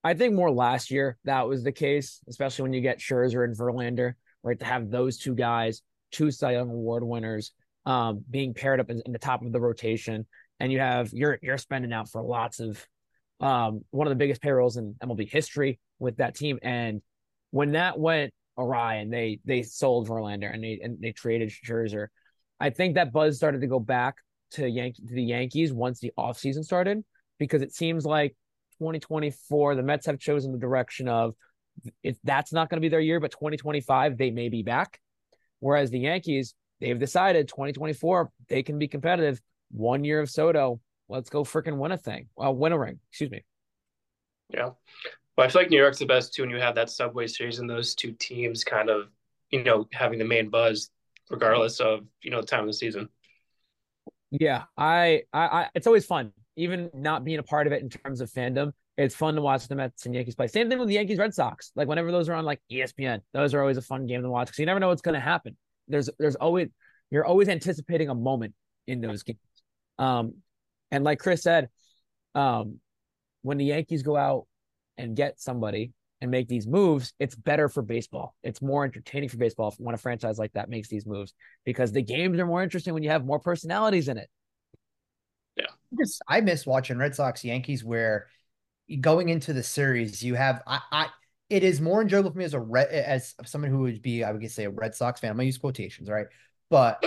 I 0.04 0.14
think 0.14 0.34
more 0.34 0.50
last 0.50 0.92
year 0.92 1.18
that 1.26 1.48
was 1.48 1.64
the 1.64 1.74
case, 1.74 2.22
especially 2.30 2.64
when 2.64 2.74
you 2.74 2.82
get 2.82 3.00
Scherzer 3.00 3.44
and 3.44 3.58
Verlander 3.58 4.14
right? 4.44 4.60
To 4.60 4.66
have 4.66 4.90
those 4.90 5.18
two 5.18 5.36
guys, 5.36 5.82
two 6.12 6.32
Cy 6.32 6.54
Young 6.54 6.70
Award 6.70 7.04
winners, 7.04 7.52
um, 7.86 8.24
being 8.30 8.54
paired 8.54 8.80
up 8.80 8.90
in, 8.90 9.02
in, 9.06 9.12
the 9.12 9.20
top 9.20 9.42
of 9.44 9.52
the 9.52 9.60
rotation, 9.60 10.26
and 10.60 10.72
you 10.72 10.80
have 10.80 11.12
you're 11.14 11.40
you're 11.42 11.58
spending 11.58 11.94
out 11.94 12.10
for 12.10 12.22
lots 12.22 12.60
of 12.60 12.86
um, 13.40 13.84
one 13.92 14.08
of 14.08 14.12
the 14.12 14.16
biggest 14.16 14.42
payrolls 14.42 14.78
in 14.78 14.96
MLB 15.04 15.30
history 15.30 15.80
with 15.98 16.18
that 16.18 16.36
team. 16.36 16.60
And 16.62 17.02
when 17.52 17.72
that 17.72 18.00
went 18.00 18.34
awry, 18.58 18.96
and 18.96 19.12
they 19.12 19.40
they 19.46 19.64
sold 19.64 20.08
Verlander 20.08 20.54
and 20.54 20.64
they 20.64 20.80
and 20.84 21.00
they 21.02 21.12
traded 21.12 21.50
Scherzer, 21.50 22.08
I 22.60 22.70
think 22.70 22.96
that 22.96 23.14
buzz 23.14 23.38
started 23.38 23.62
to 23.62 23.68
go 23.68 23.80
back 23.80 24.16
to 24.52 24.68
Yankee 24.68 25.04
to 25.08 25.14
the 25.14 25.24
Yankees 25.24 25.74
once 25.74 26.00
the 26.00 26.12
offseason 26.18 26.64
started 26.64 27.04
because 27.38 27.62
it 27.62 27.74
seems 27.74 28.06
like 28.06 28.36
2024 28.80 29.76
the 29.76 29.84
Mets 29.84 30.06
have 30.06 30.20
chosen 30.20 30.52
the 30.52 30.58
direction 30.58 31.08
of 31.08 31.36
if 32.04 32.18
that's 32.24 32.52
not 32.52 32.70
going 32.70 32.78
to 32.78 32.82
be 32.82 32.90
their 32.90 33.00
year, 33.00 33.20
but 33.20 33.32
2025 33.32 34.18
they 34.18 34.32
may 34.32 34.50
be 34.50 34.64
back. 34.64 35.00
Whereas 35.60 35.92
the 35.92 36.00
Yankees, 36.00 36.54
they've 36.80 37.00
decided 37.00 37.48
2024 37.48 38.32
they 38.48 38.64
can 38.64 38.78
be 38.78 38.88
competitive. 38.88 39.42
One 39.72 40.04
year 40.04 40.20
of 40.20 40.30
Soto, 40.30 40.80
let's 41.08 41.30
go 41.30 41.44
freaking 41.44 41.78
win 41.78 41.92
a 41.92 41.98
thing. 41.98 42.28
Well, 42.36 42.56
win 42.56 42.72
a 42.72 42.80
ring. 42.80 43.00
Excuse 43.12 43.32
me. 43.32 43.44
Yeah. 44.50 44.72
Well, 45.38 45.48
I 45.48 45.50
feel 45.50 45.62
like 45.62 45.72
New 45.72 45.78
York's 45.78 46.00
the 46.00 46.06
best 46.06 46.34
too 46.34 46.42
when 46.42 46.52
you 46.52 46.60
have 46.60 46.76
that 46.76 46.90
Subway 46.90 47.28
Series 47.28 47.60
and 47.60 47.70
those 47.70 47.96
two 47.96 48.14
teams 48.14 48.64
kind 48.64 48.90
of, 48.90 49.10
you 49.52 49.64
know, 49.64 49.88
having 49.94 50.20
the 50.20 50.26
main 50.26 50.50
buzz, 50.50 50.90
regardless 51.30 51.80
of 51.80 52.02
you 52.22 52.32
know 52.32 52.42
the 52.42 52.48
time 52.48 52.62
of 52.62 52.68
the 52.68 52.74
season. 52.74 53.10
Yeah, 54.32 54.66
I, 54.78 55.24
I, 55.34 55.48
I 55.48 55.70
it's 55.74 55.88
always 55.88 56.06
fun 56.06 56.32
even 56.60 56.90
not 56.94 57.24
being 57.24 57.40
a 57.40 57.44
part 57.44 57.68
of 57.68 57.74
it 57.74 57.82
in 57.82 57.90
terms 57.90 58.20
of 58.20 58.30
fandom, 58.30 58.74
it's 58.98 59.16
fun 59.16 59.36
to 59.36 59.42
watch 59.42 59.66
the 59.70 59.76
Mets 59.76 60.06
and 60.06 60.14
Yankees 60.14 60.36
play. 60.36 60.48
Same 60.48 60.70
thing 60.70 60.78
with 60.78 60.90
the 60.90 60.96
Yankees 60.96 61.18
Red 61.18 61.34
Sox. 61.34 61.72
Like 61.74 61.88
whenever 61.88 62.12
those 62.12 62.28
are 62.28 62.34
on 62.34 62.44
like 62.44 62.60
ESPN, 62.70 63.22
those 63.34 63.54
are 63.54 63.62
always 63.62 63.78
a 63.78 63.82
fun 63.82 64.06
game 64.06 64.22
to 64.24 64.30
watch 64.30 64.48
because 64.48 64.60
you 64.60 64.66
never 64.66 64.80
know 64.80 64.90
what's 64.90 65.02
going 65.02 65.14
to 65.14 65.22
happen. 65.22 65.56
There's 65.88 66.10
there's 66.20 66.36
always 66.36 66.68
you're 67.12 67.26
always 67.26 67.48
anticipating 67.48 68.10
a 68.10 68.16
moment 68.16 68.54
in 68.88 69.00
those 69.00 69.24
games. 69.24 69.40
Um, 69.98 70.36
and 70.92 71.06
like 71.06 71.20
Chris 71.20 71.44
said, 71.44 71.70
um, 72.36 72.80
when 73.42 73.58
the 73.58 73.66
Yankees 73.66 74.04
go 74.04 74.18
out 74.18 74.46
and 74.98 75.16
get 75.16 75.40
somebody 75.40 75.94
and 76.22 76.30
make 76.30 76.48
these 76.48 76.68
moves, 76.68 77.14
it's 77.20 77.36
better 77.36 77.70
for 77.70 77.82
baseball. 77.82 78.36
It's 78.44 78.62
more 78.62 78.84
entertaining 78.84 79.30
for 79.30 79.38
baseball 79.38 79.74
when 79.78 79.96
a 79.96 79.98
franchise 79.98 80.38
like 80.38 80.54
that 80.54 80.70
makes 80.70 80.90
these 80.90 81.06
moves 81.06 81.34
because 81.66 81.92
the 81.92 82.02
games 82.02 82.38
are 82.40 82.46
more 82.46 82.62
interesting 82.62 82.94
when 82.94 83.04
you 83.04 83.10
have 83.10 83.26
more 83.26 83.40
personalities 83.40 84.10
in 84.10 84.18
it. 84.18 84.30
Yeah. 85.56 85.66
Just 85.98 86.22
I 86.28 86.42
miss 86.42 86.66
watching 86.66 86.98
Red 86.98 87.16
Sox 87.16 87.44
Yankees 87.44 87.84
where 87.84 88.28
going 89.00 89.30
into 89.30 89.54
the 89.54 89.64
series, 89.64 90.24
you 90.24 90.36
have 90.36 90.62
I, 90.68 90.80
I 90.92 91.08
it 91.50 91.64
is 91.64 91.82
more 91.82 92.02
enjoyable 92.02 92.32
for 92.32 92.38
me 92.38 92.46
as 92.46 92.54
a 92.54 92.60
red 92.60 92.90
as 92.90 93.34
someone 93.46 93.72
who 93.72 93.80
would 93.80 94.02
be 94.02 94.24
I 94.24 94.32
would 94.32 94.52
say 94.52 94.66
a 94.66 94.70
Red 94.70 94.96
Sox 94.96 95.20
fan. 95.20 95.32
I'm 95.32 95.38
gonna 95.38 95.46
use 95.46 95.58
quotations, 95.58 96.10
right? 96.10 96.28
But 96.70 97.04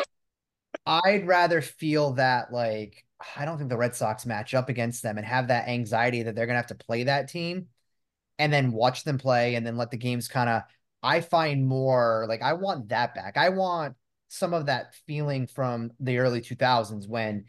I'd 0.86 1.26
rather 1.26 1.60
feel 1.60 2.14
that 2.14 2.52
like 2.52 3.04
I 3.36 3.44
don't 3.44 3.58
think 3.58 3.70
the 3.70 3.76
Red 3.76 3.94
Sox 3.94 4.26
match 4.26 4.54
up 4.54 4.68
against 4.68 5.02
them 5.02 5.18
and 5.18 5.26
have 5.26 5.48
that 5.48 5.68
anxiety 5.68 6.22
that 6.22 6.34
they're 6.34 6.46
gonna 6.46 6.58
have 6.58 6.66
to 6.68 6.74
play 6.74 7.04
that 7.04 7.28
team 7.28 7.68
and 8.42 8.52
then 8.52 8.72
watch 8.72 9.04
them 9.04 9.18
play 9.18 9.54
and 9.54 9.64
then 9.64 9.76
let 9.76 9.92
the 9.92 9.96
games 9.96 10.26
kind 10.26 10.50
of 10.50 10.62
I 11.00 11.20
find 11.20 11.64
more 11.64 12.26
like 12.28 12.42
I 12.42 12.54
want 12.54 12.88
that 12.88 13.14
back. 13.14 13.36
I 13.36 13.50
want 13.50 13.94
some 14.28 14.52
of 14.52 14.66
that 14.66 14.96
feeling 15.06 15.46
from 15.46 15.92
the 16.00 16.18
early 16.18 16.40
2000s 16.40 17.06
when 17.06 17.44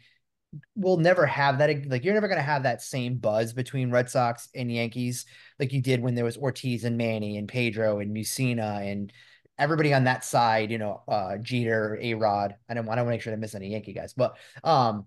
we'll 0.76 0.98
never 0.98 1.26
have 1.26 1.58
that. 1.58 1.88
Like 1.88 2.04
you're 2.04 2.14
never 2.14 2.28
going 2.28 2.38
to 2.38 2.44
have 2.44 2.62
that 2.62 2.80
same 2.80 3.16
buzz 3.16 3.52
between 3.52 3.90
Red 3.90 4.08
Sox 4.08 4.48
and 4.54 4.70
Yankees 4.70 5.26
like 5.58 5.72
you 5.72 5.82
did 5.82 6.00
when 6.00 6.14
there 6.14 6.24
was 6.24 6.36
Ortiz 6.36 6.84
and 6.84 6.96
Manny 6.96 7.38
and 7.38 7.48
Pedro 7.48 7.98
and 7.98 8.14
Mussina 8.14 8.88
and 8.88 9.12
everybody 9.58 9.92
on 9.92 10.04
that 10.04 10.24
side. 10.24 10.70
You 10.70 10.78
know, 10.78 11.02
uh, 11.08 11.38
Jeter, 11.38 11.98
A 12.00 12.14
Rod. 12.14 12.54
I 12.68 12.74
don't 12.74 12.86
want 12.86 12.98
to 13.00 13.04
make 13.04 13.20
sure 13.20 13.32
to 13.32 13.36
miss 13.36 13.56
any 13.56 13.72
Yankee 13.72 13.94
guys, 13.94 14.14
but 14.14 14.36
um, 14.62 15.06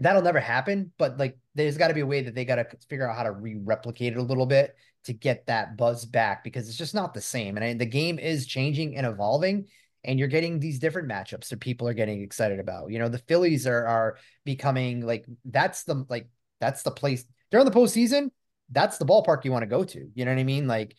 that'll 0.00 0.22
never 0.22 0.40
happen. 0.40 0.92
But 0.98 1.18
like, 1.18 1.38
there's 1.54 1.78
got 1.78 1.88
to 1.88 1.94
be 1.94 2.00
a 2.00 2.06
way 2.06 2.22
that 2.22 2.34
they 2.34 2.44
got 2.44 2.56
to 2.56 2.66
figure 2.88 3.08
out 3.08 3.16
how 3.16 3.22
to 3.24 3.32
re-replicate 3.32 4.12
it 4.12 4.18
a 4.18 4.22
little 4.22 4.46
bit 4.46 4.74
to 5.04 5.12
get 5.12 5.46
that 5.46 5.76
buzz 5.76 6.04
back 6.04 6.44
because 6.44 6.68
it's 6.68 6.78
just 6.78 6.94
not 6.94 7.14
the 7.14 7.20
same. 7.20 7.56
And 7.56 7.64
I, 7.64 7.74
the 7.74 7.86
game 7.86 8.18
is 8.18 8.46
changing 8.46 8.96
and 8.96 9.06
evolving 9.06 9.66
and 10.06 10.18
you're 10.18 10.28
getting 10.28 10.58
these 10.58 10.78
different 10.78 11.08
matchups 11.08 11.48
that 11.48 11.60
people 11.60 11.86
are 11.88 11.94
getting 11.94 12.22
excited 12.22 12.60
about. 12.60 12.90
You 12.90 13.00
know, 13.00 13.08
the 13.08 13.18
Phillies 13.18 13.66
are 13.66 13.86
are 13.86 14.18
becoming 14.44 15.04
like 15.04 15.26
that's 15.44 15.82
the 15.82 16.06
like 16.08 16.28
that's 16.60 16.82
the 16.82 16.92
place 16.92 17.24
during 17.50 17.66
the 17.66 17.72
postseason. 17.72 18.30
That's 18.70 18.98
the 18.98 19.04
ballpark 19.04 19.44
you 19.44 19.52
want 19.52 19.64
to 19.64 19.68
go 19.68 19.84
to. 19.84 20.08
You 20.14 20.24
know 20.24 20.30
what 20.30 20.40
I 20.40 20.44
mean? 20.44 20.66
Like 20.66 20.96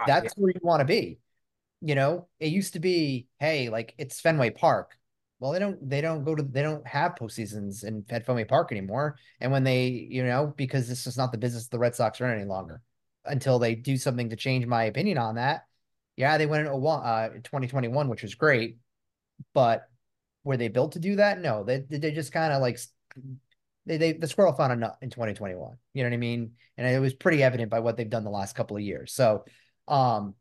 ah, 0.00 0.04
that's 0.06 0.34
where 0.36 0.50
you 0.50 0.60
want 0.62 0.80
to 0.80 0.86
be. 0.86 1.18
You 1.82 1.94
know, 1.94 2.28
it 2.40 2.48
used 2.48 2.72
to 2.72 2.80
be, 2.80 3.28
hey, 3.38 3.68
like 3.68 3.94
it's 3.98 4.20
Fenway 4.20 4.50
Park. 4.50 4.96
Well, 5.38 5.52
they 5.52 5.58
don't 5.58 5.88
they 5.88 6.00
don't 6.00 6.24
go 6.24 6.34
to 6.34 6.42
they 6.42 6.62
don't 6.62 6.86
have 6.86 7.14
postseasons 7.14 7.84
in 7.84 8.04
at 8.10 8.24
Fenway 8.24 8.44
Park 8.44 8.72
anymore. 8.72 9.16
And 9.40 9.52
when 9.52 9.64
they, 9.64 9.88
you 9.88 10.24
know, 10.24 10.52
because 10.56 10.88
this 10.88 11.06
is 11.06 11.16
not 11.16 11.32
the 11.32 11.38
business 11.38 11.68
the 11.68 11.78
Red 11.78 11.94
Sox 11.94 12.20
are 12.20 12.26
any 12.26 12.46
longer 12.46 12.80
until 13.24 13.58
they 13.58 13.74
do 13.74 13.96
something 13.96 14.30
to 14.30 14.36
change 14.36 14.66
my 14.66 14.84
opinion 14.84 15.18
on 15.18 15.34
that 15.34 15.62
yeah, 16.16 16.38
they 16.38 16.46
went 16.46 16.66
in 16.66 16.72
uh, 16.72 17.28
2021, 17.28 18.08
which 18.08 18.22
was 18.22 18.34
great, 18.34 18.78
but 19.52 19.82
were 20.44 20.56
they 20.56 20.68
built 20.68 20.92
to 20.92 20.98
do 20.98 21.16
that? 21.16 21.40
No, 21.40 21.62
they 21.62 21.80
they 21.80 22.10
just 22.10 22.32
kind 22.32 22.52
of 22.52 22.62
like 22.62 22.78
they, 23.84 23.98
they 23.98 24.12
the 24.12 24.26
squirrel 24.26 24.54
found 24.54 24.72
a 24.72 24.76
nut 24.76 24.96
in 25.02 25.10
2021. 25.10 25.76
You 25.92 26.02
know 26.02 26.08
what 26.08 26.14
I 26.14 26.18
mean? 26.18 26.52
And 26.78 26.86
it 26.86 26.98
was 27.00 27.14
pretty 27.14 27.42
evident 27.42 27.70
by 27.70 27.80
what 27.80 27.96
they've 27.96 28.08
done 28.08 28.24
the 28.24 28.30
last 28.30 28.56
couple 28.56 28.76
of 28.76 28.82
years. 28.82 29.12
So, 29.12 29.44
um, 29.88 30.34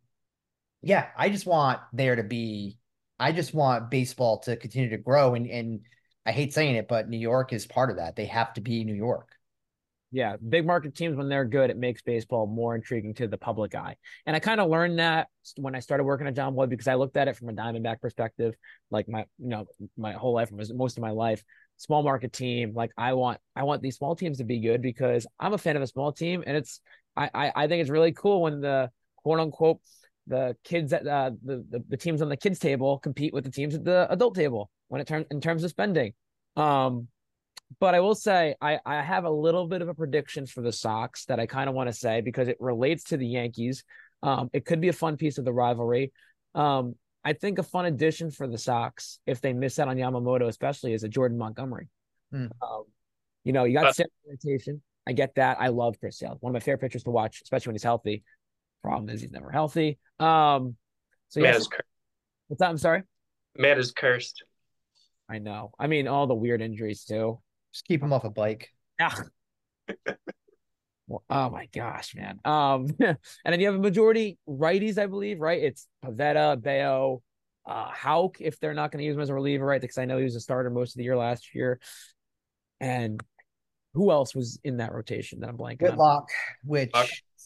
yeah, 0.82 1.08
I 1.18 1.30
just 1.30 1.46
want 1.46 1.80
there 1.94 2.16
to 2.16 2.24
be. 2.24 2.78
I 3.20 3.32
just 3.32 3.54
want 3.54 3.90
baseball 3.90 4.40
to 4.40 4.56
continue 4.56 4.90
to 4.90 4.98
grow, 4.98 5.36
and 5.36 5.48
and 5.48 5.82
I 6.26 6.32
hate 6.32 6.54
saying 6.54 6.76
it, 6.76 6.88
but 6.88 7.10
New 7.10 7.20
York 7.20 7.54
is 7.54 7.66
part 7.66 7.90
of 7.90 7.98
that. 7.98 8.16
They 8.16 8.26
have 8.26 8.54
to 8.54 8.62
be 8.62 8.84
New 8.84 8.96
York 8.96 9.36
yeah, 10.16 10.38
big 10.38 10.66
market 10.66 10.96
teams 10.96 11.18
when 11.18 11.28
they're 11.28 11.44
good, 11.44 11.70
it 11.70 11.78
makes 11.78 12.02
baseball 12.02 12.48
more 12.48 12.74
intriguing 12.74 13.14
to 13.16 13.28
the 13.28 13.38
public 13.38 13.76
eye. 13.76 13.98
And 14.26 14.34
I 14.34 14.40
kind 14.40 14.62
of 14.62 14.70
learned 14.70 15.00
that 15.00 15.28
when 15.58 15.76
I 15.76 15.80
started 15.80 16.06
working 16.06 16.26
at 16.26 16.36
Jomboy 16.36 16.70
because 16.70 16.88
I 16.88 16.96
looked 16.96 17.18
at 17.18 17.28
it 17.28 17.36
from 17.36 17.50
a 17.50 17.52
Diamondback 17.52 18.00
perspective, 18.00 18.56
like 18.90 19.10
my 19.10 19.26
you 19.40 19.50
know 19.50 19.66
my 19.98 20.14
whole 20.14 20.34
life, 20.34 20.52
most 20.54 20.98
of 20.98 21.02
my 21.02 21.12
life. 21.12 21.44
Small 21.76 22.02
market 22.02 22.32
team, 22.32 22.72
like 22.74 22.92
I 22.98 23.12
want 23.12 23.42
I 23.58 23.64
want 23.64 23.82
these 23.82 23.98
small 23.98 24.16
teams 24.16 24.38
to 24.38 24.46
be 24.46 24.62
good 24.62 24.82
because 24.82 25.28
I'm 25.38 25.52
a 25.52 25.58
fan 25.58 25.76
of 25.76 25.82
a 25.82 25.88
small 25.88 26.14
team, 26.14 26.46
and 26.48 26.56
it's 26.56 26.80
I 27.18 27.30
I, 27.34 27.52
I 27.54 27.68
think 27.68 27.82
it's 27.82 27.90
really 27.90 28.14
cool 28.14 28.44
when 28.44 28.62
the 28.62 28.90
quote 29.18 29.42
unquote 29.42 29.82
the 30.28 30.56
kids 30.64 30.94
at 30.94 31.06
uh, 31.08 31.32
the, 31.44 31.66
the 31.70 31.84
the 31.90 31.98
teams 31.98 32.22
on 32.22 32.30
the 32.30 32.38
kids 32.38 32.60
table 32.60 33.00
compete 33.00 33.34
with 33.34 33.44
the 33.44 33.52
teams 33.52 33.76
at 33.76 33.84
the 33.84 34.08
adult 34.12 34.36
table 34.36 34.70
when 34.88 35.02
it 35.02 35.08
turns 35.08 35.26
in 35.32 35.42
terms 35.42 35.64
of 35.64 35.70
spending. 35.70 36.14
Um, 36.56 37.08
but 37.80 37.96
I 37.96 38.00
will 38.00 38.16
say 38.16 38.56
I, 38.62 38.80
I 38.86 39.02
have 39.02 39.26
a 39.26 39.30
little 39.30 39.68
bit 39.68 39.82
of 39.82 39.90
a 39.90 39.94
prediction 39.94 40.46
for 40.46 40.62
the 40.62 40.72
Sox 40.72 41.26
that 41.26 41.40
I 41.40 41.46
kind 41.46 41.70
of 41.70 41.76
want 41.76 41.90
to 41.90 41.94
say 41.94 42.22
because 42.22 42.48
it 42.48 42.58
relates 42.60 43.06
to 43.06 43.18
the 43.18 43.28
Yankees. 43.28 43.84
Um, 44.24 44.50
it 44.54 44.66
could 44.66 44.82
be 44.82 44.90
a 44.90 44.94
fun 44.94 45.18
piece 45.18 45.38
of 45.38 45.46
the 45.46 45.54
rivalry. 45.54 46.12
Um, 46.54 46.96
I 47.24 47.34
think 47.34 47.58
a 47.58 47.64
fun 47.64 47.86
addition 47.86 48.30
for 48.30 48.48
the 48.48 48.58
Sox, 48.58 49.20
if 49.26 49.42
they 49.42 49.52
miss 49.52 49.80
out 49.80 49.88
on 49.88 49.98
Yamamoto, 49.98 50.48
especially, 50.48 50.94
is 50.94 51.04
a 51.04 51.10
Jordan 51.10 51.38
Montgomery. 51.38 51.90
Um, 52.62 52.84
you 53.44 53.52
know, 53.52 53.64
you 53.64 53.74
got 53.74 53.96
Sale 53.96 54.08
rotation. 54.30 54.82
I 55.08 55.14
get 55.14 55.36
that. 55.36 55.58
I 55.60 55.68
love 55.68 56.00
Chris 56.00 56.20
Sale. 56.20 56.38
One 56.40 56.52
of 56.52 56.54
my 56.54 56.60
favorite 56.60 56.82
pitchers 56.82 57.04
to 57.04 57.12
watch, 57.12 57.42
especially 57.42 57.72
when 57.72 57.76
he's 57.76 57.84
healthy. 57.84 58.24
Problem 58.86 59.10
is 59.10 59.20
he's 59.20 59.32
never 59.32 59.50
healthy. 59.50 59.98
Um, 60.20 60.76
so 61.30 61.40
yeah, 61.40 61.58
what's 62.48 62.60
that? 62.60 62.70
I'm 62.70 62.78
sorry. 62.78 63.02
Man 63.58 63.80
is 63.80 63.92
cursed. 63.92 64.44
I 65.28 65.40
know. 65.40 65.72
I 65.80 65.88
mean, 65.88 66.08
all 66.08 66.28
the 66.28 66.36
weird 66.36 66.62
injuries 66.62 67.04
too. 67.04 67.40
Just 67.74 67.86
keep 67.86 68.04
him 68.04 68.14
off 68.14 68.26
a 68.26 68.30
bike. 68.30 68.70
Yeah. 69.00 69.16
well, 71.08 71.24
oh 71.32 71.50
my 71.50 71.68
gosh, 71.74 72.14
man. 72.16 72.40
Um, 72.46 72.88
and 73.00 73.18
then 73.44 73.60
you 73.60 73.66
have 73.66 73.76
a 73.76 73.80
majority 73.80 74.38
righties, 74.48 75.00
I 75.00 75.08
believe, 75.08 75.40
right? 75.40 75.64
It's 75.64 75.88
Pivetta, 76.06 76.62
Bello, 76.62 77.24
uh, 77.66 77.90
Houck, 77.90 78.40
if 78.40 78.60
they're 78.60 78.76
not 78.76 78.92
going 78.92 79.00
to 79.00 79.06
use 79.06 79.16
him 79.16 79.22
as 79.22 79.30
a 79.30 79.34
reliever, 79.34 79.66
right? 79.66 79.82
Because 79.82 79.98
I 79.98 80.06
know 80.06 80.20
he 80.20 80.26
was 80.26 80.36
a 80.36 80.42
starter 80.42 80.70
most 80.70 80.92
of 80.92 80.98
the 80.98 81.06
year 81.06 81.18
last 81.18 81.56
year. 81.56 81.80
And 82.80 83.20
who 83.96 84.12
else 84.12 84.36
was 84.36 84.60
in 84.64 84.78
that 84.78 84.94
rotation 84.94 85.40
that 85.40 85.50
I'm 85.50 85.58
blanking 85.58 85.82
Whitlock, 85.82 86.30
on? 86.30 86.66
which 86.66 86.92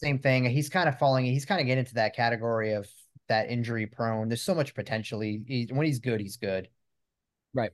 same 0.00 0.18
thing. 0.18 0.44
He's 0.44 0.68
kind 0.68 0.88
of 0.88 0.98
falling. 0.98 1.24
He's 1.26 1.44
kind 1.44 1.60
of 1.60 1.66
getting 1.66 1.80
into 1.80 1.94
that 1.94 2.16
category 2.16 2.72
of 2.72 2.88
that 3.28 3.50
injury 3.50 3.86
prone. 3.86 4.28
There's 4.28 4.42
so 4.42 4.54
much 4.54 4.74
potential. 4.74 5.20
He, 5.20 5.42
he 5.46 5.68
when 5.70 5.86
he's 5.86 6.00
good, 6.00 6.20
he's 6.20 6.36
good. 6.36 6.68
Right. 7.54 7.70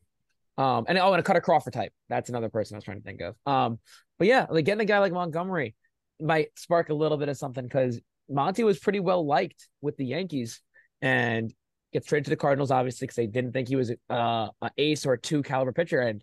Um, 0.58 0.86
and 0.88 0.98
oh, 0.98 1.12
and 1.12 1.20
a 1.20 1.22
Kutter 1.22 1.42
Crawford 1.42 1.72
type. 1.72 1.92
That's 2.08 2.28
another 2.28 2.48
person 2.48 2.74
I 2.74 2.78
was 2.78 2.84
trying 2.84 2.98
to 2.98 3.04
think 3.04 3.20
of. 3.20 3.36
Um, 3.46 3.78
but 4.18 4.26
yeah, 4.26 4.46
like 4.48 4.64
getting 4.64 4.80
a 4.80 4.86
guy 4.86 4.98
like 4.98 5.12
Montgomery 5.12 5.74
might 6.20 6.48
spark 6.56 6.88
a 6.88 6.94
little 6.94 7.18
bit 7.18 7.28
of 7.28 7.36
something 7.36 7.64
because 7.64 8.00
Monty 8.28 8.64
was 8.64 8.78
pretty 8.78 9.00
well 9.00 9.26
liked 9.26 9.68
with 9.80 9.96
the 9.96 10.06
Yankees 10.06 10.60
and 11.02 11.52
gets 11.92 12.06
traded 12.06 12.24
to 12.24 12.30
the 12.30 12.36
Cardinals, 12.36 12.70
obviously, 12.70 13.06
because 13.06 13.16
they 13.16 13.26
didn't 13.26 13.52
think 13.52 13.68
he 13.68 13.76
was 13.76 13.92
uh, 14.10 14.48
an 14.62 14.70
ace 14.78 15.06
or 15.06 15.12
a 15.12 15.20
two 15.20 15.42
caliber 15.42 15.72
pitcher. 15.72 16.00
And 16.00 16.22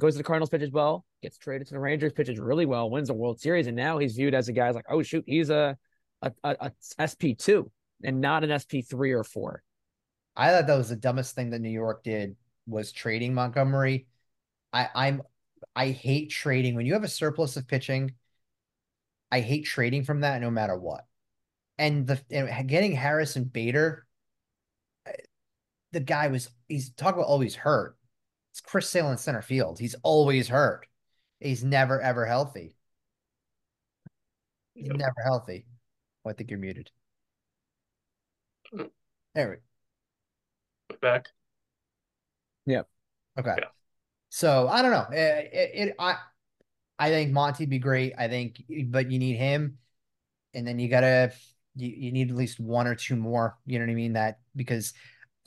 goes 0.00 0.14
to 0.14 0.18
the 0.18 0.24
Cardinals, 0.24 0.50
pitches 0.50 0.70
well, 0.70 1.04
gets 1.22 1.38
traded 1.38 1.68
to 1.68 1.74
the 1.74 1.80
Rangers, 1.80 2.12
pitches 2.12 2.38
really 2.38 2.66
well, 2.66 2.90
wins 2.90 3.08
the 3.08 3.14
World 3.14 3.40
Series, 3.40 3.66
and 3.66 3.76
now 3.76 3.98
he's 3.98 4.16
viewed 4.16 4.34
as 4.34 4.48
a 4.48 4.52
guy's 4.52 4.74
like, 4.74 4.86
oh 4.88 5.02
shoot, 5.02 5.24
he's 5.26 5.50
a 5.50 5.76
a, 6.22 6.32
a, 6.44 6.72
a 6.98 7.08
SP 7.08 7.36
two 7.38 7.70
and 8.02 8.20
not 8.20 8.44
an 8.44 8.58
SP 8.58 8.82
three 8.88 9.12
or 9.12 9.24
four. 9.24 9.62
I 10.36 10.50
thought 10.50 10.66
that 10.66 10.76
was 10.76 10.88
the 10.88 10.96
dumbest 10.96 11.34
thing 11.34 11.50
that 11.50 11.60
New 11.60 11.70
York 11.70 12.02
did 12.02 12.36
was 12.66 12.92
trading 12.92 13.34
Montgomery. 13.34 14.06
I, 14.72 14.88
I'm 14.94 15.22
I 15.74 15.88
hate 15.88 16.30
trading 16.30 16.74
when 16.74 16.86
you 16.86 16.94
have 16.94 17.04
a 17.04 17.08
surplus 17.08 17.56
of 17.56 17.68
pitching. 17.68 18.14
I 19.30 19.40
hate 19.40 19.64
trading 19.64 20.04
from 20.04 20.20
that 20.20 20.40
no 20.40 20.50
matter 20.50 20.76
what. 20.76 21.06
And 21.78 22.06
the 22.06 22.20
and 22.30 22.68
getting 22.68 22.92
Harrison 22.92 23.44
Bader, 23.44 24.06
the 25.92 26.00
guy 26.00 26.28
was 26.28 26.48
he's 26.68 26.90
talk 26.90 27.14
about 27.14 27.26
always 27.26 27.54
hurt. 27.54 27.96
It's 28.52 28.60
Chris 28.60 28.88
Sale 28.88 29.10
in 29.10 29.18
center 29.18 29.42
field. 29.42 29.78
He's 29.78 29.94
always 30.02 30.48
hurt. 30.48 30.86
He's 31.38 31.64
never 31.64 32.00
ever 32.00 32.26
healthy. 32.26 32.76
He's 34.74 34.88
yep. 34.88 34.96
never 34.96 35.22
healthy. 35.24 35.66
Oh, 36.24 36.30
I 36.30 36.32
think 36.32 36.50
you're 36.50 36.58
muted. 36.58 36.90
Hmm. 38.72 38.84
There 39.34 39.50
we 39.50 39.56
back. 41.00 41.28
Yep. 42.66 42.88
Okay. 43.38 43.54
Yeah. 43.58 43.68
So 44.28 44.68
I 44.68 44.82
don't 44.82 44.90
know. 44.90 45.06
It, 45.10 45.50
it, 45.52 45.70
it, 45.74 45.94
I 45.98 46.16
I 46.98 47.10
think 47.10 47.32
Monty'd 47.32 47.70
be 47.70 47.78
great. 47.78 48.14
I 48.18 48.28
think, 48.28 48.62
but 48.86 49.10
you 49.10 49.18
need 49.18 49.36
him, 49.36 49.78
and 50.54 50.66
then 50.66 50.78
you 50.78 50.88
gotta 50.88 51.32
you, 51.76 51.88
you 51.88 52.12
need 52.12 52.30
at 52.30 52.36
least 52.36 52.60
one 52.60 52.86
or 52.86 52.94
two 52.94 53.16
more. 53.16 53.56
You 53.66 53.78
know 53.78 53.86
what 53.86 53.92
I 53.92 53.94
mean? 53.94 54.12
That 54.14 54.40
because 54.54 54.92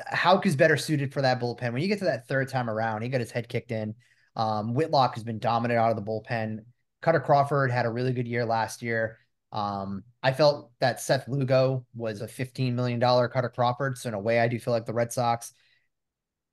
Houck 0.08 0.45
is 0.45 0.56
better 0.56 0.78
suited 0.78 1.14
for 1.14 1.22
that 1.22 1.39
bullpen. 1.39 1.74
When 1.74 1.82
you 1.82 1.88
get 1.88 1.99
to 1.99 2.06
that 2.06 2.28
third 2.28 2.49
time 2.49 2.70
around, 2.70 3.01
he 3.01 3.10
got 3.10 3.22
his 3.22 3.32
head 3.32 3.49
kicked 3.49 3.72
in. 3.72 3.95
Um, 4.36 4.74
Whitlock 4.74 5.14
has 5.16 5.24
been 5.24 5.39
dominant 5.39 5.80
out 5.80 5.91
of 5.91 5.95
the 5.95 6.01
bullpen. 6.01 6.60
Kutter 7.01 7.24
Crawford 7.24 7.72
had 7.72 7.86
a 7.86 7.89
really 7.89 8.14
good 8.14 8.28
year 8.28 8.45
last 8.45 8.82
year. 8.82 9.20
Um, 9.51 10.04
I 10.24 10.32
felt 10.34 10.72
that 10.80 10.99
Seth 10.99 11.28
Lugo 11.28 11.86
was 11.93 12.22
a 12.22 12.28
$15 12.28 12.74
million 12.74 12.99
Kutter 12.99 13.54
Crawford. 13.54 13.97
So 13.97 14.10
in 14.10 14.16
a 14.16 14.20
way, 14.20 14.39
I 14.39 14.47
do 14.47 14.60
feel 14.60 14.74
like 14.74 14.86
the 14.86 14.93
Red 14.93 15.14
Sox, 15.14 15.54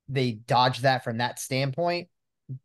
they 0.08 0.32
dodged 0.32 0.82
that 0.82 1.04
from 1.04 1.18
that 1.18 1.38
standpoint. 1.38 2.08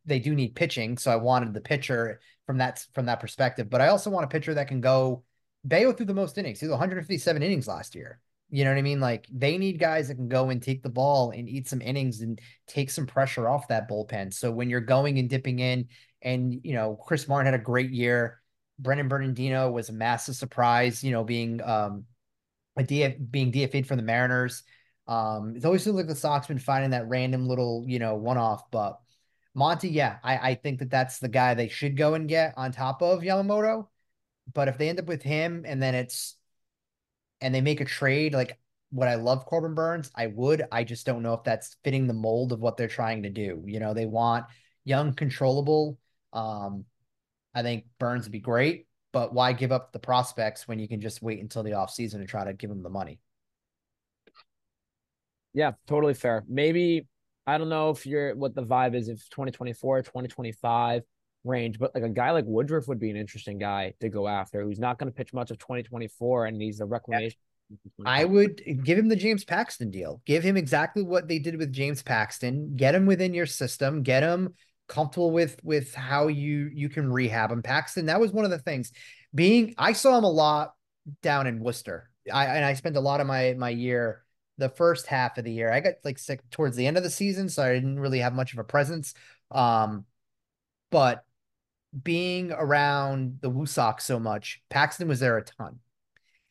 They 0.05 0.19
do 0.19 0.35
need 0.35 0.55
pitching. 0.55 0.97
So 0.97 1.11
I 1.11 1.15
wanted 1.15 1.53
the 1.53 1.61
pitcher 1.61 2.19
from 2.45 2.57
that, 2.57 2.85
from 2.93 3.05
that 3.05 3.19
perspective, 3.19 3.69
but 3.69 3.81
I 3.81 3.87
also 3.87 4.09
want 4.09 4.25
a 4.25 4.29
pitcher 4.29 4.53
that 4.55 4.67
can 4.67 4.81
go 4.81 5.23
Bello 5.63 5.93
through 5.93 6.07
the 6.07 6.13
most 6.13 6.37
innings. 6.37 6.59
He 6.59 6.65
was 6.65 6.71
157 6.71 7.41
innings 7.41 7.67
last 7.67 7.95
year. 7.95 8.19
You 8.49 8.63
know 8.63 8.71
what 8.71 8.77
I 8.77 8.83
mean? 8.83 8.99
Like 8.99 9.27
they 9.31 9.57
need 9.57 9.79
guys 9.79 10.07
that 10.07 10.15
can 10.15 10.29
go 10.29 10.49
and 10.49 10.61
take 10.61 10.83
the 10.83 10.89
ball 10.89 11.31
and 11.31 11.49
eat 11.49 11.67
some 11.67 11.81
innings 11.81 12.21
and 12.21 12.39
take 12.67 12.89
some 12.89 13.05
pressure 13.05 13.49
off 13.49 13.67
that 13.67 13.89
bullpen. 13.89 14.33
So 14.33 14.51
when 14.51 14.69
you're 14.69 14.81
going 14.81 15.19
and 15.19 15.29
dipping 15.29 15.59
in, 15.59 15.87
and 16.21 16.59
you 16.63 16.73
know, 16.73 16.97
Chris 17.05 17.27
Martin 17.27 17.51
had 17.51 17.59
a 17.59 17.63
great 17.63 17.91
year. 17.91 18.41
Brennan 18.77 19.07
Bernardino 19.07 19.71
was 19.71 19.89
a 19.89 19.93
massive 19.93 20.35
surprise, 20.35 21.03
you 21.03 21.11
know, 21.11 21.23
being 21.23 21.61
um 21.61 22.05
a 22.77 22.83
DF 22.83 23.31
being 23.31 23.51
DFA'd 23.51 23.87
from 23.87 23.97
the 23.97 24.03
Mariners. 24.03 24.63
Um, 25.07 25.53
it's 25.55 25.65
always 25.65 25.83
seems 25.83 25.95
like 25.95 26.07
the 26.07 26.15
Sox 26.15 26.47
been 26.47 26.59
finding 26.59 26.91
that 26.91 27.07
random 27.07 27.47
little, 27.47 27.83
you 27.87 27.99
know, 27.99 28.15
one 28.15 28.37
off, 28.37 28.69
but 28.71 28.99
Monty, 29.55 29.87
yeah, 29.89 30.17
I, 30.21 30.49
I 30.49 30.55
think 30.55 30.79
that 30.79 30.89
that's 30.91 31.19
the 31.19 31.29
guy 31.29 31.53
they 31.53 31.69
should 31.69 31.95
go 31.95 32.13
and 32.13 32.27
get 32.27 32.53
on 32.57 32.71
top 32.73 33.01
of 33.01 33.21
Yamamoto. 33.21 33.87
But 34.53 34.67
if 34.67 34.77
they 34.77 34.89
end 34.89 34.99
up 34.99 35.05
with 35.05 35.23
him 35.23 35.63
and 35.65 35.81
then 35.81 35.95
it's 35.95 36.35
and 37.41 37.53
they 37.53 37.61
make 37.61 37.81
a 37.81 37.85
trade, 37.85 38.33
like 38.33 38.57
what 38.91 39.07
I 39.07 39.15
love 39.15 39.45
Corbin 39.45 39.73
Burnes, 39.73 40.11
I 40.15 40.27
would. 40.27 40.63
I 40.71 40.83
just 40.83 41.05
don't 41.05 41.23
know 41.23 41.33
if 41.33 41.43
that's 41.43 41.77
fitting 41.83 42.07
the 42.07 42.13
mold 42.13 42.51
of 42.51 42.59
what 42.59 42.77
they're 42.77 42.87
trying 42.87 43.23
to 43.23 43.29
do. 43.29 43.63
You 43.65 43.79
know, 43.79 43.93
they 43.93 44.05
want 44.05 44.45
young, 44.83 45.13
controllable. 45.13 45.97
Um, 46.33 46.85
I 47.53 47.61
think 47.61 47.85
Burnes 47.99 48.25
would 48.25 48.31
be 48.31 48.39
great, 48.39 48.87
but 49.11 49.33
why 49.33 49.53
give 49.53 49.71
up 49.71 49.91
the 49.91 49.99
prospects 49.99 50.67
when 50.67 50.79
you 50.79 50.87
can 50.87 51.01
just 51.01 51.21
wait 51.21 51.41
until 51.41 51.63
the 51.63 51.71
offseason 51.71 52.15
and 52.15 52.27
try 52.27 52.45
to 52.45 52.53
give 52.53 52.69
them 52.69 52.83
the 52.83 52.89
money? 52.89 53.19
Yeah, 55.53 55.71
totally 55.87 56.13
fair. 56.13 56.43
Maybe 56.47 57.07
I 57.47 57.57
don't 57.57 57.69
know 57.69 57.89
if 57.89 58.05
you're 58.05 58.35
what 58.35 58.55
the 58.55 58.63
vibe 58.63 58.95
is 58.95 59.07
if 59.07 59.29
2024, 59.29 60.03
2025 60.03 61.03
range, 61.45 61.79
but 61.79 61.93
like 61.93 62.03
a 62.03 62.09
guy 62.09 62.31
like 62.31 62.45
Woodruff 62.45 62.87
would 62.87 62.99
be 62.99 63.09
an 63.09 63.15
interesting 63.15 63.57
guy 63.57 63.93
to 63.99 64.09
go 64.09 64.27
after 64.27 64.61
who's 64.61 64.79
not 64.79 64.97
going 64.97 65.11
to 65.11 65.15
pitch 65.15 65.33
much 65.33 65.51
of 65.51 65.57
2024 65.59 66.45
and 66.45 66.61
he's 66.61 66.79
a 66.79 66.85
reclamation. 66.85 67.37
I 68.05 68.25
would 68.25 68.61
give 68.83 68.97
him 68.97 69.07
the 69.07 69.15
James 69.15 69.43
Paxton 69.43 69.89
deal. 69.89 70.21
Give 70.25 70.43
him 70.43 70.55
exactly 70.55 71.01
what 71.01 71.27
they 71.27 71.39
did 71.39 71.57
with 71.57 71.73
James 71.73 72.03
Paxton. 72.03 72.75
Get 72.75 72.93
him 72.93 73.05
within 73.05 73.33
your 73.33 73.47
system. 73.47 74.03
Get 74.03 74.23
him 74.23 74.53
comfortable 74.87 75.31
with 75.31 75.57
with 75.63 75.95
how 75.95 76.27
you 76.27 76.69
you 76.73 76.89
can 76.89 77.11
rehab 77.11 77.51
him. 77.51 77.63
Paxton, 77.63 78.05
that 78.05 78.19
was 78.19 78.31
one 78.31 78.45
of 78.45 78.51
the 78.51 78.59
things. 78.59 78.91
Being 79.33 79.73
I 79.77 79.93
saw 79.93 80.17
him 80.17 80.23
a 80.23 80.31
lot 80.31 80.73
down 81.21 81.47
in 81.47 81.59
Worcester. 81.59 82.11
I 82.31 82.45
and 82.45 82.65
I 82.65 82.73
spent 82.75 82.97
a 82.97 83.01
lot 83.01 83.19
of 83.19 83.27
my 83.27 83.55
my 83.57 83.69
year 83.69 84.23
the 84.57 84.69
first 84.69 85.07
half 85.07 85.37
of 85.37 85.43
the 85.43 85.51
year. 85.51 85.71
I 85.71 85.79
got 85.79 85.95
like 86.03 86.17
sick 86.17 86.41
towards 86.49 86.75
the 86.75 86.87
end 86.87 86.97
of 86.97 87.03
the 87.03 87.09
season, 87.09 87.49
so 87.49 87.63
I 87.63 87.73
didn't 87.73 87.99
really 87.99 88.19
have 88.19 88.33
much 88.33 88.53
of 88.53 88.59
a 88.59 88.63
presence. 88.63 89.13
Um, 89.51 90.05
but 90.91 91.25
being 92.03 92.51
around 92.51 93.37
the 93.41 93.65
Sox 93.65 94.03
so 94.05 94.19
much, 94.19 94.61
Paxton 94.69 95.07
was 95.07 95.19
there 95.19 95.37
a 95.37 95.43
ton. 95.43 95.79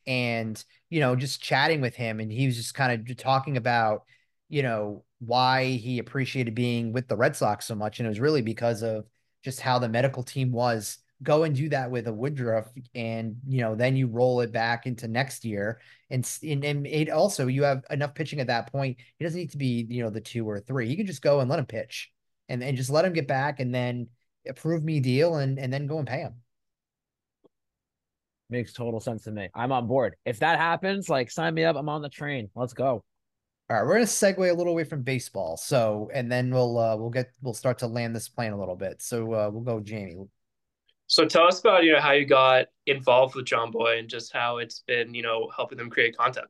And, 0.07 0.62
you 0.90 1.01
know, 1.01 1.16
just 1.16 1.42
chatting 1.42 1.80
with 1.80 1.95
him, 1.95 2.20
and 2.20 2.30
he 2.30 2.47
was 2.47 2.57
just 2.57 2.74
kind 2.74 3.09
of 3.09 3.16
talking 3.16 3.57
about, 3.57 4.05
you 4.49 4.62
know, 4.62 5.05
why 5.20 5.64
he 5.64 5.99
appreciated 5.99 6.55
being 6.55 6.92
with 6.92 7.09
the 7.09 7.16
Red 7.16 7.36
Sox 7.36 7.64
so 7.64 7.74
much. 7.74 7.99
And 7.99 8.07
it 8.07 8.11
was 8.11 8.20
really 8.20 8.42
because 8.42 8.82
of 8.82 9.07
just 9.42 9.61
how 9.61 9.78
the 9.78 9.88
medical 9.88 10.22
team 10.22 10.53
was. 10.53 10.99
Go 11.22 11.45
and 11.45 11.57
do 11.57 11.70
that 11.70 11.90
with 11.90 12.07
a 12.07 12.12
Woodruff, 12.12 12.66
and 12.95 13.36
you 13.47 13.61
know, 13.62 13.74
then 13.74 13.97
you 13.97 14.09
roll 14.09 14.40
it 14.40 14.53
back 14.53 14.84
into 14.84 15.09
next 15.09 15.45
year. 15.45 15.80
And, 16.11 16.28
and, 16.42 16.64
and 16.64 16.86
it 16.86 17.09
also 17.09 17.47
you 17.47 17.62
have 17.62 17.82
enough 17.88 18.14
pitching 18.14 18.40
at 18.40 18.49
that 18.49 18.70
point. 18.70 18.99
He 19.16 19.24
doesn't 19.24 19.38
need 19.38 19.53
to 19.53 19.57
be, 19.57 19.86
you 19.88 20.03
know, 20.03 20.11
the 20.11 20.20
two 20.20 20.47
or 20.49 20.61
three. 20.61 20.88
You 20.88 20.97
can 20.97 21.07
just 21.07 21.22
go 21.22 21.40
and 21.40 21.49
let 21.49 21.61
him 21.61 21.66
pitch 21.66 22.11
and, 22.49 22.62
and 22.62 22.76
just 22.76 22.90
let 22.90 23.07
him 23.07 23.14
get 23.14 23.26
back 23.26 23.61
and 23.61 23.74
then 23.74 24.09
approve 24.49 24.84
me 24.84 25.01
deal 25.01 25.36
and 25.36 25.59
and 25.59 25.72
then 25.72 25.86
go 25.86 25.99
and 25.99 26.07
pay 26.07 26.20
him. 26.20 26.34
Makes 28.51 28.72
total 28.72 29.01
sense 29.01 29.24
to 29.24 29.30
me. 29.30 29.49
I'm 29.55 29.72
on 29.72 29.86
board. 29.86 30.16
If 30.24 30.40
that 30.40 30.59
happens, 30.59 31.09
like 31.09 31.30
sign 31.30 31.55
me 31.55 31.64
up. 31.64 31.76
I'm 31.76 31.88
on 31.88 32.03
the 32.03 32.09
train. 32.09 32.51
Let's 32.55 32.74
go. 32.74 33.05
All 33.70 33.76
right, 33.76 33.86
we're 33.86 33.95
gonna 33.95 34.05
segue 34.05 34.51
a 34.51 34.53
little 34.53 34.74
away 34.74 34.84
from 34.84 35.03
baseball. 35.03 35.57
So, 35.57 36.11
and 36.12 36.30
then 36.30 36.51
we'll 36.51 36.78
uh, 36.78 36.97
we'll 36.97 37.11
get 37.11 37.30
we'll 37.40 37.55
start 37.55 37.78
to 37.78 37.86
land 37.86 38.14
this 38.14 38.28
plane 38.28 38.53
a 38.53 38.59
little 38.59 38.76
bit. 38.76 39.01
So 39.01 39.32
uh, 39.32 39.51
we'll 39.51 39.62
go, 39.62 39.80
Jamie. 39.80 40.28
So 41.07 41.24
tell 41.26 41.47
us 41.47 41.61
about 41.61 41.84
you 41.84 41.92
know 41.92 42.01
how 42.01 42.12
you 42.12 42.26
got 42.26 42.66
involved 42.86 43.34
with 43.34 43.47
Jomboy 43.47 43.99
and 43.99 44.09
just 44.09 44.32
how 44.32 44.59
it's 44.59 44.80
been 44.80 45.14
you 45.14 45.22
know 45.22 45.51
helping 45.55 45.78
them 45.78 45.88
create 45.88 46.16
content. 46.16 46.47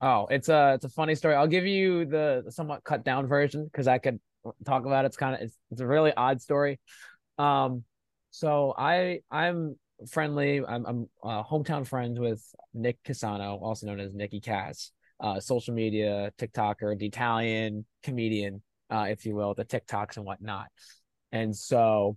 Oh, 0.00 0.26
it's 0.30 0.48
a 0.48 0.74
it's 0.74 0.84
a 0.84 0.88
funny 0.88 1.14
story. 1.14 1.34
I'll 1.34 1.46
give 1.46 1.66
you 1.66 2.06
the 2.06 2.44
somewhat 2.48 2.84
cut 2.84 3.04
down 3.04 3.26
version 3.26 3.64
because 3.64 3.86
I 3.86 3.98
could 3.98 4.18
talk 4.64 4.86
about 4.86 5.04
it. 5.04 5.08
It's 5.08 5.16
kind 5.16 5.34
of 5.34 5.42
it's, 5.42 5.56
it's 5.70 5.80
a 5.80 5.86
really 5.86 6.12
odd 6.14 6.40
story. 6.40 6.80
Um, 7.38 7.84
so 8.30 8.74
I 8.76 9.20
I'm 9.30 9.76
friendly. 10.08 10.62
I'm 10.66 10.86
I'm 10.86 11.08
uh, 11.22 11.42
hometown 11.42 11.86
friends 11.86 12.18
with 12.18 12.42
Nick 12.72 13.02
Casano, 13.04 13.60
also 13.60 13.86
known 13.86 14.00
as 14.00 14.14
Nicky 14.14 14.40
Cass, 14.40 14.92
uh, 15.20 15.40
social 15.40 15.74
media 15.74 16.32
TikToker, 16.38 16.98
the 16.98 17.06
Italian 17.06 17.84
comedian, 18.02 18.62
uh, 18.90 19.06
if 19.10 19.26
you 19.26 19.34
will, 19.34 19.54
the 19.54 19.64
TikToks 19.64 20.16
and 20.16 20.24
whatnot. 20.24 20.68
And 21.32 21.54
so 21.54 22.16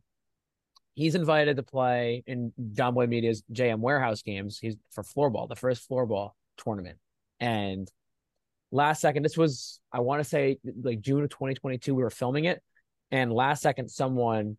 he's 0.95 1.15
invited 1.15 1.57
to 1.57 1.63
play 1.63 2.23
in 2.27 2.53
Jomboy 2.73 3.07
Media's 3.07 3.43
JM 3.51 3.79
Warehouse 3.79 4.21
games. 4.21 4.57
He's 4.59 4.77
for 4.91 5.03
floorball, 5.03 5.49
the 5.49 5.55
first 5.55 5.89
floorball 5.89 6.31
tournament, 6.57 6.97
and 7.39 7.89
last 8.71 9.01
second, 9.01 9.23
this 9.23 9.37
was, 9.37 9.79
I 9.91 9.99
want 9.99 10.21
to 10.21 10.29
say 10.29 10.57
like 10.81 10.99
June 11.01 11.23
of 11.23 11.29
2022, 11.29 11.93
we 11.93 12.03
were 12.03 12.09
filming 12.09 12.45
it. 12.45 12.61
And 13.11 13.31
last 13.31 13.61
second, 13.61 13.89
someone 13.89 14.57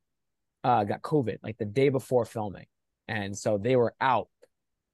uh, 0.62 0.84
got 0.84 1.02
COVID 1.02 1.38
like 1.42 1.58
the 1.58 1.64
day 1.64 1.88
before 1.88 2.24
filming. 2.24 2.66
And 3.08 3.36
so 3.36 3.58
they 3.58 3.76
were 3.76 3.94
out. 4.00 4.28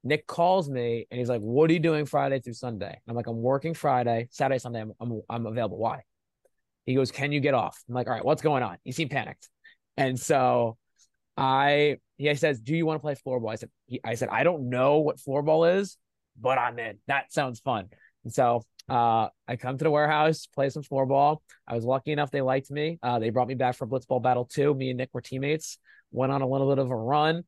Nick 0.03 0.26
calls 0.26 0.68
me 0.68 1.07
and 1.11 1.18
he's 1.18 1.28
like, 1.28 1.43
What 1.43 1.68
are 1.70 1.72
you 1.74 1.78
doing 1.78 2.07
Friday 2.07 2.41
through 2.41 2.55
Sunday? 2.55 2.99
I'm 3.07 3.14
like, 3.14 3.26
I'm 3.26 3.43
working 3.43 3.74
Friday, 3.74 4.28
Saturday, 4.31 4.59
Sunday. 4.59 4.81
I'm, 4.81 4.93
I'm, 4.99 5.20
I'm 5.28 5.47
available. 5.47 5.78
Why? 5.78 6.03
He 6.87 6.95
goes, 6.95 7.12
Can 7.12 7.33
you 7.33 7.41
get 7.41 7.55
off? 7.55 7.83
I'm 7.89 7.95
like, 7.95 8.07
All 8.07 8.14
right, 8.14 8.24
what's 8.24 8.43
going 8.43 8.62
on? 8.62 8.78
He 8.83 8.93
seemed 8.93 9.11
panicked. 9.11 9.49
And 9.97 10.18
so 10.18 10.78
I, 11.37 11.99
he 12.16 12.35
says, 12.35 12.61
Do 12.61 12.74
you 12.74 12.87
want 12.87 12.97
to 12.97 13.03
play 13.03 13.14
floorball? 13.14 13.53
I 13.53 13.57
said, 13.57 13.70
he, 13.87 14.01
I 14.03 14.14
said, 14.14 14.31
I 14.31 14.43
don't 14.43 14.70
know 14.70 14.99
what 14.99 15.18
floorball 15.18 15.78
is, 15.78 15.99
but 16.41 16.59
I'm 16.59 16.78
in. 16.78 16.99
That 17.07 17.32
sounds 17.32 17.61
fun. 17.61 17.88
And 18.24 18.32
so 18.32 18.62
uh, 18.88 19.28
I 19.47 19.57
come 19.57 19.78
to 19.78 19.84
the 19.84 19.91
warehouse, 19.91 20.47
play 20.47 20.68
some 20.70 20.82
floorball. 20.82 21.38
I 21.66 21.74
was 21.74 21.84
lucky 21.84 22.12
enough 22.12 22.30
they 22.30 22.41
liked 22.41 22.70
me. 22.70 22.99
Uh, 23.03 23.18
they 23.18 23.30
brought 23.30 23.49
me 23.49 23.55
back 23.55 23.76
for 23.76 23.86
Blitzball 23.86 24.22
Battle 24.22 24.45
2. 24.45 24.74
Me 24.74 24.91
and 24.91 24.99
Nick 24.99 25.11
were 25.12 25.20
teammates. 25.20 25.78
Went 26.11 26.32
on 26.32 26.43
a 26.43 26.49
little 26.49 26.68
bit 26.68 26.78
of 26.78 26.91
a 26.91 26.97
run. 26.97 27.45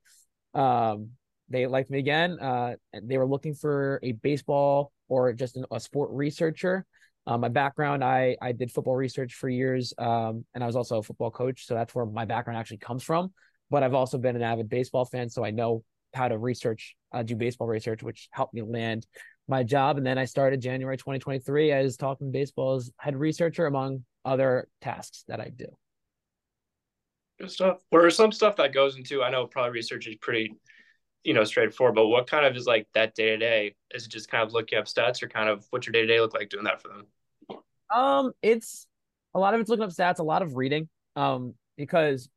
Um, 0.55 1.11
they 1.49 1.66
liked 1.66 1.90
me 1.90 1.99
again. 1.99 2.38
Uh, 2.40 2.76
they 3.03 3.18
were 3.18 3.26
looking 3.26 3.55
for 3.55 3.99
a 4.03 4.12
baseball 4.12 4.93
or 5.09 5.32
just 5.32 5.57
an, 5.57 5.66
a 5.70 5.80
sport 5.80 6.11
researcher. 6.12 6.86
Uh, 7.26 7.38
my 7.38 7.49
background, 7.49 8.03
I 8.03 8.36
I 8.40 8.53
did 8.53 8.72
football 8.72 8.97
research 8.97 9.34
for 9.34 9.49
years, 9.49 9.95
um, 9.99 10.45
and 10.55 10.64
I 10.64 10.66
was 10.66 10.74
also 10.74 10.99
a 10.99 11.03
football 11.03 11.30
coach. 11.30 11.66
So 11.66 11.74
that's 11.74 11.95
where 11.95 12.07
my 12.07 12.24
background 12.24 12.59
actually 12.59 12.78
comes 12.78 13.03
from. 13.03 13.32
But 13.70 13.82
I've 13.82 13.95
also 13.95 14.18
been 14.18 14.34
an 14.34 14.43
avid 14.43 14.68
baseball 14.68 15.05
fan, 15.05 15.28
so 15.28 15.45
I 15.45 15.51
know 15.51 15.84
how 16.14 16.28
to 16.28 16.38
research, 16.38 16.96
uh, 17.12 17.22
do 17.22 17.36
baseball 17.36 17.66
research, 17.66 18.02
which 18.02 18.28
helped 18.30 18.54
me 18.54 18.62
land 18.62 19.06
my 19.48 19.62
job. 19.62 19.96
And 19.96 20.06
then 20.06 20.18
I 20.18 20.24
started 20.24 20.60
January 20.60 20.96
2023 20.96 21.72
as 21.72 21.96
Talking 21.96 22.30
Baseball's 22.30 22.92
head 22.98 23.16
researcher, 23.16 23.66
among 23.66 24.04
other 24.24 24.68
tasks 24.80 25.24
that 25.28 25.40
I 25.40 25.50
do. 25.54 25.66
Good 27.40 27.50
stuff. 27.50 27.78
Where 27.90 28.08
some 28.10 28.32
stuff 28.32 28.56
that 28.56 28.72
goes 28.72 28.96
into, 28.96 29.22
I 29.22 29.30
know 29.30 29.46
probably 29.46 29.72
research 29.72 30.06
is 30.06 30.16
pretty, 30.16 30.54
you 31.24 31.34
know, 31.34 31.44
straightforward, 31.44 31.94
but 31.94 32.06
what 32.06 32.26
kind 32.26 32.46
of 32.46 32.56
is 32.56 32.66
like 32.66 32.86
that 32.94 33.14
day 33.14 33.30
to 33.30 33.36
day? 33.36 33.74
Is 33.92 34.06
it 34.06 34.12
just 34.12 34.28
kind 34.28 34.46
of 34.46 34.52
looking 34.52 34.78
up 34.78 34.84
stats 34.84 35.22
or 35.22 35.28
kind 35.28 35.48
of 35.48 35.66
what's 35.70 35.86
your 35.86 35.92
day 35.92 36.02
to 36.02 36.06
day 36.06 36.20
look 36.20 36.34
like 36.34 36.50
doing 36.50 36.64
that 36.64 36.80
for 36.80 36.88
them? 36.88 37.06
Um, 37.94 38.32
it's 38.42 38.86
a 39.34 39.38
lot 39.38 39.54
of 39.54 39.60
it's 39.60 39.68
looking 39.68 39.84
up 39.84 39.90
stats, 39.90 40.18
a 40.18 40.22
lot 40.22 40.42
of 40.42 40.56
reading. 40.56 40.88
Um, 41.16 41.54
because 41.76 42.28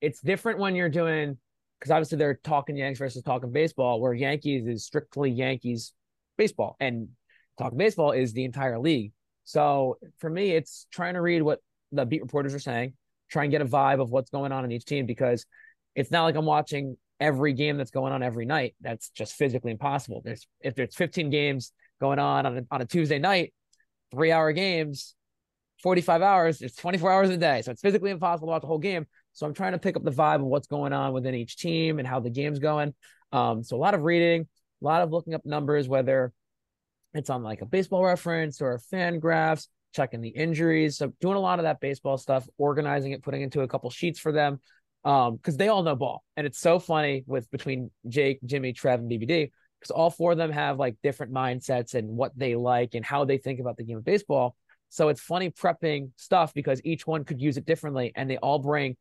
it's 0.00 0.20
different 0.20 0.58
when 0.58 0.74
you're 0.74 0.88
doing 0.88 1.38
because 1.84 1.92
obviously 1.92 2.16
they're 2.16 2.40
talking 2.42 2.78
Yanks 2.78 2.98
versus 2.98 3.22
talking 3.22 3.52
baseball, 3.52 4.00
where 4.00 4.14
Yankees 4.14 4.66
is 4.66 4.86
strictly 4.86 5.30
Yankees 5.30 5.92
baseball 6.38 6.76
and 6.80 7.08
talking 7.58 7.76
baseball 7.76 8.12
is 8.12 8.32
the 8.32 8.46
entire 8.46 8.78
league. 8.78 9.12
So 9.44 9.98
for 10.16 10.30
me, 10.30 10.52
it's 10.52 10.86
trying 10.90 11.12
to 11.12 11.20
read 11.20 11.42
what 11.42 11.60
the 11.92 12.06
beat 12.06 12.22
reporters 12.22 12.54
are 12.54 12.58
saying, 12.58 12.94
try 13.30 13.42
and 13.42 13.50
get 13.50 13.60
a 13.60 13.66
vibe 13.66 14.00
of 14.00 14.08
what's 14.08 14.30
going 14.30 14.50
on 14.50 14.64
in 14.64 14.72
each 14.72 14.86
team 14.86 15.04
because 15.04 15.44
it's 15.94 16.10
not 16.10 16.24
like 16.24 16.36
I'm 16.36 16.46
watching 16.46 16.96
every 17.20 17.52
game 17.52 17.76
that's 17.76 17.90
going 17.90 18.14
on 18.14 18.22
every 18.22 18.46
night. 18.46 18.74
That's 18.80 19.10
just 19.10 19.34
physically 19.34 19.70
impossible. 19.70 20.22
There's 20.24 20.46
if 20.62 20.74
there's 20.74 20.94
15 20.94 21.28
games 21.28 21.70
going 22.00 22.18
on 22.18 22.46
on 22.46 22.56
a, 22.56 22.62
on 22.70 22.80
a 22.80 22.86
Tuesday 22.86 23.18
night, 23.18 23.52
three 24.10 24.32
hour 24.32 24.52
games, 24.52 25.14
45 25.82 26.22
hours, 26.22 26.62
it's 26.62 26.76
24 26.76 27.12
hours 27.12 27.28
a 27.28 27.36
day. 27.36 27.60
So 27.60 27.72
it's 27.72 27.82
physically 27.82 28.10
impossible 28.10 28.46
to 28.46 28.52
watch 28.52 28.62
the 28.62 28.68
whole 28.68 28.78
game. 28.78 29.06
So 29.34 29.46
I'm 29.46 29.54
trying 29.54 29.72
to 29.72 29.78
pick 29.78 29.96
up 29.96 30.04
the 30.04 30.10
vibe 30.10 30.36
of 30.36 30.46
what's 30.46 30.68
going 30.68 30.92
on 30.92 31.12
within 31.12 31.34
each 31.34 31.56
team 31.56 31.98
and 31.98 32.08
how 32.08 32.20
the 32.20 32.30
game's 32.30 32.60
going. 32.60 32.94
Um, 33.32 33.62
so 33.62 33.76
a 33.76 33.78
lot 33.78 33.94
of 33.94 34.02
reading, 34.02 34.46
a 34.80 34.84
lot 34.84 35.02
of 35.02 35.10
looking 35.10 35.34
up 35.34 35.44
numbers, 35.44 35.88
whether 35.88 36.32
it's 37.14 37.30
on 37.30 37.42
like 37.42 37.60
a 37.60 37.66
baseball 37.66 38.04
reference 38.04 38.60
or 38.60 38.80
FanGraphs, 38.92 39.68
checking 39.94 40.20
the 40.20 40.28
injuries. 40.28 40.96
So 40.96 41.12
doing 41.20 41.36
a 41.36 41.40
lot 41.40 41.58
of 41.58 41.64
that 41.64 41.80
baseball 41.80 42.16
stuff, 42.16 42.48
organizing 42.58 43.12
it, 43.12 43.22
putting 43.22 43.42
into 43.42 43.62
a 43.62 43.68
couple 43.68 43.90
sheets 43.90 44.18
for 44.18 44.32
them. 44.32 44.60
Um, 45.04 45.36
because 45.36 45.58
they 45.58 45.68
all 45.68 45.82
know 45.82 45.94
ball. 45.94 46.24
And 46.34 46.46
it's 46.46 46.58
so 46.58 46.78
funny 46.78 47.24
with 47.26 47.50
between 47.50 47.90
Jake, 48.08 48.38
Jimmy, 48.46 48.72
Trev, 48.72 49.00
and 49.00 49.10
BBD, 49.10 49.50
because 49.78 49.90
all 49.90 50.08
four 50.08 50.32
of 50.32 50.38
them 50.38 50.50
have 50.50 50.78
like 50.78 50.96
different 51.02 51.30
mindsets 51.30 51.92
and 51.92 52.08
what 52.08 52.32
they 52.34 52.54
like 52.54 52.94
and 52.94 53.04
how 53.04 53.26
they 53.26 53.36
think 53.36 53.60
about 53.60 53.76
the 53.76 53.84
game 53.84 53.98
of 53.98 54.04
baseball. 54.04 54.56
So 54.88 55.08
it's 55.08 55.20
funny 55.20 55.50
prepping 55.50 56.12
stuff 56.16 56.54
because 56.54 56.80
each 56.84 57.06
one 57.06 57.24
could 57.24 57.38
use 57.38 57.58
it 57.58 57.66
differently 57.66 58.12
and 58.14 58.30
they 58.30 58.38
all 58.38 58.60
bring 58.60 58.96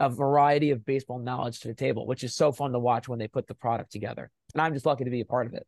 a 0.00 0.08
variety 0.08 0.70
of 0.70 0.84
baseball 0.84 1.18
knowledge 1.18 1.60
to 1.60 1.68
the 1.68 1.74
table, 1.74 2.06
which 2.06 2.22
is 2.24 2.34
so 2.34 2.52
fun 2.52 2.72
to 2.72 2.78
watch 2.78 3.08
when 3.08 3.18
they 3.18 3.28
put 3.28 3.46
the 3.46 3.54
product 3.54 3.90
together. 3.90 4.30
And 4.54 4.62
I'm 4.62 4.74
just 4.74 4.86
lucky 4.86 5.04
to 5.04 5.10
be 5.10 5.20
a 5.20 5.24
part 5.24 5.46
of 5.46 5.54
it. 5.54 5.66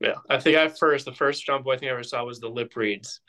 Yeah, 0.00 0.14
I 0.28 0.38
think 0.38 0.56
I 0.56 0.68
first 0.68 1.06
the 1.06 1.12
first 1.12 1.46
Jomboy 1.46 1.64
boy 1.64 1.78
thing 1.78 1.88
I 1.88 1.92
ever 1.92 2.02
saw 2.02 2.24
was 2.24 2.38
the 2.38 2.48
lip 2.48 2.76
reads. 2.76 3.20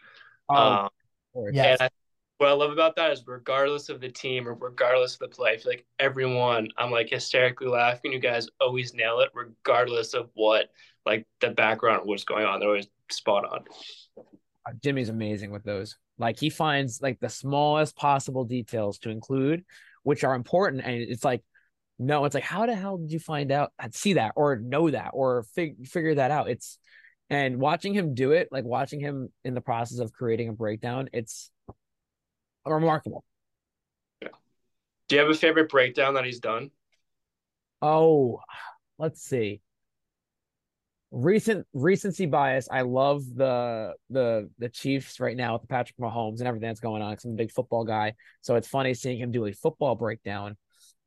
Oh, 0.50 0.90
um, 1.36 1.50
yes. 1.52 1.80
And 1.80 1.88
I, 1.88 1.90
what 2.38 2.50
I 2.50 2.54
love 2.54 2.72
about 2.72 2.96
that 2.98 3.12
is 3.12 3.24
regardless 3.26 3.90
of 3.90 4.02
the 4.02 4.10
team 4.10 4.48
or 4.48 4.54
regardless 4.54 5.14
of 5.14 5.20
the 5.20 5.28
play, 5.30 5.52
I 5.52 5.58
feel 5.58 5.72
like 5.72 5.86
everyone 5.98 6.68
I'm 6.78 6.92
like 6.92 7.10
hysterically 7.10 7.68
laughing. 7.68 8.12
You 8.12 8.20
guys 8.20 8.48
always 8.60 8.94
nail 8.94 9.20
it, 9.22 9.30
regardless 9.34 10.14
of 10.14 10.30
what 10.34 10.70
like 11.06 11.26
the 11.40 11.50
background 11.50 12.02
what's 12.06 12.26
going 12.26 12.46
on. 12.46 12.60
They're 12.60 12.70
always 12.70 12.88
spot 13.10 13.46
on. 13.46 13.64
Uh, 14.18 14.74
Jimmy's 14.84 15.10
amazing 15.10 15.52
with 15.52 15.64
those. 15.64 15.98
Like 16.18 16.38
he 16.38 16.50
finds 16.50 17.02
like 17.02 17.20
the 17.20 17.30
smallest 17.30 17.96
possible 17.96 18.44
details 18.44 19.00
to 19.00 19.10
include, 19.10 19.64
which 20.08 20.24
are 20.24 20.36
important. 20.36 20.86
And 20.86 20.96
it's 20.96 21.26
like, 21.26 21.44
no, 22.00 22.24
it's 22.24 22.34
like, 22.34 22.46
how 22.46 22.66
the 22.66 22.74
hell 22.74 22.98
did 22.98 23.12
you 23.12 23.20
find 23.20 23.52
out, 23.52 23.74
uh, 23.78 23.90
see 23.92 24.14
that, 24.14 24.32
or 24.38 24.56
know 24.56 24.90
that, 24.90 25.10
or 25.12 25.44
fig- 25.54 25.86
figure 25.86 26.16
that 26.16 26.32
out? 26.32 26.50
It's 26.50 26.80
and 27.30 27.60
watching 27.60 27.94
him 27.94 28.14
do 28.14 28.32
it, 28.32 28.48
like 28.50 28.64
watching 28.64 29.02
him 29.02 29.28
in 29.44 29.54
the 29.54 29.60
process 29.60 30.00
of 30.00 30.14
creating 30.14 30.48
a 30.48 30.54
breakdown, 30.54 31.10
it's 31.12 31.52
remarkable. 32.66 33.26
Yeah. 34.22 34.30
Do 35.10 35.16
you 35.18 35.22
have 35.24 35.30
a 35.30 35.34
favorite 35.34 35.68
breakdown 35.68 36.14
that 36.14 36.24
he's 36.24 36.40
done? 36.40 36.72
Oh, 37.82 38.40
let's 38.98 39.22
see. 39.22 39.60
Recent 41.12 41.66
recency 41.74 42.26
bias. 42.26 42.68
I 42.70 42.82
love 42.82 43.24
the 43.34 43.94
the 44.10 44.50
the 44.60 44.68
Chiefs 44.68 45.20
right 45.22 45.38
now 45.38 45.54
with 45.54 45.68
Patrick 45.70 45.98
Mahomes 45.98 46.40
and 46.40 46.48
everything 46.48 46.68
that's 46.68 46.82
going 46.82 47.02
on. 47.02 47.16
I'm 47.24 47.32
a 47.32 47.36
big 47.36 47.52
football 47.52 47.86
guy, 47.86 48.14
so 48.42 48.56
it's 48.56 48.68
funny 48.68 48.94
seeing 48.94 49.18
him 49.18 49.32
do 49.32 49.46
a 49.46 49.54
football 49.54 49.96
breakdown. 49.96 50.58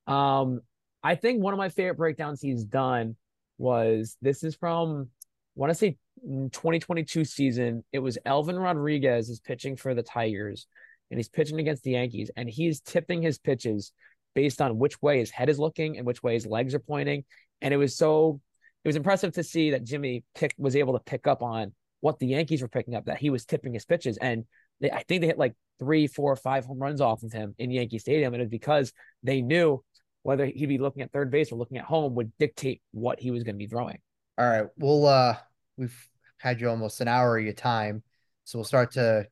Um, 0.06 0.60
I 1.02 1.16
think 1.16 1.42
one 1.42 1.52
of 1.52 1.58
my 1.58 1.68
favorite 1.68 1.96
breakdowns 1.96 2.40
he's 2.40 2.64
done 2.64 3.16
was 3.58 4.16
this 4.22 4.42
is 4.42 4.54
from 4.56 5.10
I 5.20 5.60
want 5.60 5.70
to 5.70 5.74
say 5.74 5.98
2022 6.22 7.24
season. 7.24 7.84
It 7.92 7.98
was 7.98 8.16
Elvin 8.24 8.58
Rodriguez 8.58 9.28
is 9.28 9.40
pitching 9.40 9.76
for 9.76 9.94
the 9.94 10.02
Tigers, 10.02 10.66
and 11.10 11.18
he's 11.18 11.28
pitching 11.28 11.60
against 11.60 11.82
the 11.82 11.92
Yankees, 11.92 12.30
and 12.36 12.48
he's 12.48 12.80
tipping 12.80 13.20
his 13.20 13.38
pitches 13.38 13.92
based 14.34 14.62
on 14.62 14.78
which 14.78 15.00
way 15.02 15.18
his 15.18 15.30
head 15.30 15.48
is 15.48 15.58
looking 15.58 15.98
and 15.98 16.06
which 16.06 16.22
way 16.22 16.34
his 16.34 16.46
legs 16.46 16.74
are 16.74 16.80
pointing. 16.80 17.24
And 17.60 17.74
it 17.74 17.76
was 17.76 17.96
so 17.96 18.40
it 18.84 18.88
was 18.88 18.96
impressive 18.96 19.32
to 19.34 19.42
see 19.42 19.72
that 19.72 19.84
Jimmy 19.84 20.24
pick 20.34 20.54
was 20.58 20.76
able 20.76 20.94
to 20.94 21.00
pick 21.00 21.26
up 21.26 21.42
on 21.42 21.72
what 22.00 22.18
the 22.18 22.26
Yankees 22.26 22.62
were 22.62 22.68
picking 22.68 22.94
up, 22.94 23.04
that 23.04 23.18
he 23.18 23.30
was 23.30 23.44
tipping 23.44 23.74
his 23.74 23.84
pitches. 23.84 24.16
And 24.16 24.44
they, 24.80 24.90
I 24.90 25.02
think 25.02 25.20
they 25.20 25.26
hit 25.26 25.38
like 25.38 25.54
three, 25.78 26.06
four, 26.06 26.34
five 26.36 26.64
home 26.64 26.78
runs 26.78 27.00
off 27.00 27.22
of 27.22 27.32
him 27.32 27.54
in 27.58 27.70
Yankee 27.70 27.98
Stadium. 27.98 28.32
And 28.32 28.40
it 28.40 28.46
was 28.46 28.50
because 28.50 28.92
they 29.22 29.42
knew 29.42 29.84
whether 30.22 30.46
he'd 30.46 30.66
be 30.66 30.78
looking 30.78 31.02
at 31.02 31.12
third 31.12 31.30
base 31.30 31.52
or 31.52 31.56
looking 31.56 31.78
at 31.78 31.84
home 31.84 32.14
would 32.14 32.32
dictate 32.38 32.80
what 32.92 33.20
he 33.20 33.30
was 33.30 33.42
going 33.42 33.54
to 33.54 33.58
be 33.58 33.66
throwing. 33.66 33.98
All 34.38 34.48
right. 34.48 34.66
We'll 34.78 35.06
uh 35.06 35.36
we've 35.76 36.08
had 36.38 36.60
you 36.60 36.70
almost 36.70 37.00
an 37.00 37.08
hour 37.08 37.36
of 37.36 37.44
your 37.44 37.52
time. 37.52 38.02
So 38.44 38.58
we'll 38.58 38.64
start 38.64 38.92
to 38.92 39.26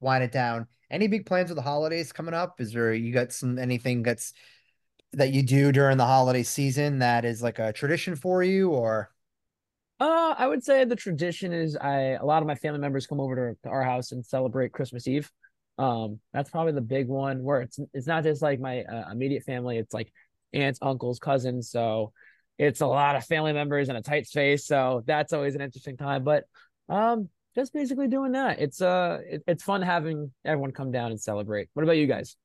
wind 0.00 0.22
it 0.22 0.32
down. 0.32 0.66
Any 0.90 1.08
big 1.08 1.26
plans 1.26 1.48
for 1.48 1.54
the 1.54 1.62
holidays 1.62 2.12
coming 2.12 2.34
up? 2.34 2.60
Is 2.60 2.72
there 2.72 2.94
you 2.94 3.12
got 3.12 3.32
some 3.32 3.58
anything 3.58 4.02
that's 4.04 4.32
that 5.16 5.32
you 5.32 5.42
do 5.42 5.72
during 5.72 5.96
the 5.96 6.06
holiday 6.06 6.42
season 6.42 7.00
that 7.00 7.24
is 7.24 7.42
like 7.42 7.58
a 7.58 7.72
tradition 7.72 8.14
for 8.14 8.42
you 8.42 8.70
or 8.70 9.10
uh 9.98 10.34
I 10.36 10.46
would 10.46 10.62
say 10.62 10.84
the 10.84 10.94
tradition 10.94 11.52
is 11.52 11.74
I 11.74 12.18
a 12.20 12.24
lot 12.24 12.42
of 12.42 12.46
my 12.46 12.54
family 12.54 12.80
members 12.80 13.06
come 13.06 13.18
over 13.18 13.54
to, 13.54 13.58
to 13.62 13.68
our 13.70 13.82
house 13.82 14.12
and 14.12 14.24
celebrate 14.24 14.72
Christmas 14.72 15.08
Eve. 15.08 15.30
Um 15.78 16.20
that's 16.32 16.50
probably 16.50 16.72
the 16.72 16.82
big 16.82 17.08
one 17.08 17.42
where 17.42 17.62
it's 17.62 17.78
it's 17.94 18.06
not 18.06 18.22
just 18.24 18.42
like 18.42 18.60
my 18.60 18.82
uh, 18.82 19.10
immediate 19.10 19.42
family, 19.44 19.78
it's 19.78 19.94
like 19.94 20.12
aunts, 20.52 20.78
uncles, 20.82 21.18
cousins, 21.18 21.70
so 21.70 22.12
it's 22.58 22.82
a 22.82 22.86
lot 22.86 23.16
of 23.16 23.24
family 23.24 23.52
members 23.52 23.88
in 23.88 23.96
a 23.96 24.02
tight 24.02 24.26
space, 24.26 24.66
so 24.66 25.02
that's 25.06 25.32
always 25.32 25.54
an 25.54 25.62
interesting 25.62 25.96
time, 25.96 26.24
but 26.24 26.44
um 26.90 27.30
just 27.54 27.72
basically 27.72 28.06
doing 28.06 28.32
that. 28.32 28.58
It's 28.60 28.82
uh 28.82 29.20
it, 29.26 29.42
it's 29.46 29.62
fun 29.62 29.80
having 29.80 30.30
everyone 30.44 30.72
come 30.72 30.92
down 30.92 31.10
and 31.10 31.18
celebrate. 31.20 31.70
What 31.72 31.84
about 31.84 31.96
you 31.96 32.06
guys? 32.06 32.36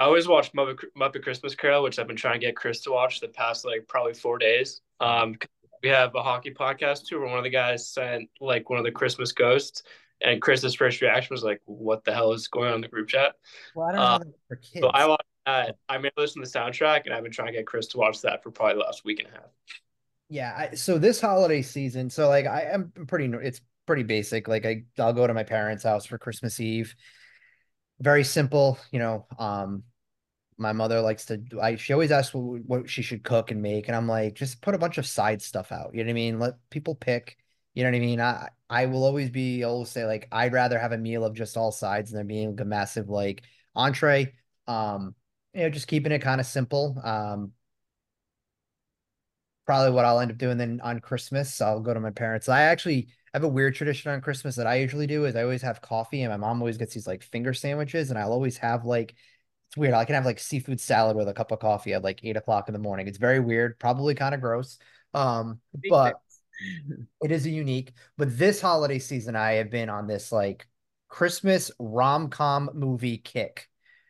I 0.00 0.04
always 0.04 0.26
watch 0.26 0.50
Muppet, 0.54 0.78
Muppet 0.96 1.22
Christmas 1.22 1.54
Carol, 1.54 1.82
which 1.82 1.98
I've 1.98 2.06
been 2.06 2.16
trying 2.16 2.40
to 2.40 2.46
get 2.46 2.56
Chris 2.56 2.80
to 2.80 2.90
watch 2.90 3.20
the 3.20 3.28
past 3.28 3.66
like 3.66 3.86
probably 3.86 4.14
four 4.14 4.38
days. 4.38 4.80
Um, 4.98 5.36
we 5.82 5.90
have 5.90 6.14
a 6.14 6.22
hockey 6.22 6.52
podcast 6.52 7.04
too, 7.06 7.20
where 7.20 7.28
one 7.28 7.36
of 7.36 7.44
the 7.44 7.50
guys 7.50 7.86
sent 7.86 8.30
like 8.40 8.70
one 8.70 8.78
of 8.78 8.86
the 8.86 8.92
Christmas 8.92 9.32
ghosts, 9.32 9.82
and 10.22 10.40
Chris's 10.40 10.74
first 10.74 11.02
reaction 11.02 11.34
was 11.34 11.44
like, 11.44 11.60
"What 11.66 12.02
the 12.04 12.14
hell 12.14 12.32
is 12.32 12.48
going 12.48 12.70
on 12.70 12.76
in 12.76 12.80
the 12.80 12.88
group 12.88 13.08
chat?" 13.08 13.34
Well, 13.74 13.88
I 13.88 13.92
don't 13.92 14.00
uh, 14.00 14.18
know 14.18 14.34
for 14.48 14.56
kids. 14.56 14.80
So 14.80 14.88
I 14.88 15.04
watched 15.04 15.24
that. 15.44 15.76
I 15.90 15.98
made 15.98 16.12
listen 16.16 16.42
to 16.42 16.50
the 16.50 16.58
soundtrack, 16.58 17.02
and 17.04 17.12
I've 17.12 17.22
been 17.22 17.30
trying 17.30 17.48
to 17.48 17.52
get 17.52 17.66
Chris 17.66 17.88
to 17.88 17.98
watch 17.98 18.22
that 18.22 18.42
for 18.42 18.50
probably 18.50 18.76
the 18.76 18.80
last 18.80 19.04
week 19.04 19.18
and 19.18 19.28
a 19.28 19.32
half. 19.32 19.50
Yeah, 20.30 20.54
I, 20.56 20.74
so 20.76 20.96
this 20.96 21.20
holiday 21.20 21.60
season, 21.60 22.08
so 22.08 22.26
like 22.26 22.46
I 22.46 22.62
am 22.62 22.90
pretty, 23.06 23.26
it's 23.42 23.60
pretty 23.84 24.04
basic. 24.04 24.48
Like 24.48 24.64
I, 24.64 24.84
I'll 24.98 25.12
go 25.12 25.26
to 25.26 25.34
my 25.34 25.44
parents' 25.44 25.84
house 25.84 26.06
for 26.06 26.16
Christmas 26.16 26.58
Eve. 26.58 26.94
Very 28.00 28.24
simple, 28.24 28.78
you 28.92 28.98
know. 28.98 29.26
Um, 29.38 29.82
my 30.60 30.72
mother 30.72 31.00
likes 31.00 31.24
to. 31.26 31.42
I 31.60 31.76
she 31.76 31.92
always 31.92 32.10
asks 32.12 32.34
what, 32.34 32.62
what 32.66 32.90
she 32.90 33.02
should 33.02 33.24
cook 33.24 33.50
and 33.50 33.62
make, 33.62 33.88
and 33.88 33.96
I'm 33.96 34.06
like, 34.08 34.34
just 34.34 34.60
put 34.62 34.74
a 34.74 34.78
bunch 34.78 34.98
of 34.98 35.06
side 35.06 35.42
stuff 35.42 35.72
out. 35.72 35.90
You 35.94 36.04
know 36.04 36.08
what 36.08 36.10
I 36.10 36.14
mean? 36.14 36.38
Let 36.38 36.54
people 36.70 36.94
pick. 36.94 37.38
You 37.74 37.84
know 37.84 37.90
what 37.90 37.96
I 37.96 38.00
mean? 38.00 38.20
I 38.20 38.48
I 38.68 38.86
will 38.86 39.04
always 39.04 39.30
be 39.30 39.64
always 39.64 39.90
say 39.90 40.04
like 40.04 40.28
I'd 40.32 40.52
rather 40.52 40.78
have 40.78 40.92
a 40.92 40.98
meal 40.98 41.24
of 41.24 41.34
just 41.34 41.56
all 41.56 41.72
sides 41.72 42.10
than 42.10 42.18
there 42.18 42.24
being 42.24 42.60
a 42.60 42.64
massive 42.64 43.08
like 43.08 43.42
entree. 43.74 44.34
Um, 44.66 45.14
you 45.54 45.62
know, 45.62 45.70
just 45.70 45.88
keeping 45.88 46.12
it 46.12 46.20
kind 46.20 46.40
of 46.40 46.46
simple. 46.46 47.00
Um, 47.02 47.52
probably 49.66 49.92
what 49.92 50.04
I'll 50.04 50.20
end 50.20 50.30
up 50.32 50.38
doing 50.38 50.58
then 50.58 50.80
on 50.82 51.00
Christmas. 51.00 51.60
I'll 51.60 51.80
go 51.80 51.94
to 51.94 52.00
my 52.00 52.10
parents. 52.10 52.48
I 52.48 52.62
actually 52.62 53.08
have 53.32 53.44
a 53.44 53.48
weird 53.48 53.74
tradition 53.74 54.10
on 54.10 54.20
Christmas 54.20 54.56
that 54.56 54.66
I 54.66 54.76
usually 54.76 55.06
do 55.06 55.24
is 55.26 55.36
I 55.36 55.42
always 55.42 55.62
have 55.62 55.80
coffee 55.80 56.22
and 56.22 56.30
my 56.32 56.36
mom 56.36 56.60
always 56.60 56.76
gets 56.76 56.94
these 56.94 57.06
like 57.06 57.22
finger 57.22 57.54
sandwiches 57.54 58.10
and 58.10 58.18
I'll 58.18 58.32
always 58.32 58.56
have 58.58 58.84
like 58.84 59.14
it's 59.70 59.76
weird. 59.76 59.94
I 59.94 60.04
can 60.04 60.16
have 60.16 60.24
like 60.26 60.40
seafood 60.40 60.80
salad 60.80 61.16
with 61.16 61.28
a 61.28 61.32
cup 61.32 61.52
of 61.52 61.60
coffee 61.60 61.94
at 61.94 62.02
like 62.02 62.18
eight 62.24 62.36
o'clock 62.36 62.68
in 62.68 62.72
the 62.72 62.80
morning. 62.80 63.06
It's 63.06 63.18
very 63.18 63.38
weird, 63.38 63.78
probably 63.78 64.16
kind 64.16 64.34
of 64.34 64.40
gross. 64.40 64.78
Um, 65.14 65.60
but 65.88 66.16
it 67.22 67.30
is 67.30 67.46
a 67.46 67.50
unique. 67.50 67.92
But 68.18 68.36
this 68.36 68.60
holiday 68.60 68.98
season, 68.98 69.36
I 69.36 69.52
have 69.52 69.70
been 69.70 69.88
on 69.88 70.08
this 70.08 70.32
like 70.32 70.66
Christmas 71.08 71.70
rom 71.78 72.30
com 72.30 72.70
movie 72.74 73.18
kick. 73.18 73.68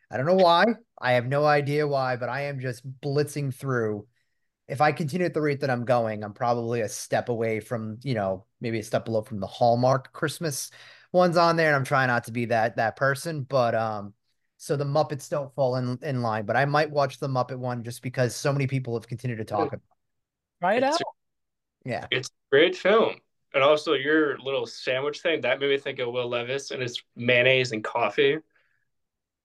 I 0.09 0.17
don't 0.17 0.25
know 0.25 0.33
why. 0.33 0.65
I 0.99 1.11
have 1.11 1.27
no 1.27 1.45
idea 1.45 1.87
why, 1.87 2.15
but 2.15 2.27
I 2.27 2.45
am 2.45 2.59
just 2.59 2.83
blitzing 2.99 3.53
through. 3.53 4.07
If 4.67 4.81
I 4.81 4.91
continue 4.93 5.27
at 5.27 5.35
the 5.35 5.41
rate 5.41 5.61
that 5.61 5.69
I'm 5.69 5.85
going, 5.85 6.23
I'm 6.23 6.33
probably 6.33 6.81
a 6.81 6.89
step 6.89 7.29
away 7.29 7.59
from, 7.59 7.99
you 8.01 8.15
know, 8.15 8.45
maybe 8.61 8.79
a 8.79 8.83
step 8.83 9.05
below 9.05 9.21
from 9.21 9.39
the 9.39 9.47
Hallmark 9.47 10.11
Christmas 10.11 10.71
ones 11.11 11.37
on 11.37 11.55
there. 11.55 11.67
And 11.67 11.75
I'm 11.75 11.83
trying 11.83 12.07
not 12.07 12.23
to 12.23 12.31
be 12.31 12.45
that 12.45 12.77
that 12.77 12.95
person. 12.95 13.43
But 13.43 13.75
um, 13.75 14.15
so 14.61 14.75
the 14.75 14.85
Muppets 14.85 15.27
don't 15.27 15.51
fall 15.55 15.77
in, 15.77 15.97
in 16.03 16.21
line. 16.21 16.45
But 16.45 16.55
I 16.55 16.65
might 16.65 16.91
watch 16.91 17.17
the 17.17 17.27
Muppet 17.27 17.57
one 17.57 17.83
just 17.83 18.03
because 18.03 18.35
so 18.35 18.53
many 18.53 18.67
people 18.67 18.93
have 18.93 19.07
continued 19.07 19.37
to 19.37 19.43
talk 19.43 19.69
about 19.69 19.73
it. 19.73 19.81
Try 20.59 20.73
it 20.75 20.77
It's- 20.77 20.93
out. 20.93 21.01
Yeah. 21.83 22.05
It's 22.11 22.29
a 22.29 22.31
great 22.51 22.75
film. 22.75 23.15
And 23.55 23.63
also 23.63 23.93
your 23.93 24.37
little 24.37 24.67
sandwich 24.67 25.21
thing, 25.21 25.41
that 25.41 25.59
made 25.59 25.71
me 25.71 25.79
think 25.79 25.97
of 25.97 26.13
Will 26.13 26.29
Levis 26.29 26.69
and 26.69 26.79
his 26.79 27.01
mayonnaise 27.15 27.71
and 27.71 27.83
coffee. 27.83 28.37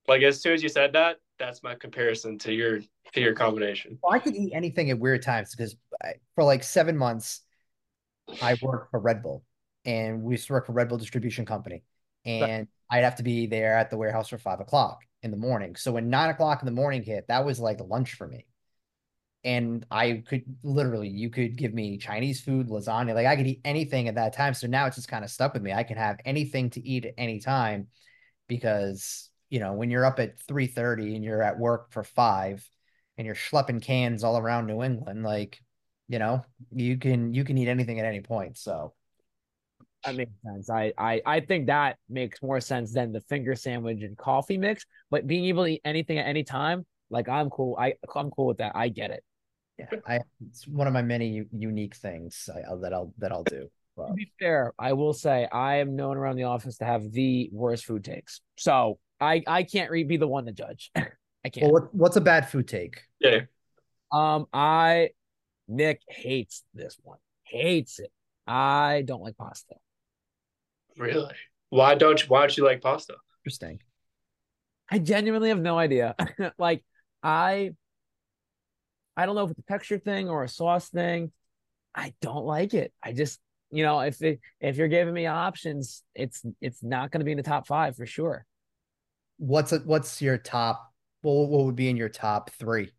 Like 0.06 0.20
as 0.20 0.42
soon 0.42 0.52
as 0.52 0.62
you 0.62 0.68
said 0.68 0.92
that, 0.92 1.16
that's 1.38 1.62
my 1.62 1.76
comparison 1.76 2.36
to 2.40 2.52
your 2.52 2.80
to 3.14 3.20
your 3.22 3.32
combination. 3.32 3.98
Well, 4.02 4.12
I 4.12 4.18
could 4.18 4.36
eat 4.36 4.52
anything 4.54 4.90
at 4.90 4.98
weird 4.98 5.22
times 5.22 5.54
because 5.56 5.76
I, 6.04 6.16
for 6.34 6.44
like 6.44 6.62
seven 6.62 6.94
months, 6.94 7.40
I 8.42 8.58
worked 8.60 8.90
for 8.90 9.00
Red 9.00 9.22
Bull 9.22 9.44
and 9.86 10.22
we 10.22 10.34
used 10.34 10.46
to 10.48 10.52
work 10.52 10.66
for 10.66 10.72
Red 10.72 10.90
Bull 10.90 10.98
Distribution 10.98 11.46
Company. 11.46 11.84
And 12.26 12.68
I'd 12.90 13.04
have 13.04 13.16
to 13.16 13.22
be 13.22 13.46
there 13.46 13.76
at 13.78 13.90
the 13.90 13.96
warehouse 13.96 14.28
for 14.28 14.38
five 14.38 14.60
o'clock 14.60 15.00
in 15.22 15.30
the 15.30 15.36
morning. 15.38 15.76
So 15.76 15.92
when 15.92 16.10
nine 16.10 16.30
o'clock 16.30 16.62
in 16.62 16.66
the 16.66 16.72
morning 16.72 17.02
hit, 17.04 17.28
that 17.28 17.44
was 17.46 17.60
like 17.60 17.80
lunch 17.80 18.14
for 18.14 18.28
me. 18.28 18.46
And 19.44 19.86
I 19.92 20.24
could 20.26 20.42
literally, 20.64 21.08
you 21.08 21.30
could 21.30 21.56
give 21.56 21.72
me 21.72 21.98
Chinese 21.98 22.40
food, 22.40 22.68
lasagna, 22.68 23.14
like 23.14 23.26
I 23.26 23.36
could 23.36 23.46
eat 23.46 23.60
anything 23.64 24.08
at 24.08 24.16
that 24.16 24.32
time. 24.34 24.54
So 24.54 24.66
now 24.66 24.86
it's 24.86 24.96
just 24.96 25.08
kind 25.08 25.24
of 25.24 25.30
stuck 25.30 25.54
with 25.54 25.62
me. 25.62 25.72
I 25.72 25.84
can 25.84 25.96
have 25.98 26.18
anything 26.24 26.70
to 26.70 26.86
eat 26.86 27.06
at 27.06 27.14
any 27.18 27.38
time. 27.40 27.88
because 28.48 29.30
you 29.50 29.60
know 29.60 29.74
when 29.74 29.90
you're 29.90 30.06
up 30.06 30.18
at 30.20 30.40
three 30.40 30.66
thirty 30.66 31.14
and 31.14 31.24
you're 31.24 31.42
at 31.42 31.58
work 31.58 31.92
for 31.92 32.04
five, 32.04 32.68
and 33.18 33.26
you're 33.26 33.34
schlepping 33.36 33.82
cans 33.82 34.24
all 34.24 34.38
around 34.38 34.66
New 34.66 34.82
England, 34.82 35.22
like 35.24 35.60
you 36.08 36.18
know 36.18 36.44
you 36.72 36.98
can 36.98 37.34
you 37.34 37.44
can 37.44 37.58
eat 37.58 37.68
anything 37.68 38.00
at 38.00 38.06
any 38.06 38.20
point. 38.20 38.56
So 38.58 38.94
that 40.04 40.14
makes 40.14 40.32
sense. 40.44 40.70
I, 40.70 40.92
I 40.96 41.20
I 41.26 41.40
think 41.40 41.66
that 41.66 41.96
makes 42.08 42.42
more 42.42 42.60
sense 42.60 42.92
than 42.92 43.12
the 43.12 43.20
finger 43.22 43.54
sandwich 43.54 44.02
and 44.02 44.16
coffee 44.16 44.58
mix. 44.58 44.84
But 45.10 45.26
being 45.26 45.46
able 45.46 45.64
to 45.64 45.72
eat 45.72 45.82
anything 45.84 46.18
at 46.18 46.26
any 46.26 46.44
time, 46.44 46.86
like 47.10 47.28
I'm 47.28 47.50
cool. 47.50 47.76
I 47.78 47.94
I'm 48.14 48.30
cool 48.30 48.46
with 48.46 48.58
that. 48.58 48.72
I 48.74 48.88
get 48.88 49.10
it. 49.10 49.24
yeah, 49.78 49.86
I 50.06 50.20
it's 50.48 50.66
one 50.66 50.86
of 50.86 50.92
my 50.92 51.02
many 51.02 51.44
unique 51.52 51.96
things 51.96 52.48
I, 52.54 52.60
that 52.82 52.92
I'll 52.92 53.12
that 53.18 53.32
I'll 53.32 53.44
do. 53.44 53.68
But 53.96 54.08
To 54.08 54.14
be 54.14 54.30
fair, 54.38 54.72
I 54.78 54.92
will 54.92 55.14
say 55.14 55.48
I 55.50 55.76
am 55.76 55.96
known 55.96 56.16
around 56.16 56.36
the 56.36 56.44
office 56.44 56.76
to 56.78 56.84
have 56.84 57.10
the 57.12 57.48
worst 57.52 57.86
food 57.86 58.04
takes. 58.04 58.40
So 58.56 58.98
I 59.20 59.42
I 59.46 59.62
can't 59.62 59.90
re- 59.90 60.04
be 60.04 60.18
the 60.18 60.28
one 60.28 60.46
to 60.46 60.52
judge. 60.52 60.90
I 60.96 61.48
can't. 61.48 61.64
well, 61.64 61.72
what, 61.72 61.94
what's 61.94 62.16
a 62.16 62.20
bad 62.20 62.48
food 62.50 62.68
take? 62.68 63.02
Yeah. 63.20 63.42
Um, 64.12 64.46
I 64.52 65.10
Nick 65.68 66.02
hates 66.08 66.62
this 66.74 66.96
one. 67.02 67.18
Hates 67.44 67.98
it. 67.98 68.12
I 68.46 69.02
don't 69.04 69.22
like 69.22 69.36
pasta. 69.36 69.74
Really? 70.96 71.34
Why 71.70 71.94
don't 71.94 72.22
you, 72.22 72.28
why 72.28 72.40
don't 72.40 72.56
you 72.56 72.64
like 72.64 72.80
pasta? 72.80 73.14
Interesting. 73.40 73.80
I 74.90 74.98
genuinely 74.98 75.48
have 75.48 75.60
no 75.60 75.78
idea. 75.78 76.14
like 76.58 76.84
I 77.22 77.74
I 79.16 79.26
don't 79.26 79.34
know 79.34 79.44
if 79.44 79.50
it's 79.50 79.60
a 79.60 79.62
texture 79.62 79.98
thing 79.98 80.28
or 80.28 80.44
a 80.44 80.48
sauce 80.48 80.88
thing. 80.88 81.32
I 81.94 82.14
don't 82.20 82.44
like 82.44 82.74
it. 82.74 82.92
I 83.02 83.12
just 83.12 83.40
you 83.70 83.82
know, 83.82 84.00
if 84.00 84.22
it, 84.22 84.40
if 84.60 84.76
you're 84.76 84.88
giving 84.88 85.14
me 85.14 85.26
options, 85.26 86.02
it's 86.14 86.44
it's 86.60 86.82
not 86.82 87.10
going 87.10 87.20
to 87.20 87.24
be 87.24 87.32
in 87.32 87.36
the 87.36 87.42
top 87.42 87.66
five 87.66 87.96
for 87.96 88.06
sure. 88.06 88.46
What's 89.38 89.72
a, 89.72 89.78
what's 89.80 90.22
your 90.22 90.38
top? 90.38 90.92
Well, 91.22 91.46
what 91.46 91.64
would 91.64 91.76
be 91.76 91.90
in 91.90 91.96
your 91.96 92.08
top 92.08 92.50
three? 92.52 92.92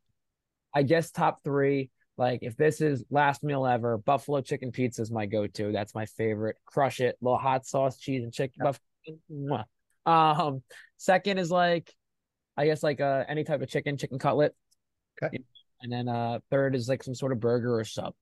I 0.73 0.83
guess 0.83 1.09
top 1.09 1.43
three. 1.43 1.89
Like 2.17 2.39
if 2.41 2.57
this 2.57 2.81
is 2.81 3.03
last 3.11 3.43
meal 3.43 3.65
ever, 3.65 3.97
buffalo 3.97 4.41
chicken 4.41 4.71
pizza 4.71 5.01
is 5.01 5.11
my 5.11 5.25
go-to. 5.27 5.71
That's 5.71 5.93
my 5.93 6.05
favorite. 6.05 6.57
Crush 6.65 6.99
it, 6.99 7.15
little 7.21 7.37
hot 7.37 7.65
sauce, 7.65 7.97
cheese, 7.97 8.23
and 8.23 8.33
chicken. 8.33 8.63
Yep. 8.63 8.65
Buff- 8.65 9.19
Mwah. 9.31 9.63
Um, 10.11 10.63
second 10.97 11.37
is 11.37 11.51
like, 11.51 11.93
I 12.57 12.65
guess 12.65 12.81
like 12.81 12.99
uh 12.99 13.23
any 13.27 13.43
type 13.43 13.61
of 13.61 13.69
chicken, 13.69 13.97
chicken 13.97 14.17
cutlet. 14.17 14.55
Okay. 15.23 15.39
And 15.81 15.91
then 15.91 16.07
uh 16.07 16.39
third 16.49 16.75
is 16.75 16.89
like 16.89 17.03
some 17.03 17.13
sort 17.13 17.31
of 17.31 17.39
burger 17.39 17.77
or 17.77 17.83
sub. 17.83 18.13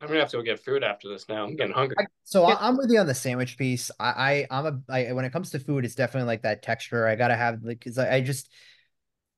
I'm 0.00 0.08
gonna 0.08 0.20
have 0.20 0.30
to 0.30 0.36
go 0.36 0.42
get 0.42 0.60
food 0.60 0.84
after 0.84 1.08
this 1.08 1.28
now. 1.30 1.44
I'm 1.44 1.56
getting 1.56 1.72
hungry. 1.72 1.96
I- 1.98 2.04
So 2.24 2.44
I, 2.44 2.68
I'm 2.68 2.76
with 2.76 2.90
you 2.90 2.98
on 2.98 3.06
the 3.06 3.14
sandwich 3.14 3.56
piece. 3.56 3.90
I, 3.98 4.46
I 4.50 4.58
I'm 4.58 4.66
a 4.66 4.92
I, 4.92 5.12
when 5.12 5.24
it 5.24 5.32
comes 5.32 5.50
to 5.52 5.58
food, 5.58 5.84
it's 5.86 5.94
definitely 5.94 6.26
like 6.26 6.42
that 6.42 6.62
texture. 6.62 7.06
I 7.06 7.14
gotta 7.16 7.36
have 7.36 7.62
like 7.62 7.78
because 7.78 7.96
I, 7.96 8.16
I 8.16 8.20
just 8.20 8.50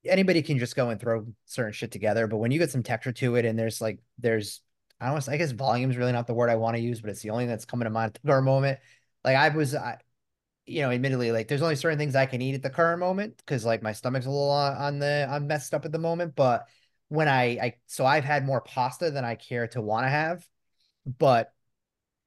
anybody 0.08 0.42
can 0.42 0.58
just 0.58 0.76
go 0.76 0.90
and 0.90 1.00
throw 1.00 1.26
certain 1.46 1.72
shit 1.72 1.90
together, 1.90 2.26
but 2.26 2.38
when 2.38 2.50
you 2.50 2.58
get 2.58 2.70
some 2.70 2.82
texture 2.82 3.12
to 3.12 3.36
it, 3.36 3.44
and 3.44 3.58
there's 3.58 3.80
like 3.80 3.98
there's 4.18 4.60
I 5.00 5.06
don't 5.08 5.26
know, 5.26 5.32
I 5.32 5.36
guess 5.36 5.52
volume 5.52 5.90
is 5.90 5.96
really 5.96 6.12
not 6.12 6.26
the 6.26 6.34
word 6.34 6.50
I 6.50 6.56
want 6.56 6.76
to 6.76 6.82
use, 6.82 7.00
but 7.00 7.10
it's 7.10 7.20
the 7.20 7.30
only 7.30 7.44
thing 7.44 7.50
that's 7.50 7.64
coming 7.66 7.84
to 7.84 7.90
mind 7.90 8.08
at 8.08 8.22
the 8.22 8.28
current 8.28 8.46
moment. 8.46 8.78
Like 9.24 9.36
I 9.36 9.50
was, 9.50 9.74
I, 9.74 9.98
you 10.66 10.82
know, 10.82 10.90
admittedly, 10.90 11.32
like 11.32 11.48
there's 11.48 11.62
only 11.62 11.76
certain 11.76 11.98
things 11.98 12.16
I 12.16 12.26
can 12.26 12.42
eat 12.42 12.54
at 12.54 12.62
the 12.62 12.70
current 12.70 13.00
moment 13.00 13.36
because 13.38 13.64
like 13.64 13.82
my 13.82 13.92
stomach's 13.92 14.26
a 14.26 14.30
little 14.30 14.50
on, 14.50 14.76
on 14.76 14.98
the 14.98 15.28
I'm 15.30 15.46
messed 15.46 15.74
up 15.74 15.84
at 15.84 15.92
the 15.92 15.98
moment. 15.98 16.34
But 16.34 16.66
when 17.08 17.28
I 17.28 17.44
I 17.62 17.74
so 17.86 18.06
I've 18.06 18.24
had 18.24 18.46
more 18.46 18.60
pasta 18.60 19.10
than 19.10 19.24
I 19.24 19.34
care 19.34 19.68
to 19.68 19.82
want 19.82 20.06
to 20.06 20.10
have, 20.10 20.46
but 21.06 21.52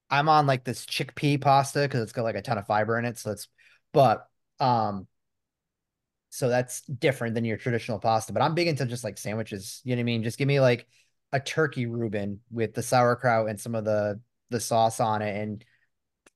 I'm 0.10 0.30
on 0.30 0.48
like 0.48 0.64
this 0.64 0.86
chickpea 0.86 1.42
pasta 1.42 1.82
because 1.82 2.02
it's 2.02 2.14
got 2.14 2.24
like 2.24 2.36
a 2.36 2.42
ton 2.42 2.58
of 2.58 2.66
fiber 2.66 2.98
in 2.98 3.06
it. 3.06 3.18
So 3.18 3.32
it's, 3.32 3.48
but 3.94 4.26
um, 4.60 5.08
so 6.30 6.50
that's 6.50 6.82
different 6.82 7.36
than 7.36 7.46
your 7.46 7.58
traditional 7.58 8.00
pasta. 8.00 8.34
But 8.34 8.42
I'm 8.42 8.56
big 8.56 8.68
into 8.68 8.86
just 8.86 9.04
like 9.04 9.18
sandwiches. 9.18 9.82
You 9.84 9.96
know 9.96 10.00
what 10.00 10.04
I 10.04 10.06
mean? 10.06 10.24
Just 10.24 10.38
give 10.38 10.48
me 10.48 10.60
like 10.60 10.88
a 11.32 11.40
turkey 11.40 11.86
Reuben 11.86 12.40
with 12.52 12.74
the 12.74 12.84
sauerkraut 12.84 13.50
and 13.50 13.60
some 13.60 13.76
of 13.76 13.86
the 13.86 14.20
the 14.50 14.60
sauce 14.60 15.00
on 15.00 15.22
it, 15.22 15.36
and 15.36 15.64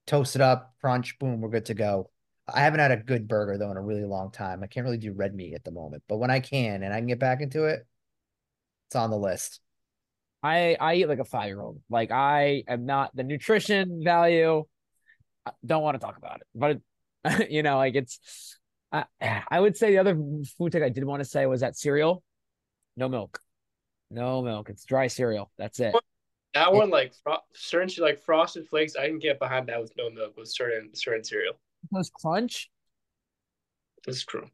toast 0.06 0.36
it 0.36 0.42
up, 0.42 0.76
crunch, 0.82 1.18
boom, 1.20 1.42
we're 1.42 1.50
good 1.50 1.66
to 1.66 1.74
go. 1.74 2.10
I 2.48 2.60
haven't 2.62 2.82
had 2.82 2.92
a 2.92 2.98
good 2.98 3.28
burger 3.28 3.58
though 3.58 3.72
in 3.72 3.78
a 3.78 3.82
really 3.82 4.04
long 4.04 4.32
time. 4.32 4.64
I 4.64 4.68
can't 4.68 4.84
really 4.84 4.98
do 4.98 5.14
red 5.14 5.34
meat 5.34 5.54
at 5.54 5.64
the 5.64 5.72
moment, 5.72 6.04
but 6.08 6.18
when 6.18 6.30
I 6.30 6.40
can 6.40 6.84
and 6.84 6.94
I 6.94 6.98
can 6.98 7.08
get 7.08 7.20
back 7.20 7.42
into 7.42 7.66
it, 7.66 7.86
it's 8.88 8.96
on 8.96 9.10
the 9.10 9.18
list. 9.18 9.62
I 10.44 10.76
I 10.80 10.96
eat 10.96 11.08
like 11.08 11.20
a 11.20 11.26
five 11.26 11.48
year 11.48 11.62
old. 11.62 11.82
Like 11.90 12.12
I 12.12 12.64
am 12.68 12.86
not 12.86 13.16
the 13.16 13.24
nutrition 13.24 14.02
value. 14.04 14.66
I 15.46 15.52
don't 15.66 15.84
want 15.84 15.96
to 15.96 16.06
talk 16.06 16.18
about 16.18 16.42
it, 16.42 16.48
but 16.54 16.82
it, 17.26 17.52
you 17.52 17.64
know, 17.64 17.78
like 17.78 17.96
it's. 17.96 18.60
I 18.94 19.06
I 19.50 19.60
would 19.60 19.76
say 19.76 19.92
the 19.92 19.98
other 19.98 20.16
food 20.58 20.72
take 20.72 20.84
I 20.84 20.90
did 20.90 21.04
want 21.04 21.22
to 21.22 21.26
say 21.30 21.46
was 21.46 21.62
that 21.62 21.78
cereal, 21.78 22.24
no 22.96 23.10
milk, 23.10 23.40
no 24.12 24.42
milk. 24.42 24.70
It's 24.70 24.86
dry 24.86 25.08
cereal. 25.08 25.52
That's 25.58 25.80
it. 25.80 25.96
That 26.54 26.72
one, 26.72 26.92
like 26.92 27.14
fro- 27.24 27.40
certain 27.56 27.90
like 28.04 28.24
frosted 28.24 28.68
flakes, 28.68 28.96
I 28.96 29.08
can 29.08 29.18
get 29.18 29.40
behind 29.40 29.68
that 29.70 29.82
with 29.82 29.92
no 29.98 30.10
milk 30.12 30.38
with 30.38 30.50
certain 30.50 30.94
certain 30.94 31.24
cereal. 31.24 31.56
Those 31.92 32.12
crunch, 32.12 32.70
That's 34.06 34.24
true. 34.24 34.50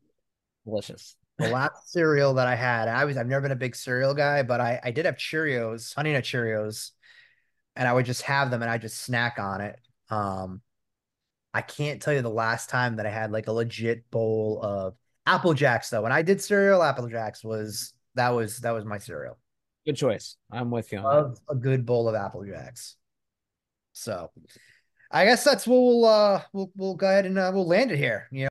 delicious. 0.65 1.15
The 1.37 1.49
last 1.49 1.73
cereal 1.91 2.33
that 2.35 2.47
I 2.47 2.55
had, 2.55 2.87
I 2.87 3.05
was 3.05 3.17
I've 3.17 3.27
never 3.27 3.41
been 3.41 3.51
a 3.51 3.55
big 3.57 3.75
cereal 3.75 4.13
guy, 4.13 4.43
but 4.43 4.61
I 4.61 4.79
I 4.83 4.91
did 4.91 5.05
have 5.05 5.17
Cheerios, 5.17 5.93
Honey 5.93 6.13
Nut 6.13 6.23
Cheerios, 6.23 6.91
and 7.75 7.87
I 7.87 7.93
would 7.93 8.05
just 8.05 8.21
have 8.23 8.51
them 8.51 8.61
and 8.61 8.71
I 8.71 8.77
just 8.77 9.01
snack 9.01 9.39
on 9.39 9.61
it. 9.61 9.79
Um, 10.09 10.61
I 11.53 11.61
can't 11.61 12.01
tell 12.01 12.13
you 12.13 12.21
the 12.21 12.29
last 12.29 12.69
time 12.69 12.97
that 12.97 13.05
I 13.05 13.09
had 13.09 13.31
like 13.31 13.47
a 13.47 13.51
legit 13.51 14.09
bowl 14.11 14.59
of 14.61 14.95
Apple 15.25 15.53
Jacks 15.53 15.89
though. 15.89 16.01
When 16.03 16.11
I 16.11 16.21
did 16.21 16.41
cereal, 16.41 16.83
Apple 16.83 17.07
Jacks 17.07 17.43
was 17.43 17.93
that 18.15 18.29
was 18.29 18.59
that 18.59 18.71
was 18.71 18.85
my 18.85 18.97
cereal. 18.97 19.37
Good 19.85 19.95
choice. 19.95 20.35
I'm 20.51 20.71
with 20.71 20.91
you. 20.91 20.99
Love 20.99 21.39
a 21.49 21.55
good 21.55 21.85
bowl 21.85 22.07
of 22.07 22.15
Apple 22.15 22.43
Jacks. 22.45 22.95
So, 23.93 24.31
I 25.11 25.25
guess 25.25 25.43
that's 25.43 25.65
what 25.65 25.77
we'll 25.79 26.05
uh 26.05 26.41
we'll 26.53 26.71
we'll 26.75 26.95
go 26.95 27.07
ahead 27.07 27.25
and 27.25 27.37
uh, 27.37 27.51
we'll 27.53 27.67
land 27.67 27.91
it 27.91 27.97
here. 27.97 28.27
You 28.31 28.41
know. 28.41 28.47